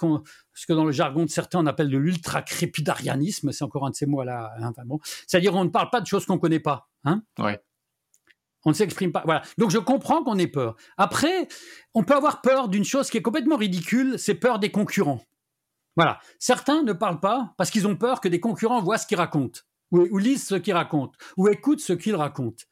ce 0.54 0.66
que 0.66 0.72
dans 0.72 0.84
le 0.84 0.92
jargon 0.92 1.24
de 1.24 1.30
certains 1.30 1.58
on 1.58 1.66
appelle 1.66 1.90
de 1.90 1.98
l'ultra-crépidarianisme, 1.98 3.50
c'est 3.50 3.64
encore 3.64 3.84
un 3.84 3.90
de 3.90 3.96
ces 3.96 4.06
mots-là. 4.06 4.52
Hein, 4.60 4.72
bon. 4.86 5.00
C'est-à-dire 5.26 5.54
on 5.54 5.64
ne 5.64 5.70
parle 5.70 5.90
pas 5.90 6.00
de 6.00 6.06
choses 6.06 6.24
qu'on 6.24 6.34
ne 6.34 6.40
connaît 6.40 6.60
pas. 6.60 6.88
Hein? 7.04 7.22
Ouais. 7.38 7.60
On 8.64 8.70
ne 8.70 8.74
s'exprime 8.74 9.12
pas. 9.12 9.22
Voilà. 9.24 9.42
Donc 9.58 9.70
je 9.70 9.78
comprends 9.78 10.22
qu'on 10.22 10.38
ait 10.38 10.46
peur. 10.46 10.76
Après, 10.96 11.48
on 11.94 12.02
peut 12.02 12.14
avoir 12.14 12.40
peur 12.42 12.68
d'une 12.68 12.84
chose 12.84 13.10
qui 13.10 13.18
est 13.18 13.22
complètement 13.22 13.56
ridicule, 13.56 14.18
c'est 14.18 14.34
peur 14.34 14.58
des 14.58 14.70
concurrents. 14.70 15.22
Voilà. 15.96 16.20
Certains 16.38 16.82
ne 16.82 16.92
parlent 16.92 17.20
pas 17.20 17.54
parce 17.56 17.70
qu'ils 17.70 17.86
ont 17.86 17.96
peur 17.96 18.20
que 18.20 18.28
des 18.28 18.40
concurrents 18.40 18.80
voient 18.80 18.98
ce 18.98 19.06
qu'ils 19.06 19.18
racontent, 19.18 19.60
ou, 19.90 20.18
lisent 20.18 20.46
ce 20.46 20.54
qu'ils 20.54 20.74
racontent, 20.74 21.16
ou 21.36 21.48
écoutent 21.48 21.80
ce 21.80 21.92
qu'ils 21.92 22.16
racontent. 22.16 22.64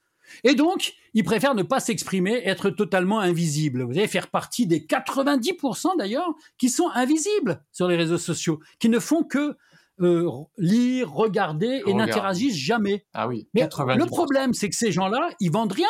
Et 0.44 0.54
donc, 0.54 0.94
ils 1.14 1.24
préfèrent 1.24 1.54
ne 1.54 1.62
pas 1.62 1.80
s'exprimer, 1.80 2.42
être 2.44 2.68
totalement 2.68 3.18
invisibles. 3.20 3.82
Vous 3.82 3.96
allez 3.98 4.08
faire 4.08 4.28
partie 4.28 4.66
des 4.66 4.80
90% 4.80 5.96
d'ailleurs 5.96 6.34
qui 6.58 6.68
sont 6.68 6.90
invisibles 6.94 7.64
sur 7.72 7.88
les 7.88 7.96
réseaux 7.96 8.18
sociaux, 8.18 8.60
qui 8.78 8.90
ne 8.90 8.98
font 8.98 9.24
que 9.24 9.56
euh, 10.00 10.30
lire, 10.56 11.12
regarder 11.12 11.82
et 11.86 11.94
n'interagissent 11.94 12.56
jamais. 12.56 13.06
Ah 13.14 13.28
oui. 13.28 13.48
Mais 13.54 13.62
le 13.62 14.06
problème, 14.06 14.54
c'est 14.54 14.68
que 14.68 14.76
ces 14.76 14.92
gens-là, 14.92 15.30
ils 15.40 15.50
vendent 15.50 15.72
rien. 15.72 15.86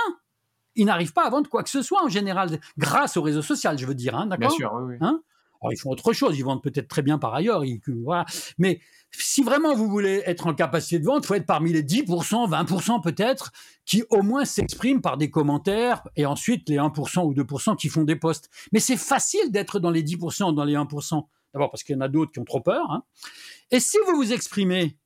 Ils 0.76 0.86
n'arrivent 0.86 1.12
pas 1.12 1.26
à 1.26 1.30
vendre 1.30 1.50
quoi 1.50 1.62
que 1.62 1.70
ce 1.70 1.82
soit 1.82 2.02
en 2.04 2.08
général, 2.08 2.60
grâce 2.76 3.16
aux 3.16 3.22
réseaux 3.22 3.42
sociaux, 3.42 3.70
je 3.76 3.84
veux 3.84 3.94
dire, 3.94 4.14
hein, 4.14 4.26
d'accord 4.26 4.48
Bien 4.48 4.56
sûr, 4.56 4.72
oui, 4.74 4.94
oui. 4.94 4.96
Hein 5.00 5.20
Alors, 5.60 5.72
ils 5.72 5.76
font 5.76 5.90
autre 5.90 6.12
chose, 6.12 6.38
ils 6.38 6.44
vendent 6.44 6.62
peut-être 6.62 6.86
très 6.86 7.02
bien 7.02 7.18
par 7.18 7.34
ailleurs, 7.34 7.64
voilà. 8.04 8.24
Mais 8.58 8.80
si 9.10 9.42
vraiment 9.42 9.74
vous 9.74 9.88
voulez 9.88 10.22
être 10.26 10.46
en 10.46 10.54
capacité 10.54 11.00
de 11.00 11.04
vente, 11.04 11.24
il 11.24 11.26
faut 11.26 11.34
être 11.34 11.46
parmi 11.46 11.72
les 11.72 11.82
10%, 11.82 12.48
20% 12.48 13.02
peut-être, 13.02 13.50
qui 13.84 14.04
au 14.10 14.22
moins 14.22 14.44
s'expriment 14.44 15.00
par 15.00 15.16
des 15.16 15.30
commentaires, 15.30 16.06
et 16.14 16.26
ensuite 16.26 16.68
les 16.68 16.76
1% 16.76 17.24
ou 17.24 17.34
2% 17.34 17.76
qui 17.76 17.88
font 17.88 18.04
des 18.04 18.16
posts. 18.16 18.48
Mais 18.72 18.80
c'est 18.80 18.96
facile 18.96 19.50
d'être 19.50 19.80
dans 19.80 19.90
les 19.90 20.04
10%, 20.04 20.54
dans 20.54 20.64
les 20.64 20.74
1%. 20.74 21.24
D'abord 21.54 21.70
parce 21.70 21.82
qu'il 21.82 21.94
y 21.94 21.98
en 21.98 22.02
a 22.02 22.08
d'autres 22.08 22.32
qui 22.32 22.38
ont 22.38 22.44
trop 22.44 22.60
peur. 22.60 22.90
Hein. 22.90 23.02
Et 23.70 23.80
si 23.80 23.96
vous 24.06 24.16
vous 24.16 24.32
exprimez, 24.32 24.98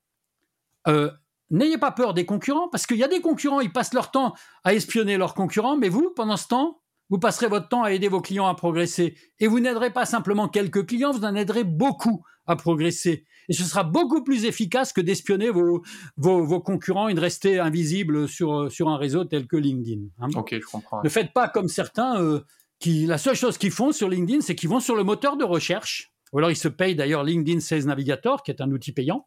euh, 0.88 1.10
n'ayez 1.50 1.78
pas 1.78 1.92
peur 1.92 2.14
des 2.14 2.24
concurrents, 2.24 2.68
parce 2.68 2.86
qu'il 2.86 2.96
y 2.96 3.04
a 3.04 3.08
des 3.08 3.20
concurrents, 3.20 3.60
ils 3.60 3.72
passent 3.72 3.94
leur 3.94 4.10
temps 4.10 4.34
à 4.64 4.74
espionner 4.74 5.16
leurs 5.16 5.34
concurrents, 5.34 5.76
mais 5.76 5.88
vous, 5.88 6.10
pendant 6.14 6.36
ce 6.36 6.48
temps, 6.48 6.80
vous 7.10 7.18
passerez 7.18 7.48
votre 7.48 7.68
temps 7.68 7.82
à 7.82 7.92
aider 7.92 8.08
vos 8.08 8.20
clients 8.20 8.46
à 8.46 8.54
progresser. 8.54 9.16
Et 9.38 9.46
vous 9.46 9.60
n'aiderez 9.60 9.92
pas 9.92 10.06
simplement 10.06 10.48
quelques 10.48 10.86
clients, 10.86 11.12
vous 11.12 11.24
en 11.24 11.34
aiderez 11.34 11.64
beaucoup 11.64 12.24
à 12.46 12.56
progresser. 12.56 13.26
Et 13.48 13.52
ce 13.52 13.64
sera 13.64 13.84
beaucoup 13.84 14.22
plus 14.22 14.44
efficace 14.44 14.92
que 14.92 15.00
d'espionner 15.00 15.50
vos, 15.50 15.82
vos, 16.16 16.60
concurrents 16.60 17.08
et 17.08 17.14
de 17.14 17.20
rester 17.20 17.58
invisible 17.58 18.28
sur, 18.28 18.70
sur 18.70 18.88
un 18.88 18.96
réseau 18.96 19.24
tel 19.24 19.46
que 19.46 19.56
LinkedIn. 19.56 20.02
Hein. 20.20 20.28
Ok, 20.36 20.54
je 20.54 20.66
comprends. 20.66 21.02
Ne 21.02 21.08
faites 21.08 21.32
pas 21.32 21.48
comme 21.48 21.68
certains 21.68 22.22
euh, 22.22 22.40
qui, 22.78 23.04
la 23.06 23.18
seule 23.18 23.36
chose 23.36 23.58
qu'ils 23.58 23.72
font 23.72 23.92
sur 23.92 24.08
LinkedIn, 24.08 24.40
c'est 24.40 24.54
qu'ils 24.54 24.70
vont 24.70 24.80
sur 24.80 24.96
le 24.96 25.04
moteur 25.04 25.36
de 25.36 25.44
recherche 25.44 26.11
ou 26.32 26.38
alors 26.38 26.50
ils 26.50 26.56
se 26.56 26.68
payent 26.68 26.94
d'ailleurs 26.94 27.24
LinkedIn 27.24 27.60
Sales 27.60 27.84
Navigator, 27.84 28.42
qui 28.42 28.50
est 28.50 28.60
un 28.60 28.70
outil 28.70 28.92
payant. 28.92 29.26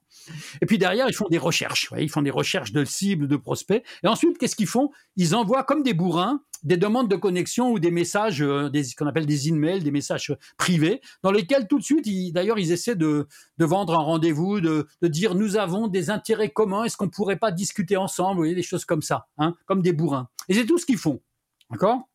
Et 0.62 0.66
puis 0.66 0.78
derrière, 0.78 1.08
ils 1.08 1.16
font 1.16 1.28
des 1.30 1.38
recherches. 1.38 1.92
ils 1.98 2.10
font 2.10 2.22
des 2.22 2.32
recherches 2.32 2.72
de 2.72 2.84
cibles, 2.84 3.28
de 3.28 3.38
prospects. 3.38 3.84
Et 4.04 4.08
ensuite, 4.08 4.38
qu'est-ce 4.38 4.56
qu'ils 4.56 4.68
font? 4.68 4.92
Ils 5.16 5.36
envoient 5.36 5.64
comme 5.64 5.84
des 5.84 5.94
bourrins 5.94 6.42
des 6.66 6.78
demandes 6.78 7.08
de 7.08 7.16
connexion 7.16 7.72
ou 7.72 7.80
des 7.80 7.92
messages, 7.92 8.42
euh, 8.42 8.70
des, 8.70 8.84
qu'on 8.98 9.06
appelle 9.06 9.28
des 9.28 9.50
emails, 9.50 9.82
des 9.82 9.92
messages 9.92 10.36
privés, 10.58 11.00
dans 11.22 11.32
lesquels 11.32 11.68
tout 11.68 11.78
de 11.78 11.84
suite, 11.84 12.06
d'ailleurs, 12.34 12.58
ils 12.58 12.72
essaient 12.72 12.96
de, 12.96 13.28
de 13.58 13.66
vendre 13.66 13.94
un 13.94 14.02
rendez-vous, 14.02 14.60
de, 14.60 14.88
de, 15.02 15.08
dire 15.08 15.36
nous 15.36 15.58
avons 15.58 15.88
des 15.88 16.10
intérêts 16.10 16.50
communs, 16.50 16.84
est-ce 16.84 16.98
qu'on 16.98 17.10
pourrait 17.10 17.38
pas 17.38 17.52
discuter 17.52 17.98
ensemble, 17.98 18.34
vous 18.34 18.42
voyez, 18.42 18.56
des 18.56 18.64
choses 18.64 18.84
comme 18.84 19.04
ça, 19.04 19.28
hein, 19.38 19.54
comme 19.68 19.84
des 19.84 19.94
bourrins. 19.94 20.28
Et 20.50 20.56
c'est 20.56 20.66
tout 20.66 20.80
ce 20.80 20.88
qu'ils 20.88 20.98
font, 20.98 21.22
d'accord? 21.70 22.10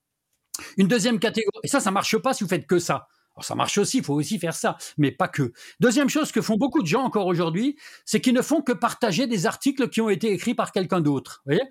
Une 0.76 0.88
deuxième 0.88 1.20
catégorie, 1.20 1.60
et 1.62 1.68
ça, 1.68 1.78
ça 1.78 1.92
marche 1.92 2.18
pas 2.18 2.34
si 2.34 2.42
vous 2.42 2.50
faites 2.50 2.66
que 2.66 2.80
ça 2.80 3.06
ça 3.44 3.54
marche 3.54 3.78
aussi, 3.78 3.98
il 3.98 4.04
faut 4.04 4.14
aussi 4.14 4.38
faire 4.38 4.54
ça, 4.54 4.76
mais 4.98 5.10
pas 5.10 5.28
que. 5.28 5.52
Deuxième 5.80 6.08
chose 6.08 6.32
que 6.32 6.40
font 6.40 6.56
beaucoup 6.56 6.82
de 6.82 6.86
gens 6.86 7.02
encore 7.02 7.26
aujourd'hui, 7.26 7.76
c'est 8.04 8.20
qu'ils 8.20 8.34
ne 8.34 8.42
font 8.42 8.62
que 8.62 8.72
partager 8.72 9.26
des 9.26 9.46
articles 9.46 9.88
qui 9.88 10.00
ont 10.00 10.10
été 10.10 10.32
écrits 10.32 10.54
par 10.54 10.72
quelqu'un 10.72 11.00
d'autre. 11.00 11.42
Voyez? 11.46 11.62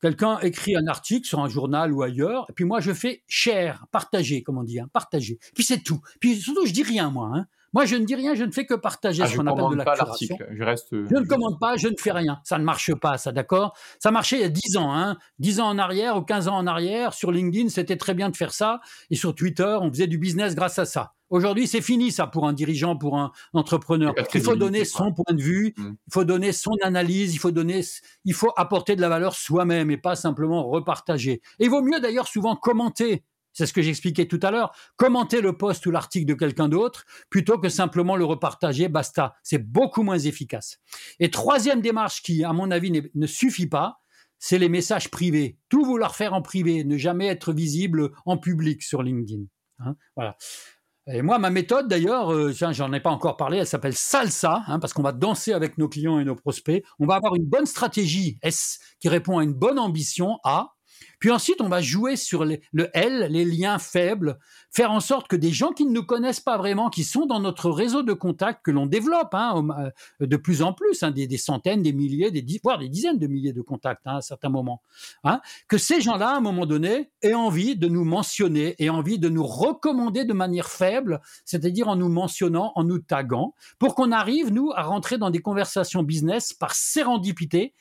Quelqu'un 0.00 0.38
écrit 0.40 0.76
un 0.76 0.86
article 0.86 1.26
sur 1.26 1.40
un 1.40 1.48
journal 1.48 1.92
ou 1.92 2.02
ailleurs, 2.02 2.46
et 2.48 2.52
puis 2.52 2.64
moi 2.64 2.80
je 2.80 2.92
fais 2.92 3.24
share, 3.26 3.86
partager, 3.90 4.42
comme 4.42 4.58
on 4.58 4.62
dit, 4.62 4.78
hein, 4.78 4.88
partager. 4.92 5.38
Puis 5.54 5.64
c'est 5.64 5.82
tout. 5.82 6.00
Puis 6.20 6.36
surtout, 6.36 6.66
je 6.66 6.72
dis 6.72 6.84
rien, 6.84 7.10
moi. 7.10 7.30
Hein. 7.34 7.46
Moi, 7.74 7.84
je 7.84 7.96
ne 7.96 8.04
dis 8.04 8.14
rien, 8.14 8.34
je 8.34 8.44
ne 8.44 8.50
fais 8.50 8.64
que 8.64 8.74
partager 8.74 9.22
ah, 9.22 9.28
ce 9.28 9.36
qu'on 9.36 9.46
appelle 9.46 9.70
de 9.70 9.76
la 9.76 9.84
curation. 9.84 10.36
Je, 10.50 10.64
reste... 10.64 10.88
je 10.90 11.14
ne 11.14 11.26
commande 11.26 11.58
pas, 11.60 11.76
je 11.76 11.88
ne 11.88 11.96
fais 11.98 12.12
rien. 12.12 12.40
Ça 12.44 12.58
ne 12.58 12.64
marche 12.64 12.94
pas, 12.94 13.18
ça, 13.18 13.32
d'accord? 13.32 13.76
Ça 13.98 14.10
marchait 14.10 14.36
il 14.36 14.42
y 14.42 14.44
a 14.44 14.48
10 14.48 14.76
ans, 14.76 14.94
hein 14.94 15.18
10 15.38 15.60
ans 15.60 15.68
en 15.68 15.78
arrière 15.78 16.16
ou 16.16 16.22
15 16.22 16.48
ans 16.48 16.56
en 16.56 16.66
arrière. 16.66 17.12
Sur 17.12 17.30
LinkedIn, 17.30 17.68
c'était 17.68 17.96
très 17.96 18.14
bien 18.14 18.30
de 18.30 18.36
faire 18.36 18.52
ça. 18.52 18.80
Et 19.10 19.16
sur 19.16 19.34
Twitter, 19.34 19.76
on 19.80 19.90
faisait 19.90 20.06
du 20.06 20.18
business 20.18 20.54
grâce 20.54 20.78
à 20.78 20.86
ça. 20.86 21.14
Aujourd'hui, 21.30 21.66
c'est 21.66 21.82
fini 21.82 22.10
ça 22.10 22.26
pour 22.26 22.48
un 22.48 22.54
dirigeant, 22.54 22.96
pour 22.96 23.18
un 23.18 23.32
entrepreneur. 23.52 24.14
Il 24.34 24.40
faut 24.40 24.56
donner 24.56 24.86
son 24.86 25.12
point 25.12 25.34
de 25.34 25.42
vue, 25.42 25.74
mmh. 25.76 25.90
il 26.06 26.12
faut 26.12 26.24
donner 26.24 26.52
son 26.52 26.72
analyse, 26.82 27.34
il 27.34 27.38
faut 27.38 27.50
donner, 27.50 27.82
il 28.24 28.32
faut 28.32 28.50
apporter 28.56 28.96
de 28.96 29.02
la 29.02 29.10
valeur 29.10 29.34
soi-même 29.34 29.90
et 29.90 29.98
pas 29.98 30.16
simplement 30.16 30.66
repartager. 30.66 31.42
Et 31.58 31.64
il 31.64 31.70
vaut 31.70 31.82
mieux 31.82 32.00
d'ailleurs 32.00 32.28
souvent 32.28 32.56
commenter 32.56 33.24
c'est 33.58 33.66
ce 33.66 33.72
que 33.72 33.82
j'expliquais 33.82 34.28
tout 34.28 34.38
à 34.44 34.52
l'heure. 34.52 34.70
Commenter 34.94 35.40
le 35.40 35.56
post 35.56 35.84
ou 35.86 35.90
l'article 35.90 36.26
de 36.26 36.34
quelqu'un 36.34 36.68
d'autre 36.68 37.04
plutôt 37.28 37.58
que 37.58 37.68
simplement 37.68 38.14
le 38.14 38.24
repartager, 38.24 38.86
basta. 38.86 39.34
C'est 39.42 39.58
beaucoup 39.58 40.04
moins 40.04 40.20
efficace. 40.20 40.78
Et 41.18 41.28
troisième 41.32 41.80
démarche 41.80 42.22
qui, 42.22 42.44
à 42.44 42.52
mon 42.52 42.70
avis, 42.70 43.10
ne 43.12 43.26
suffit 43.26 43.66
pas, 43.66 43.98
c'est 44.38 44.58
les 44.58 44.68
messages 44.68 45.10
privés. 45.10 45.58
Tout 45.68 45.84
vouloir 45.84 46.14
faire 46.14 46.34
en 46.34 46.40
privé, 46.40 46.84
ne 46.84 46.96
jamais 46.96 47.26
être 47.26 47.52
visible 47.52 48.12
en 48.26 48.38
public 48.38 48.80
sur 48.84 49.02
LinkedIn. 49.02 49.42
Hein, 49.80 49.96
voilà. 50.14 50.36
Et 51.12 51.22
moi, 51.22 51.40
ma 51.40 51.50
méthode, 51.50 51.88
d'ailleurs, 51.88 52.32
euh, 52.32 52.52
j'en 52.52 52.92
ai 52.92 53.00
pas 53.00 53.10
encore 53.10 53.36
parlé, 53.36 53.58
elle 53.58 53.66
s'appelle 53.66 53.96
Salsa, 53.96 54.62
hein, 54.68 54.78
parce 54.78 54.92
qu'on 54.92 55.02
va 55.02 55.10
danser 55.10 55.52
avec 55.52 55.78
nos 55.78 55.88
clients 55.88 56.20
et 56.20 56.24
nos 56.24 56.36
prospects. 56.36 56.84
On 57.00 57.06
va 57.06 57.16
avoir 57.16 57.34
une 57.34 57.46
bonne 57.46 57.66
stratégie 57.66 58.38
S 58.42 58.78
qui 59.00 59.08
répond 59.08 59.38
à 59.38 59.42
une 59.42 59.54
bonne 59.54 59.80
ambition 59.80 60.38
A, 60.44 60.74
puis 61.18 61.30
ensuite, 61.30 61.60
on 61.60 61.68
va 61.68 61.80
jouer 61.80 62.16
sur 62.16 62.44
le 62.44 62.90
L, 62.94 63.28
les 63.30 63.44
liens 63.44 63.78
faibles, 63.78 64.38
faire 64.70 64.92
en 64.92 65.00
sorte 65.00 65.28
que 65.28 65.36
des 65.36 65.50
gens 65.50 65.72
qui 65.72 65.84
ne 65.84 65.92
nous 65.92 66.04
connaissent 66.04 66.40
pas 66.40 66.56
vraiment, 66.58 66.90
qui 66.90 67.04
sont 67.04 67.26
dans 67.26 67.40
notre 67.40 67.70
réseau 67.70 68.02
de 68.02 68.12
contacts 68.12 68.64
que 68.64 68.70
l'on 68.70 68.86
développe 68.86 69.34
hein, 69.34 69.66
euh, 70.20 70.26
de 70.26 70.36
plus 70.36 70.62
en 70.62 70.72
plus, 70.72 71.02
hein, 71.02 71.10
des, 71.10 71.36
centaines, 71.36 71.82
des 71.82 71.92
milliers, 71.92 72.30
voire 72.62 72.78
des 72.78 72.88
dizaines 72.88 73.18
de 73.18 73.26
milliers 73.26 73.52
de 73.52 73.62
contacts 73.62 74.06
hein, 74.06 74.16
à 74.16 74.20
certains 74.20 74.48
moments, 74.48 74.82
que 75.68 75.78
ces 75.78 76.00
gens-là, 76.00 76.30
à 76.30 76.36
un 76.36 76.40
moment 76.40 76.66
donné, 76.66 77.10
aient 77.22 77.34
envie 77.34 77.76
de 77.76 77.88
nous 77.88 78.04
mentionner, 78.04 78.76
aient 78.78 78.88
envie 78.88 79.18
de 79.18 79.28
nous 79.28 79.46
recommander 79.46 80.24
de 80.24 80.32
manière 80.32 80.68
faible, 80.68 81.20
c'est-à-dire 81.44 81.88
en 81.88 81.96
nous 81.96 82.08
mentionnant, 82.08 82.72
en 82.76 82.84
nous 82.84 82.98
taguant, 82.98 83.54
pour 83.78 83.94
qu'on 83.94 84.12
arrive, 84.12 84.52
nous, 84.52 84.70
à 84.74 84.82
rentrer 84.82 85.18
dans 85.18 85.30
des 85.30 85.40
conversations 85.40 86.02
business 86.02 86.52
par 86.52 86.74
sérendipité, 86.74 87.74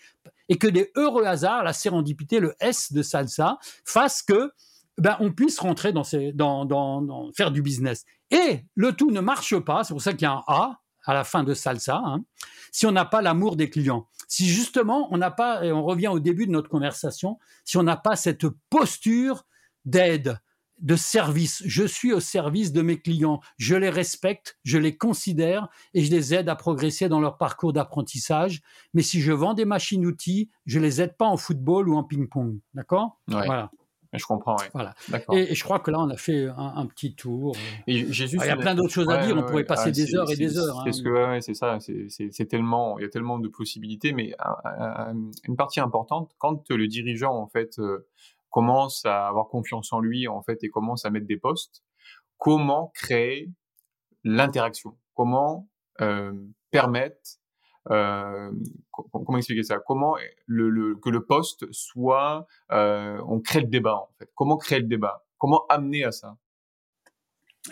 et 0.50 0.58
que 0.58 0.68
des 0.68 0.92
heureux 0.96 1.26
hasards, 1.26 1.64
la 1.64 1.74
sérendipité, 1.74 2.40
le 2.40 2.56
S 2.60 2.94
de 2.94 3.02
salsa, 3.28 3.58
fassent 3.86 4.22
que 4.22 4.52
ben, 4.98 5.16
on 5.20 5.32
puisse 5.32 5.60
rentrer 5.60 5.94
dans, 5.94 6.04
ces, 6.04 6.32
dans, 6.34 6.66
dans, 6.66 7.32
faire 7.34 7.52
du 7.52 7.62
business. 7.62 8.06
Et 8.32 8.66
le 8.76 8.94
tout 8.94 9.12
ne 9.12 9.20
marche 9.20 9.58
pas, 9.60 9.84
c'est 9.84 9.94
pour 9.94 10.02
ça 10.02 10.14
qu'il 10.14 10.24
y 10.24 10.26
a 10.26 10.34
un 10.34 10.44
A 10.48 10.82
à 11.06 11.14
la 11.14 11.24
fin 11.24 11.44
de 11.44 11.54
salsa, 11.54 12.02
hein, 12.04 12.24
si 12.72 12.86
on 12.86 12.92
n'a 12.92 13.06
pas 13.06 13.22
l'amour 13.22 13.56
des 13.56 13.70
clients. 13.70 14.08
Si 14.28 14.46
justement 14.48 15.08
on 15.12 15.18
n'a 15.18 15.32
pas, 15.32 15.64
et 15.64 15.72
on 15.72 15.84
revient 15.84 16.10
au 16.10 16.20
début 16.20 16.48
de 16.48 16.52
notre 16.52 16.70
conversation, 16.70 17.38
si 17.64 17.78
on 17.78 17.84
n'a 17.84 17.96
pas 17.96 18.16
cette 18.16 18.48
posture 18.70 19.46
d'aide, 19.86 20.40
de 20.80 20.96
service. 20.96 21.64
Je 21.66 21.84
suis 21.84 22.14
au 22.14 22.20
service 22.20 22.72
de 22.72 22.82
mes 22.82 23.00
clients. 23.00 23.40
Je 23.58 23.76
les 23.76 23.90
respecte, 23.90 24.58
je 24.64 24.78
les 24.78 24.98
considère 24.98 25.70
et 25.94 26.04
je 26.04 26.12
les 26.12 26.34
aide 26.34 26.50
à 26.50 26.56
progresser 26.56 27.10
dans 27.10 27.20
leur 27.20 27.38
parcours 27.38 27.74
d'apprentissage. 27.74 28.62
Mais 28.94 29.02
si 29.02 29.22
je 29.22 29.32
vends 29.32 29.54
des 29.54 29.66
machines-outils, 29.66 30.50
je 30.66 30.80
les 30.80 31.02
aide 31.02 31.18
pas 31.18 31.26
en 31.26 31.38
football 31.38 31.90
ou 31.90 31.96
en 31.96 32.04
ping-pong. 32.04 32.60
D'accord? 32.74 33.20
Voilà. 33.28 33.72
Je 34.14 34.26
comprends, 34.26 34.56
Voilà. 34.74 34.96
Et, 35.34 35.54
je 35.54 35.64
crois 35.64 35.80
que 35.80 35.92
là, 35.92 36.00
on 36.00 36.10
a 36.10 36.18
fait 36.18 36.48
un, 36.58 36.86
petit 36.86 37.14
tour. 37.14 37.56
il 37.88 38.10
y 38.10 38.50
a 38.50 38.56
plein 38.56 38.74
d'autres 38.74 38.94
choses 38.94 39.10
à 39.10 39.26
dire. 39.26 39.38
on 39.38 39.44
pourrait 39.44 39.66
passer 39.66 39.92
des 39.92 40.16
heures 40.16 40.32
et 40.32 40.36
des 40.36 40.58
heures. 40.58 40.82
C'est 40.86 40.94
ce 40.94 41.02
que, 41.02 41.40
c'est 41.42 41.54
ça. 41.54 41.78
C'est 41.80 42.46
tellement, 42.46 42.98
il 43.00 43.04
y 43.04 43.06
a 43.06 43.10
tellement 43.10 43.40
de 43.40 43.48
possibilités. 43.48 44.14
Mais 44.14 44.34
une 45.48 45.56
partie 45.58 45.80
importante, 45.80 46.32
quand 46.38 46.70
le 46.70 46.88
dirigeant, 46.88 47.36
en 47.36 47.48
fait, 47.48 47.80
euh, 47.80 48.08
commence 48.50 49.06
à 49.06 49.28
avoir 49.28 49.48
confiance 49.48 49.92
en 49.94 50.00
lui 50.00 50.28
en 50.28 50.42
fait 50.42 50.64
et 50.64 50.70
commence 50.70 51.06
à 51.06 51.10
mettre 51.10 51.28
des 51.28 51.38
postes, 51.38 51.84
comment 52.38 52.92
créer 52.96 53.52
l'interaction? 54.24 54.98
Comment 55.14 55.68
euh, 56.02 56.34
permettre 56.72 57.40
euh, 57.90 58.52
comment 58.92 59.38
expliquer 59.38 59.64
ça? 59.64 59.80
Comment 59.80 60.16
que 60.16 61.10
le 61.10 61.26
poste 61.26 61.72
soit, 61.72 62.46
euh, 62.72 63.22
on 63.28 63.40
crée 63.40 63.62
le 63.62 63.68
débat 63.68 63.96
en 63.96 64.10
fait? 64.20 64.30
Comment 64.36 64.58
créer 64.58 64.80
le 64.80 64.88
débat? 64.88 65.26
Comment 65.38 65.66
amener 65.70 66.04
à 66.04 66.12
ça? 66.12 66.36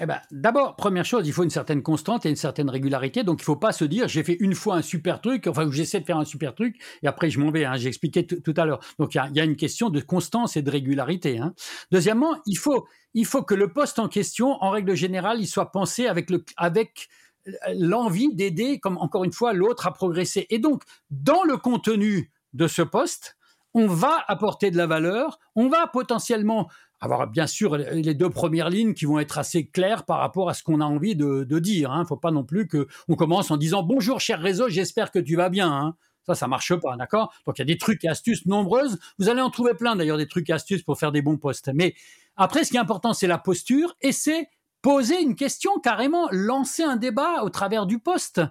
Eh 0.02 0.06
ben, 0.06 0.20
d'abord, 0.32 0.76
première 0.76 1.06
chose, 1.06 1.28
il 1.28 1.34
faut 1.34 1.44
une 1.44 1.50
certaine 1.50 1.82
constante 1.82 2.26
et 2.26 2.30
une 2.30 2.36
certaine 2.36 2.70
régularité. 2.70 3.24
Donc, 3.24 3.40
il 3.40 3.44
ne 3.44 3.46
faut 3.46 3.56
pas 3.56 3.72
se 3.72 3.86
dire, 3.86 4.08
j'ai 4.08 4.24
fait 4.24 4.38
une 4.40 4.56
fois 4.56 4.76
un 4.76 4.82
super 4.82 5.22
truc, 5.22 5.48
enfin, 5.48 5.70
j'essaie 5.72 6.00
de 6.00 6.06
faire 6.06 6.18
un 6.18 6.26
super 6.26 6.56
truc, 6.56 6.78
et 7.04 7.08
après, 7.08 7.30
je 7.30 7.40
m'en 7.40 7.52
vais. 7.52 7.66
Hein, 7.66 7.76
j'ai 7.78 7.88
expliqué 7.88 8.26
tout 8.26 8.54
à 8.58 8.66
l'heure. 8.66 8.80
Donc, 9.00 9.16
il 9.16 9.22
y, 9.34 9.40
a, 9.40 9.44
une 9.44 9.56
question 9.56 9.90
de 9.90 10.00
constance 10.02 10.58
et 10.58 10.62
de 10.62 10.72
régularité. 10.72 11.40
Hein. 11.40 11.54
Deuxièmement, 11.92 12.38
il 12.46 12.58
faut, 12.58 12.88
il 13.14 13.26
faut 13.26 13.44
que 13.44 13.56
le 13.56 13.72
poste 13.72 14.00
en 14.00 14.08
question, 14.08 14.62
en 14.62 14.70
règle 14.70 14.96
générale, 14.96 15.38
il 15.40 15.48
soit 15.48 15.72
pensé 15.72 16.08
avec 16.08 16.30
le, 16.30 16.44
avec 16.58 17.08
l'envie 17.76 18.34
d'aider, 18.34 18.80
comme 18.80 18.98
encore 18.98 19.24
une 19.24 19.34
fois, 19.34 19.54
l'autre 19.54 19.88
à 19.88 19.94
progresser. 19.94 20.48
Et 20.50 20.60
donc, 20.60 20.84
dans 21.10 21.44
le 21.44 21.58
contenu 21.58 22.32
de 22.54 22.68
ce 22.68 22.82
poste, 22.82 23.38
on 23.76 23.88
va 23.88 24.24
apporter 24.28 24.72
de 24.72 24.78
la 24.78 24.88
valeur, 24.88 25.38
on 25.54 25.68
va 25.68 25.86
potentiellement 25.88 26.70
avoir 27.00 27.28
bien 27.28 27.48
sûr 27.48 27.78
les 27.78 28.14
deux 28.14 28.30
premières 28.30 28.70
lignes 28.70 28.94
qui 28.94 29.06
vont 29.06 29.20
être 29.20 29.38
assez 29.38 29.68
claires 29.68 30.06
par 30.06 30.20
rapport 30.20 30.50
à 30.50 30.54
ce 30.54 30.64
qu'on 30.64 30.82
a 30.82 30.86
envie 30.86 31.16
de, 31.16 31.60
dire. 31.60 31.90
Il 31.90 31.94
hein. 31.94 32.00
ne 32.02 32.06
faut 32.06 32.18
pas 32.18 32.32
non 32.32 32.44
plus 32.44 32.68
qu'on 32.68 33.16
commence 33.16 33.52
en 33.52 33.58
disant 33.58 33.84
bonjour 33.84 34.20
cher 34.20 34.40
réseau, 34.40 34.70
j'espère 34.70 35.12
que 35.12 35.20
tu 35.20 35.36
vas 35.36 35.50
bien. 35.50 35.72
Hein. 35.72 35.96
Ça, 36.26 36.34
ça 36.34 36.48
marche 36.48 36.74
pas, 36.76 36.96
d'accord? 36.98 37.34
Donc 37.46 37.58
il 37.58 37.62
y 37.62 37.64
a 37.64 37.66
des 37.66 37.78
trucs 37.78 38.04
et 38.04 38.08
astuces 38.08 38.46
nombreuses. 38.46 38.98
Vous 39.20 39.30
allez 39.30 39.42
en 39.42 39.52
trouver 39.52 39.76
plein 39.76 39.96
d'ailleurs 39.96 40.18
des 40.18 40.28
trucs 40.28 40.50
et 40.50 40.54
astuces 40.54 40.82
pour 40.82 40.98
faire 40.98 41.12
des 41.12 41.22
bons 41.22 41.38
posts. 41.38 41.70
Mais 41.74 41.94
après, 42.36 42.64
ce 42.64 42.72
qui 42.72 42.78
est 42.78 42.80
important, 42.80 43.14
c'est 43.14 43.28
la 43.28 43.38
posture 43.38 43.96
et 44.02 44.12
c'est 44.12 44.50
poser 44.82 45.22
une 45.22 45.36
question 45.36 45.80
carrément, 45.80 46.28
lancer 46.32 46.84
un 46.84 46.96
débat 46.96 47.44
au 47.44 47.50
travers 47.50 47.86
du 47.86 48.00
poste. 48.00 48.42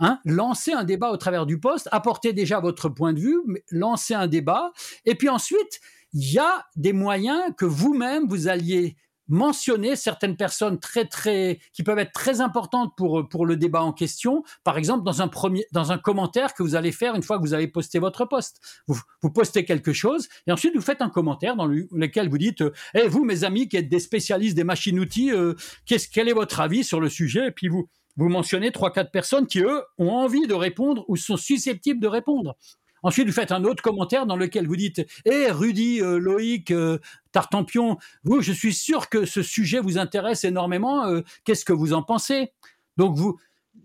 Hein, 0.00 0.18
lancer 0.24 0.72
un 0.72 0.82
débat 0.82 1.10
au 1.12 1.16
travers 1.16 1.46
du 1.46 1.60
poste, 1.60 1.88
apporter 1.92 2.32
déjà 2.32 2.58
votre 2.58 2.88
point 2.88 3.12
de 3.12 3.20
vue, 3.20 3.38
lancer 3.70 4.12
un 4.12 4.26
débat, 4.26 4.72
et 5.04 5.14
puis 5.14 5.28
ensuite, 5.28 5.80
il 6.14 6.32
y 6.32 6.38
a 6.38 6.64
des 6.76 6.92
moyens 6.92 7.42
que 7.58 7.64
vous-même 7.64 8.26
vous 8.28 8.48
alliez 8.48 8.96
mentionner 9.26 9.96
certaines 9.96 10.36
personnes 10.36 10.78
très 10.78 11.06
très 11.06 11.58
qui 11.72 11.82
peuvent 11.82 11.98
être 11.98 12.12
très 12.12 12.40
importantes 12.40 12.92
pour 12.96 13.26
pour 13.28 13.46
le 13.46 13.56
débat 13.56 13.82
en 13.82 13.92
question. 13.92 14.42
Par 14.64 14.76
exemple 14.76 15.04
dans 15.04 15.22
un 15.22 15.28
premier 15.28 15.64
dans 15.72 15.92
un 15.92 15.98
commentaire 15.98 16.54
que 16.54 16.62
vous 16.62 16.74
allez 16.74 16.92
faire 16.92 17.14
une 17.14 17.22
fois 17.22 17.38
que 17.38 17.42
vous 17.42 17.54
avez 17.54 17.66
posté 17.68 17.98
votre 17.98 18.26
post 18.26 18.60
vous, 18.86 19.00
postez 19.30 19.64
quelque 19.64 19.92
chose 19.92 20.28
et 20.46 20.52
ensuite 20.52 20.74
vous 20.74 20.82
faites 20.82 21.00
un 21.00 21.08
commentaire 21.08 21.56
dans 21.56 21.66
lequel 21.66 22.28
vous 22.28 22.38
dites 22.38 22.62
eh 22.94 23.08
vous 23.08 23.24
mes 23.24 23.44
amis 23.44 23.68
qui 23.68 23.78
êtes 23.78 23.88
des 23.88 24.00
spécialistes 24.00 24.56
des 24.56 24.64
machines 24.64 25.00
outils 25.00 25.32
euh, 25.32 25.54
qu'est-ce 25.86 26.08
quel 26.08 26.28
est 26.28 26.34
votre 26.34 26.60
avis 26.60 26.84
sur 26.84 27.00
le 27.00 27.08
sujet? 27.08 27.48
Et 27.48 27.50
puis 27.50 27.68
vous 27.68 27.88
vous 28.16 28.28
mentionnez 28.28 28.70
trois 28.70 28.92
quatre 28.92 29.10
personnes 29.10 29.46
qui 29.46 29.60
eux 29.60 29.82
ont 29.98 30.10
envie 30.10 30.46
de 30.46 30.54
répondre 30.54 31.04
ou 31.08 31.16
sont 31.16 31.36
susceptibles 31.36 32.00
de 32.00 32.06
répondre 32.06 32.56
Ensuite, 33.04 33.26
vous 33.26 33.34
faites 33.34 33.52
un 33.52 33.64
autre 33.64 33.82
commentaire 33.82 34.26
dans 34.26 34.34
lequel 34.34 34.66
vous 34.66 34.76
dites 34.76 35.06
Eh, 35.26 35.50
Rudy, 35.50 36.00
euh, 36.00 36.18
Loïc, 36.18 36.70
euh, 36.70 36.98
Tartampion, 37.32 37.98
vous, 38.24 38.40
je 38.40 38.50
suis 38.50 38.72
sûr 38.72 39.10
que 39.10 39.26
ce 39.26 39.42
sujet 39.42 39.78
vous 39.78 39.98
intéresse 39.98 40.42
énormément. 40.44 41.04
Euh, 41.04 41.20
qu'est-ce 41.44 41.66
que 41.66 41.74
vous 41.74 41.92
en 41.92 42.02
pensez? 42.02 42.52
Donc, 42.96 43.14
vous, 43.14 43.38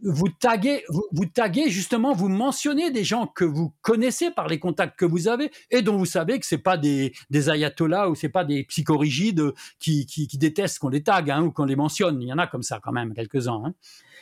vous 0.03 0.29
taguez, 0.29 0.85
vous, 1.11 1.25
taguez 1.25 1.69
justement, 1.69 2.13
vous 2.13 2.29
mentionnez 2.29 2.91
des 2.91 3.03
gens 3.03 3.27
que 3.27 3.43
vous 3.43 3.73
connaissez 3.81 4.31
par 4.31 4.47
les 4.47 4.57
contacts 4.57 4.97
que 4.97 5.05
vous 5.05 5.27
avez 5.27 5.51
et 5.69 5.81
dont 5.81 5.97
vous 5.97 6.05
savez 6.05 6.39
que 6.39 6.45
c'est 6.45 6.57
pas 6.57 6.77
des, 6.77 7.11
ayatollahs 7.33 8.09
ou 8.09 8.15
c'est 8.15 8.29
pas 8.29 8.45
des 8.45 8.63
psychorigides 8.63 9.51
qui, 9.79 10.29
détestent 10.35 10.79
qu'on 10.79 10.87
les 10.89 11.03
tague 11.03 11.29
hein, 11.29 11.43
ou 11.43 11.51
qu'on 11.51 11.65
les 11.65 11.75
mentionne. 11.75 12.21
Il 12.21 12.29
y 12.29 12.33
en 12.33 12.37
a 12.37 12.47
comme 12.47 12.63
ça 12.63 12.79
quand 12.81 12.93
même 12.93 13.13
quelques-uns. 13.13 13.63
Hein. 13.65 13.73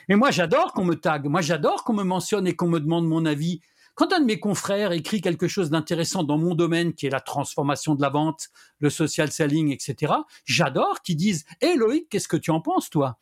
Mais 0.08 0.16
moi, 0.16 0.32
j'adore 0.32 0.72
qu'on 0.72 0.84
me 0.84 0.94
tague. 0.94 1.26
Moi, 1.26 1.40
j'adore 1.40 1.84
qu'on 1.84 1.92
me 1.92 2.02
mentionne 2.02 2.48
et 2.48 2.56
qu'on 2.56 2.68
me 2.68 2.80
demande 2.80 3.06
mon 3.06 3.24
avis. 3.24 3.60
Quand 3.98 4.12
un 4.12 4.20
de 4.20 4.26
mes 4.26 4.38
confrères 4.38 4.92
écrit 4.92 5.20
quelque 5.20 5.48
chose 5.48 5.70
d'intéressant 5.70 6.22
dans 6.22 6.38
mon 6.38 6.54
domaine, 6.54 6.94
qui 6.94 7.06
est 7.06 7.10
la 7.10 7.20
transformation 7.20 7.96
de 7.96 8.00
la 8.00 8.10
vente, 8.10 8.48
le 8.78 8.90
social 8.90 9.32
selling, 9.32 9.72
etc., 9.72 10.12
j'adore 10.44 11.02
qu'ils 11.02 11.16
disent 11.16 11.44
Hé 11.60 11.74
Loïc, 11.74 12.08
qu'est-ce 12.08 12.28
que 12.28 12.36
tu 12.36 12.52
en 12.52 12.60
penses, 12.60 12.90
toi? 12.90 13.18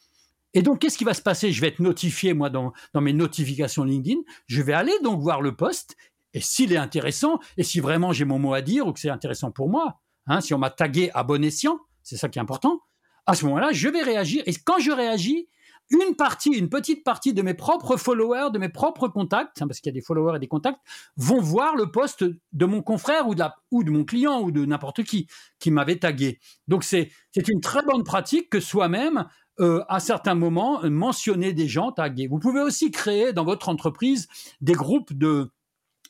Et 0.52 0.60
donc, 0.60 0.80
qu'est-ce 0.80 0.98
qui 0.98 1.04
va 1.04 1.14
se 1.14 1.22
passer? 1.22 1.50
Je 1.50 1.62
vais 1.62 1.68
être 1.68 1.80
notifié, 1.80 2.34
moi, 2.34 2.50
dans, 2.50 2.74
dans 2.92 3.00
mes 3.00 3.14
notifications 3.14 3.84
LinkedIn. 3.84 4.20
Je 4.48 4.60
vais 4.60 4.74
aller 4.74 4.92
donc 5.02 5.22
voir 5.22 5.40
le 5.40 5.56
poste. 5.56 5.96
Et 6.34 6.42
s'il 6.42 6.74
est 6.74 6.76
intéressant, 6.76 7.38
et 7.56 7.62
si 7.62 7.80
vraiment 7.80 8.12
j'ai 8.12 8.26
mon 8.26 8.38
mot 8.38 8.52
à 8.52 8.60
dire 8.60 8.86
ou 8.86 8.92
que 8.92 9.00
c'est 9.00 9.08
intéressant 9.08 9.50
pour 9.50 9.70
moi, 9.70 10.02
hein, 10.26 10.42
si 10.42 10.52
on 10.52 10.58
m'a 10.58 10.68
tagué 10.68 11.10
à 11.14 11.22
bon 11.22 11.42
escient, 11.42 11.80
c'est 12.02 12.18
ça 12.18 12.28
qui 12.28 12.38
est 12.38 12.42
important, 12.42 12.82
à 13.24 13.34
ce 13.34 13.46
moment-là, 13.46 13.72
je 13.72 13.88
vais 13.88 14.02
réagir. 14.02 14.42
Et 14.44 14.52
quand 14.52 14.78
je 14.78 14.90
réagis, 14.90 15.48
une 15.90 16.16
partie, 16.16 16.50
une 16.50 16.68
petite 16.68 17.04
partie 17.04 17.32
de 17.32 17.42
mes 17.42 17.54
propres 17.54 17.96
followers, 17.96 18.50
de 18.52 18.58
mes 18.58 18.68
propres 18.68 19.08
contacts, 19.08 19.62
hein, 19.62 19.66
parce 19.66 19.80
qu'il 19.80 19.90
y 19.90 19.94
a 19.94 19.98
des 19.98 20.04
followers 20.04 20.36
et 20.36 20.40
des 20.40 20.48
contacts, 20.48 20.80
vont 21.16 21.40
voir 21.40 21.76
le 21.76 21.90
poste 21.90 22.24
de 22.52 22.66
mon 22.66 22.82
confrère 22.82 23.28
ou 23.28 23.34
de, 23.34 23.90
mon 23.90 24.04
client 24.04 24.40
ou 24.40 24.50
de 24.50 24.64
n'importe 24.64 25.04
qui 25.04 25.26
qui 25.58 25.70
m'avait 25.70 25.96
tagué. 25.96 26.40
Donc 26.68 26.84
c'est 26.84 27.10
une 27.36 27.60
très 27.60 27.82
bonne 27.82 28.04
pratique 28.04 28.50
que 28.50 28.60
soi-même, 28.60 29.26
euh, 29.60 29.82
à 29.88 30.00
certains 30.00 30.34
moments, 30.34 30.80
mentionner 30.88 31.52
des 31.52 31.68
gens 31.68 31.92
tagués. 31.92 32.26
Vous 32.26 32.38
pouvez 32.38 32.60
aussi 32.60 32.90
créer 32.90 33.32
dans 33.32 33.44
votre 33.44 33.68
entreprise 33.68 34.28
des 34.60 34.74
groupes 34.74 35.12
de 35.12 35.50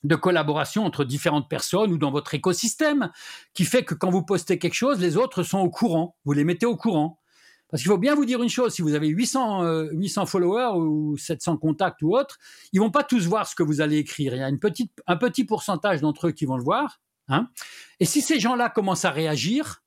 de 0.05 0.15
collaboration 0.15 0.85
entre 0.85 1.05
différentes 1.05 1.49
personnes 1.49 1.93
ou 1.93 1.99
dans 1.99 2.11
votre 2.11 2.35
écosystème, 2.35 3.11
qui 3.55 3.65
fait 3.65 3.85
que 3.85 3.95
quand 3.95 4.11
vous 4.11 4.23
postez 4.23 4.59
quelque 4.59 4.75
chose, 4.75 5.01
les 5.01 5.17
autres 5.17 5.43
sont 5.43 5.59
au 5.59 5.71
courant, 5.71 6.17
vous 6.25 6.33
les 6.33 6.45
mettez 6.45 6.67
au 6.67 6.77
courant. 6.77 7.19
Parce 7.69 7.83
qu'il 7.83 7.91
faut 7.91 7.99
bien 7.99 8.15
vous 8.15 8.25
dire 8.25 8.43
une 8.43 8.49
chose, 8.49 8.73
si 8.75 8.83
vous 8.83 8.95
avez 8.95 9.09
800, 9.09 9.91
800 9.93 10.23
euh, 10.23 10.27
followers 10.27 10.79
ou 10.79 11.17
700 11.17 11.57
contacts 11.57 12.03
ou 12.03 12.17
autres, 12.17 12.39
ils 12.73 12.81
vont 12.81 12.91
pas 12.91 13.03
tous 13.03 13.27
voir 13.27 13.47
ce 13.47 13.55
que 13.55 13.63
vous 13.63 13.81
allez 13.81 13.99
écrire. 13.99 14.35
Il 14.35 14.39
y 14.39 14.43
a 14.43 14.49
une 14.49 14.61
petite, 14.61 14.93
un 15.07 15.17
petit 15.17 15.45
pourcentage 15.45 16.01
d'entre 16.01 16.29
eux 16.29 16.33
qui 16.33 16.47
vont 16.47 16.57
le 16.57 16.63
voir. 16.63 17.01
Hein. 17.29 17.49
Et 17.99 18.05
si 18.05 18.21
ces 18.21 18.39
gens-là 18.39 18.71
commencent 18.71 19.05
à 19.05 19.11
réagir, 19.11 19.83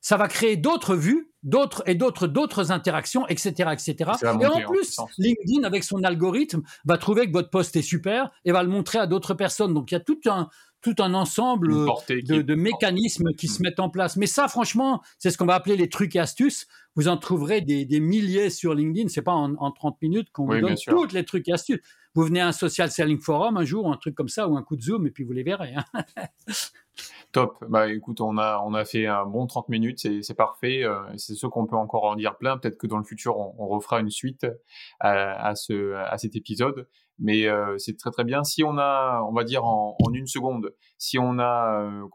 ça 0.00 0.16
va 0.16 0.28
créer 0.28 0.56
d'autres 0.56 0.96
vues 0.96 1.30
d'autres 1.42 1.82
et 1.86 1.94
d'autres 1.94 2.26
d'autres 2.26 2.70
interactions, 2.70 3.26
etc., 3.28 3.70
etc. 3.72 4.10
Et 4.40 4.46
en 4.46 4.60
plus, 4.68 4.98
LinkedIn 5.18 5.64
avec 5.64 5.84
son 5.84 6.02
algorithme 6.02 6.62
va 6.84 6.98
trouver 6.98 7.26
que 7.26 7.32
votre 7.32 7.50
poste 7.50 7.76
est 7.76 7.82
super 7.82 8.30
et 8.44 8.52
va 8.52 8.62
le 8.62 8.68
montrer 8.68 8.98
à 8.98 9.06
d'autres 9.06 9.34
personnes. 9.34 9.74
Donc 9.74 9.90
il 9.90 9.94
y 9.94 9.96
a 9.96 10.00
tout 10.00 10.20
un 10.26 10.48
tout 10.82 10.94
un 10.98 11.12
ensemble 11.12 11.68
de, 12.08 12.54
mécanismes 12.54 13.34
qui 13.34 13.48
se 13.48 13.62
mettent 13.62 13.80
en 13.80 13.90
place. 13.90 14.16
Mais 14.16 14.26
ça, 14.26 14.48
franchement, 14.48 15.02
c'est 15.18 15.30
ce 15.30 15.36
qu'on 15.36 15.44
va 15.44 15.54
appeler 15.54 15.76
les 15.76 15.90
trucs 15.90 16.16
et 16.16 16.18
astuces. 16.18 16.66
Vous 16.96 17.08
en 17.08 17.16
trouverez 17.16 17.60
des, 17.60 18.00
milliers 18.00 18.50
sur 18.50 18.74
LinkedIn. 18.74 19.08
C'est 19.08 19.22
pas 19.22 19.32
en, 19.32 19.70
30 19.70 20.00
minutes 20.02 20.30
qu'on 20.32 20.46
vous 20.46 20.60
donne 20.60 20.74
tous 20.74 21.14
les 21.14 21.24
trucs 21.24 21.48
et 21.48 21.52
astuces. 21.52 21.80
Vous 22.14 22.24
venez 22.24 22.40
à 22.40 22.48
un 22.48 22.52
social 22.52 22.90
selling 22.90 23.20
forum 23.20 23.56
un 23.56 23.64
jour, 23.64 23.90
un 23.90 23.96
truc 23.96 24.16
comme 24.16 24.28
ça, 24.28 24.48
ou 24.48 24.56
un 24.56 24.62
coup 24.64 24.74
de 24.74 24.82
zoom, 24.82 25.06
et 25.06 25.10
puis 25.10 25.22
vous 25.22 25.32
les 25.32 25.44
verrez. 25.44 25.74
Hein. 25.76 25.84
Top. 27.32 27.64
Bah 27.68 27.88
écoute, 27.92 28.20
on 28.20 28.36
a, 28.36 28.60
on 28.66 28.74
a 28.74 28.84
fait 28.84 29.06
un 29.06 29.24
bon 29.24 29.46
30 29.46 29.68
minutes, 29.68 30.00
c'est 30.00 30.34
parfait. 30.34 30.82
Euh, 30.82 31.00
c'est 31.16 31.36
sûr 31.36 31.50
qu'on 31.50 31.66
peut 31.66 31.76
encore 31.76 32.04
en 32.04 32.16
dire 32.16 32.36
plein. 32.36 32.58
Peut-être 32.58 32.76
que 32.76 32.88
dans 32.88 32.98
le 32.98 33.04
futur, 33.04 33.38
on, 33.38 33.68
refera 33.68 34.00
une 34.00 34.10
suite 34.10 34.44
à, 34.98 35.54
ce, 35.54 35.94
à 35.94 36.18
cet 36.18 36.34
épisode. 36.34 36.88
Mais 37.20 37.46
euh, 37.46 37.76
c'est 37.78 37.96
très 37.96 38.10
très 38.10 38.24
bien. 38.24 38.42
Si 38.42 38.64
on 38.64 38.78
a, 38.78 39.22
on 39.28 39.32
va 39.32 39.44
dire 39.44 39.64
en, 39.64 39.96
une 40.12 40.26
seconde, 40.26 40.74
si 40.98 41.18
on 41.18 41.38
a 41.38 41.84
euh, 41.84 42.08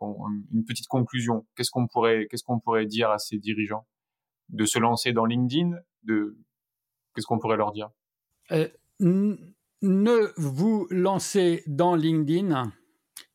une 0.51 0.65
petite 0.65 0.87
conclusion, 0.87 1.45
qu'est-ce 1.55 1.71
qu'on 1.71 1.87
pourrait, 1.87 2.27
qu'est-ce 2.29 2.43
qu'on 2.43 2.59
pourrait 2.59 2.85
dire 2.85 3.11
à 3.11 3.17
ces 3.17 3.37
dirigeants? 3.37 3.85
De 4.49 4.65
se 4.65 4.79
lancer 4.79 5.13
dans 5.13 5.25
LinkedIn 5.25 5.77
De 6.03 6.37
qu'est-ce 7.13 7.25
qu'on 7.27 7.39
pourrait 7.39 7.57
leur 7.57 7.71
dire? 7.71 7.89
Ne 9.81 10.33
vous 10.37 10.87
lancez 10.89 11.63
dans 11.67 11.95
LinkedIn 11.95 12.71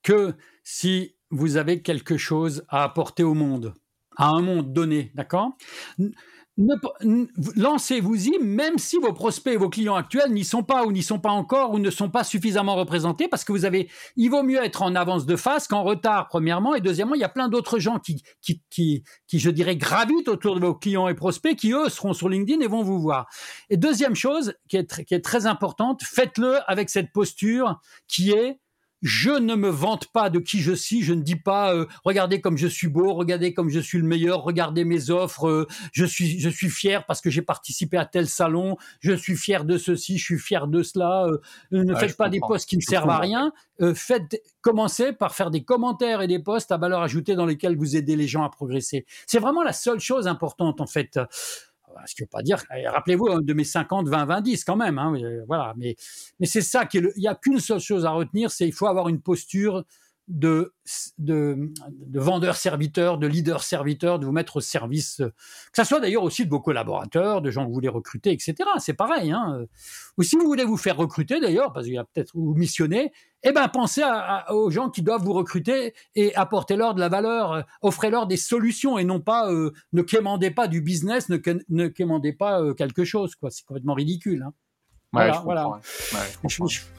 que 0.02 0.34
si 0.62 1.16
vous 1.30 1.56
avez 1.56 1.82
quelque 1.82 2.16
chose 2.16 2.64
à 2.68 2.82
apporter 2.82 3.22
au 3.22 3.34
monde, 3.34 3.74
à 4.16 4.30
un 4.30 4.40
monde 4.40 4.72
donné, 4.72 5.12
d'accord? 5.14 5.56
Lancez-vous-y, 7.56 8.38
même 8.40 8.78
si 8.78 8.98
vos 8.98 9.12
prospects 9.12 9.54
et 9.54 9.56
vos 9.56 9.70
clients 9.70 9.94
actuels 9.94 10.32
n'y 10.32 10.44
sont 10.44 10.62
pas 10.62 10.84
ou 10.84 10.92
n'y 10.92 11.02
sont 11.02 11.18
pas 11.18 11.30
encore 11.30 11.72
ou 11.72 11.78
ne 11.78 11.90
sont 11.90 12.10
pas 12.10 12.24
suffisamment 12.24 12.76
représentés, 12.76 13.28
parce 13.28 13.44
que 13.44 13.52
vous 13.52 13.64
avez, 13.64 13.88
il 14.16 14.30
vaut 14.30 14.42
mieux 14.42 14.62
être 14.62 14.82
en 14.82 14.94
avance 14.94 15.26
de 15.26 15.36
face 15.36 15.68
qu'en 15.68 15.82
retard, 15.82 16.28
premièrement, 16.28 16.74
et 16.74 16.80
deuxièmement, 16.80 17.14
il 17.14 17.20
y 17.20 17.24
a 17.24 17.28
plein 17.28 17.48
d'autres 17.48 17.78
gens 17.78 17.98
qui, 17.98 18.22
qui, 18.42 18.62
qui, 18.70 19.38
je 19.38 19.50
dirais, 19.50 19.76
gravitent 19.76 20.28
autour 20.28 20.54
de 20.54 20.60
vos 20.60 20.74
clients 20.74 21.08
et 21.08 21.14
prospects, 21.14 21.56
qui 21.56 21.72
eux 21.72 21.88
seront 21.88 22.12
sur 22.12 22.28
LinkedIn 22.28 22.60
et 22.60 22.68
vont 22.68 22.82
vous 22.82 23.00
voir. 23.00 23.26
Et 23.70 23.76
deuxième 23.76 24.14
chose 24.14 24.54
qui 24.68 24.76
est, 24.76 25.04
qui 25.04 25.14
est 25.14 25.24
très 25.24 25.46
importante, 25.46 26.02
faites-le 26.02 26.58
avec 26.70 26.90
cette 26.90 27.12
posture 27.12 27.80
qui 28.06 28.32
est 28.32 28.58
je 29.02 29.30
ne 29.30 29.54
me 29.54 29.68
vante 29.68 30.06
pas 30.08 30.30
de 30.30 30.38
qui 30.38 30.60
je 30.60 30.72
suis, 30.72 31.02
je 31.02 31.14
ne 31.14 31.22
dis 31.22 31.36
pas 31.36 31.74
euh, 31.74 31.86
regardez 32.04 32.40
comme 32.40 32.56
je 32.56 32.66
suis 32.66 32.88
beau, 32.88 33.14
regardez 33.14 33.54
comme 33.54 33.70
je 33.70 33.80
suis 33.80 33.98
le 33.98 34.04
meilleur, 34.04 34.42
regardez 34.42 34.84
mes 34.84 35.10
offres, 35.10 35.48
euh, 35.48 35.66
je 35.92 36.04
suis 36.04 36.38
je 36.38 36.48
suis 36.48 36.68
fier 36.68 37.06
parce 37.06 37.20
que 37.20 37.30
j'ai 37.30 37.42
participé 37.42 37.96
à 37.96 38.04
tel 38.04 38.28
salon, 38.28 38.76
je 39.00 39.12
suis 39.12 39.36
fier 39.36 39.64
de 39.64 39.78
ceci, 39.78 40.18
je 40.18 40.24
suis 40.24 40.38
fier 40.38 40.66
de 40.66 40.82
cela. 40.82 41.26
Euh, 41.26 41.38
ne 41.72 41.94
faites 41.94 42.16
pas 42.16 42.28
des 42.28 42.40
posts 42.40 42.68
qui 42.68 42.76
ne 42.76 42.82
servent 42.82 43.10
à 43.10 43.18
rien, 43.18 43.52
faites 43.94 44.42
commencez 44.60 45.12
par 45.12 45.34
faire 45.34 45.50
des 45.50 45.64
commentaires 45.64 46.20
et 46.20 46.26
des 46.26 46.38
posts 46.38 46.72
à 46.72 46.76
valeur 46.76 47.00
ajoutée 47.00 47.34
dans 47.34 47.46
lesquels 47.46 47.76
vous 47.76 47.96
aidez 47.96 48.16
les 48.16 48.28
gens 48.28 48.44
à 48.44 48.50
progresser. 48.50 49.06
C'est 49.26 49.38
vraiment 49.38 49.62
la 49.62 49.72
seule 49.72 50.00
chose 50.00 50.26
importante 50.26 50.80
en 50.80 50.86
fait 50.86 51.18
ce 52.06 52.14
qui 52.14 52.22
veut 52.22 52.28
pas 52.28 52.42
dire, 52.42 52.62
eh, 52.76 52.88
rappelez-vous 52.88 53.28
hein, 53.28 53.40
de 53.42 53.52
mes 53.52 53.64
50, 53.64 54.08
20, 54.08 54.24
20, 54.24 54.40
10 54.40 54.64
quand 54.64 54.76
même, 54.76 54.98
hein, 54.98 55.14
voilà, 55.46 55.74
mais, 55.76 55.96
mais 56.38 56.46
c'est 56.46 56.60
ça 56.60 56.86
qui 56.86 56.98
il 56.98 57.20
n'y 57.20 57.28
a 57.28 57.34
qu'une 57.34 57.60
seule 57.60 57.80
chose 57.80 58.04
à 58.04 58.10
retenir, 58.10 58.50
c'est 58.50 58.66
il 58.66 58.72
faut 58.72 58.86
avoir 58.86 59.08
une 59.08 59.20
posture 59.20 59.84
de, 60.30 60.72
de, 61.18 61.72
de 61.90 62.20
vendeur-serviteur, 62.20 63.18
de 63.18 63.26
leader-serviteur, 63.26 64.18
de 64.18 64.26
vous 64.26 64.32
mettre 64.32 64.56
au 64.56 64.60
service, 64.60 65.16
que 65.18 65.82
ce 65.82 65.84
soit 65.84 66.00
d'ailleurs 66.00 66.22
aussi 66.22 66.44
de 66.44 66.50
vos 66.50 66.60
collaborateurs, 66.60 67.42
de 67.42 67.50
gens 67.50 67.62
que 67.62 67.68
vous 67.68 67.74
voulez 67.74 67.88
recruter, 67.88 68.30
etc. 68.30 68.54
C'est 68.78 68.94
pareil. 68.94 69.32
Hein. 69.32 69.66
Ou 70.16 70.22
si 70.22 70.36
vous 70.36 70.46
voulez 70.46 70.64
vous 70.64 70.76
faire 70.76 70.96
recruter 70.96 71.40
d'ailleurs, 71.40 71.72
parce 71.72 71.86
qu'il 71.86 71.94
y 71.94 71.98
a 71.98 72.04
peut-être 72.04 72.30
vous 72.34 72.54
missionner, 72.54 73.12
eh 73.42 73.52
ben 73.52 73.68
pensez 73.68 74.02
aux 74.50 74.70
gens 74.70 74.90
qui 74.90 75.02
doivent 75.02 75.24
vous 75.24 75.32
recruter 75.32 75.94
et 76.14 76.34
apportez-leur 76.36 76.94
de 76.94 77.00
la 77.00 77.08
valeur, 77.08 77.64
offrez-leur 77.82 78.26
des 78.26 78.36
solutions 78.36 78.98
et 78.98 79.04
non 79.04 79.20
pas 79.20 79.50
euh, 79.50 79.72
ne 79.92 80.02
quémandez 80.02 80.50
pas 80.50 80.68
du 80.68 80.80
business, 80.80 81.28
ne, 81.28 81.38
ne 81.68 81.88
quémandez 81.88 82.32
pas 82.32 82.60
euh, 82.60 82.74
quelque 82.74 83.04
chose. 83.04 83.34
quoi. 83.34 83.50
C'est 83.50 83.64
complètement 83.64 83.94
ridicule. 83.94 84.44
Hein 84.46 84.52
voilà, 85.12 85.80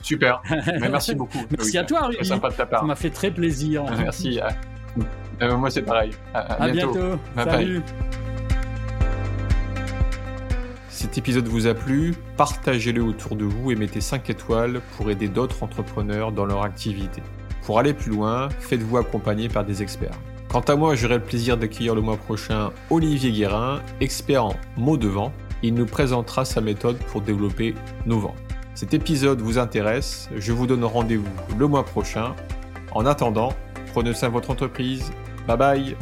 Super. 0.01 0.41
merci 0.81 1.15
beaucoup. 1.15 1.45
merci 1.49 1.77
à 1.77 1.83
toi, 1.85 2.07
Rudy. 2.07 2.25
sympa 2.25 2.49
de 2.49 2.55
ta 2.55 2.65
part. 2.65 2.81
Ça 2.81 2.85
m'a 2.85 2.95
fait 2.95 3.09
très 3.09 3.31
plaisir. 3.31 3.85
merci. 3.97 4.39
Euh, 5.41 5.57
moi, 5.57 5.71
c'est 5.71 5.81
pareil. 5.81 6.11
À, 6.33 6.67
bientôt. 6.69 7.17
Salut. 7.35 7.81
Cet 10.89 11.17
épisode 11.17 11.47
vous 11.47 11.67
a 11.67 11.73
plu, 11.73 12.13
partagez-le 12.37 13.01
autour 13.01 13.35
de 13.35 13.45
vous 13.45 13.71
et 13.71 13.75
mettez 13.75 14.01
5 14.01 14.29
étoiles 14.29 14.81
pour 14.95 15.09
aider 15.09 15.29
d'autres 15.29 15.63
entrepreneurs 15.63 16.31
dans 16.31 16.45
leur 16.45 16.63
activité. 16.63 17.23
Pour 17.65 17.79
aller 17.79 17.93
plus 17.93 18.11
loin, 18.11 18.49
faites-vous 18.59 18.97
accompagner 18.97 19.47
par 19.47 19.63
des 19.63 19.81
experts. 19.81 20.13
Quant 20.49 20.59
à 20.59 20.75
moi, 20.75 20.95
j'aurai 20.95 21.15
le 21.15 21.23
plaisir 21.23 21.57
d'accueillir 21.57 21.95
le 21.95 22.01
mois 22.01 22.17
prochain 22.17 22.71
Olivier 22.89 23.31
Guérin, 23.31 23.81
expert 24.01 24.45
en 24.45 24.53
mots 24.77 24.97
de 24.97 25.07
vent, 25.07 25.31
il 25.63 25.73
nous 25.73 25.85
présentera 25.85 26.45
sa 26.45 26.61
méthode 26.61 26.97
pour 26.97 27.21
développer 27.21 27.75
nos 28.05 28.19
ventes. 28.19 28.35
Cet 28.73 28.93
épisode 28.93 29.41
vous 29.41 29.57
intéresse, 29.57 30.29
je 30.35 30.53
vous 30.53 30.65
donne 30.65 30.83
rendez-vous 30.83 31.29
le 31.57 31.67
mois 31.67 31.85
prochain. 31.85 32.35
En 32.93 33.05
attendant, 33.05 33.53
prenez 33.93 34.13
soin 34.13 34.29
de 34.29 34.33
votre 34.33 34.49
entreprise. 34.49 35.11
Bye 35.47 35.57
bye 35.57 35.95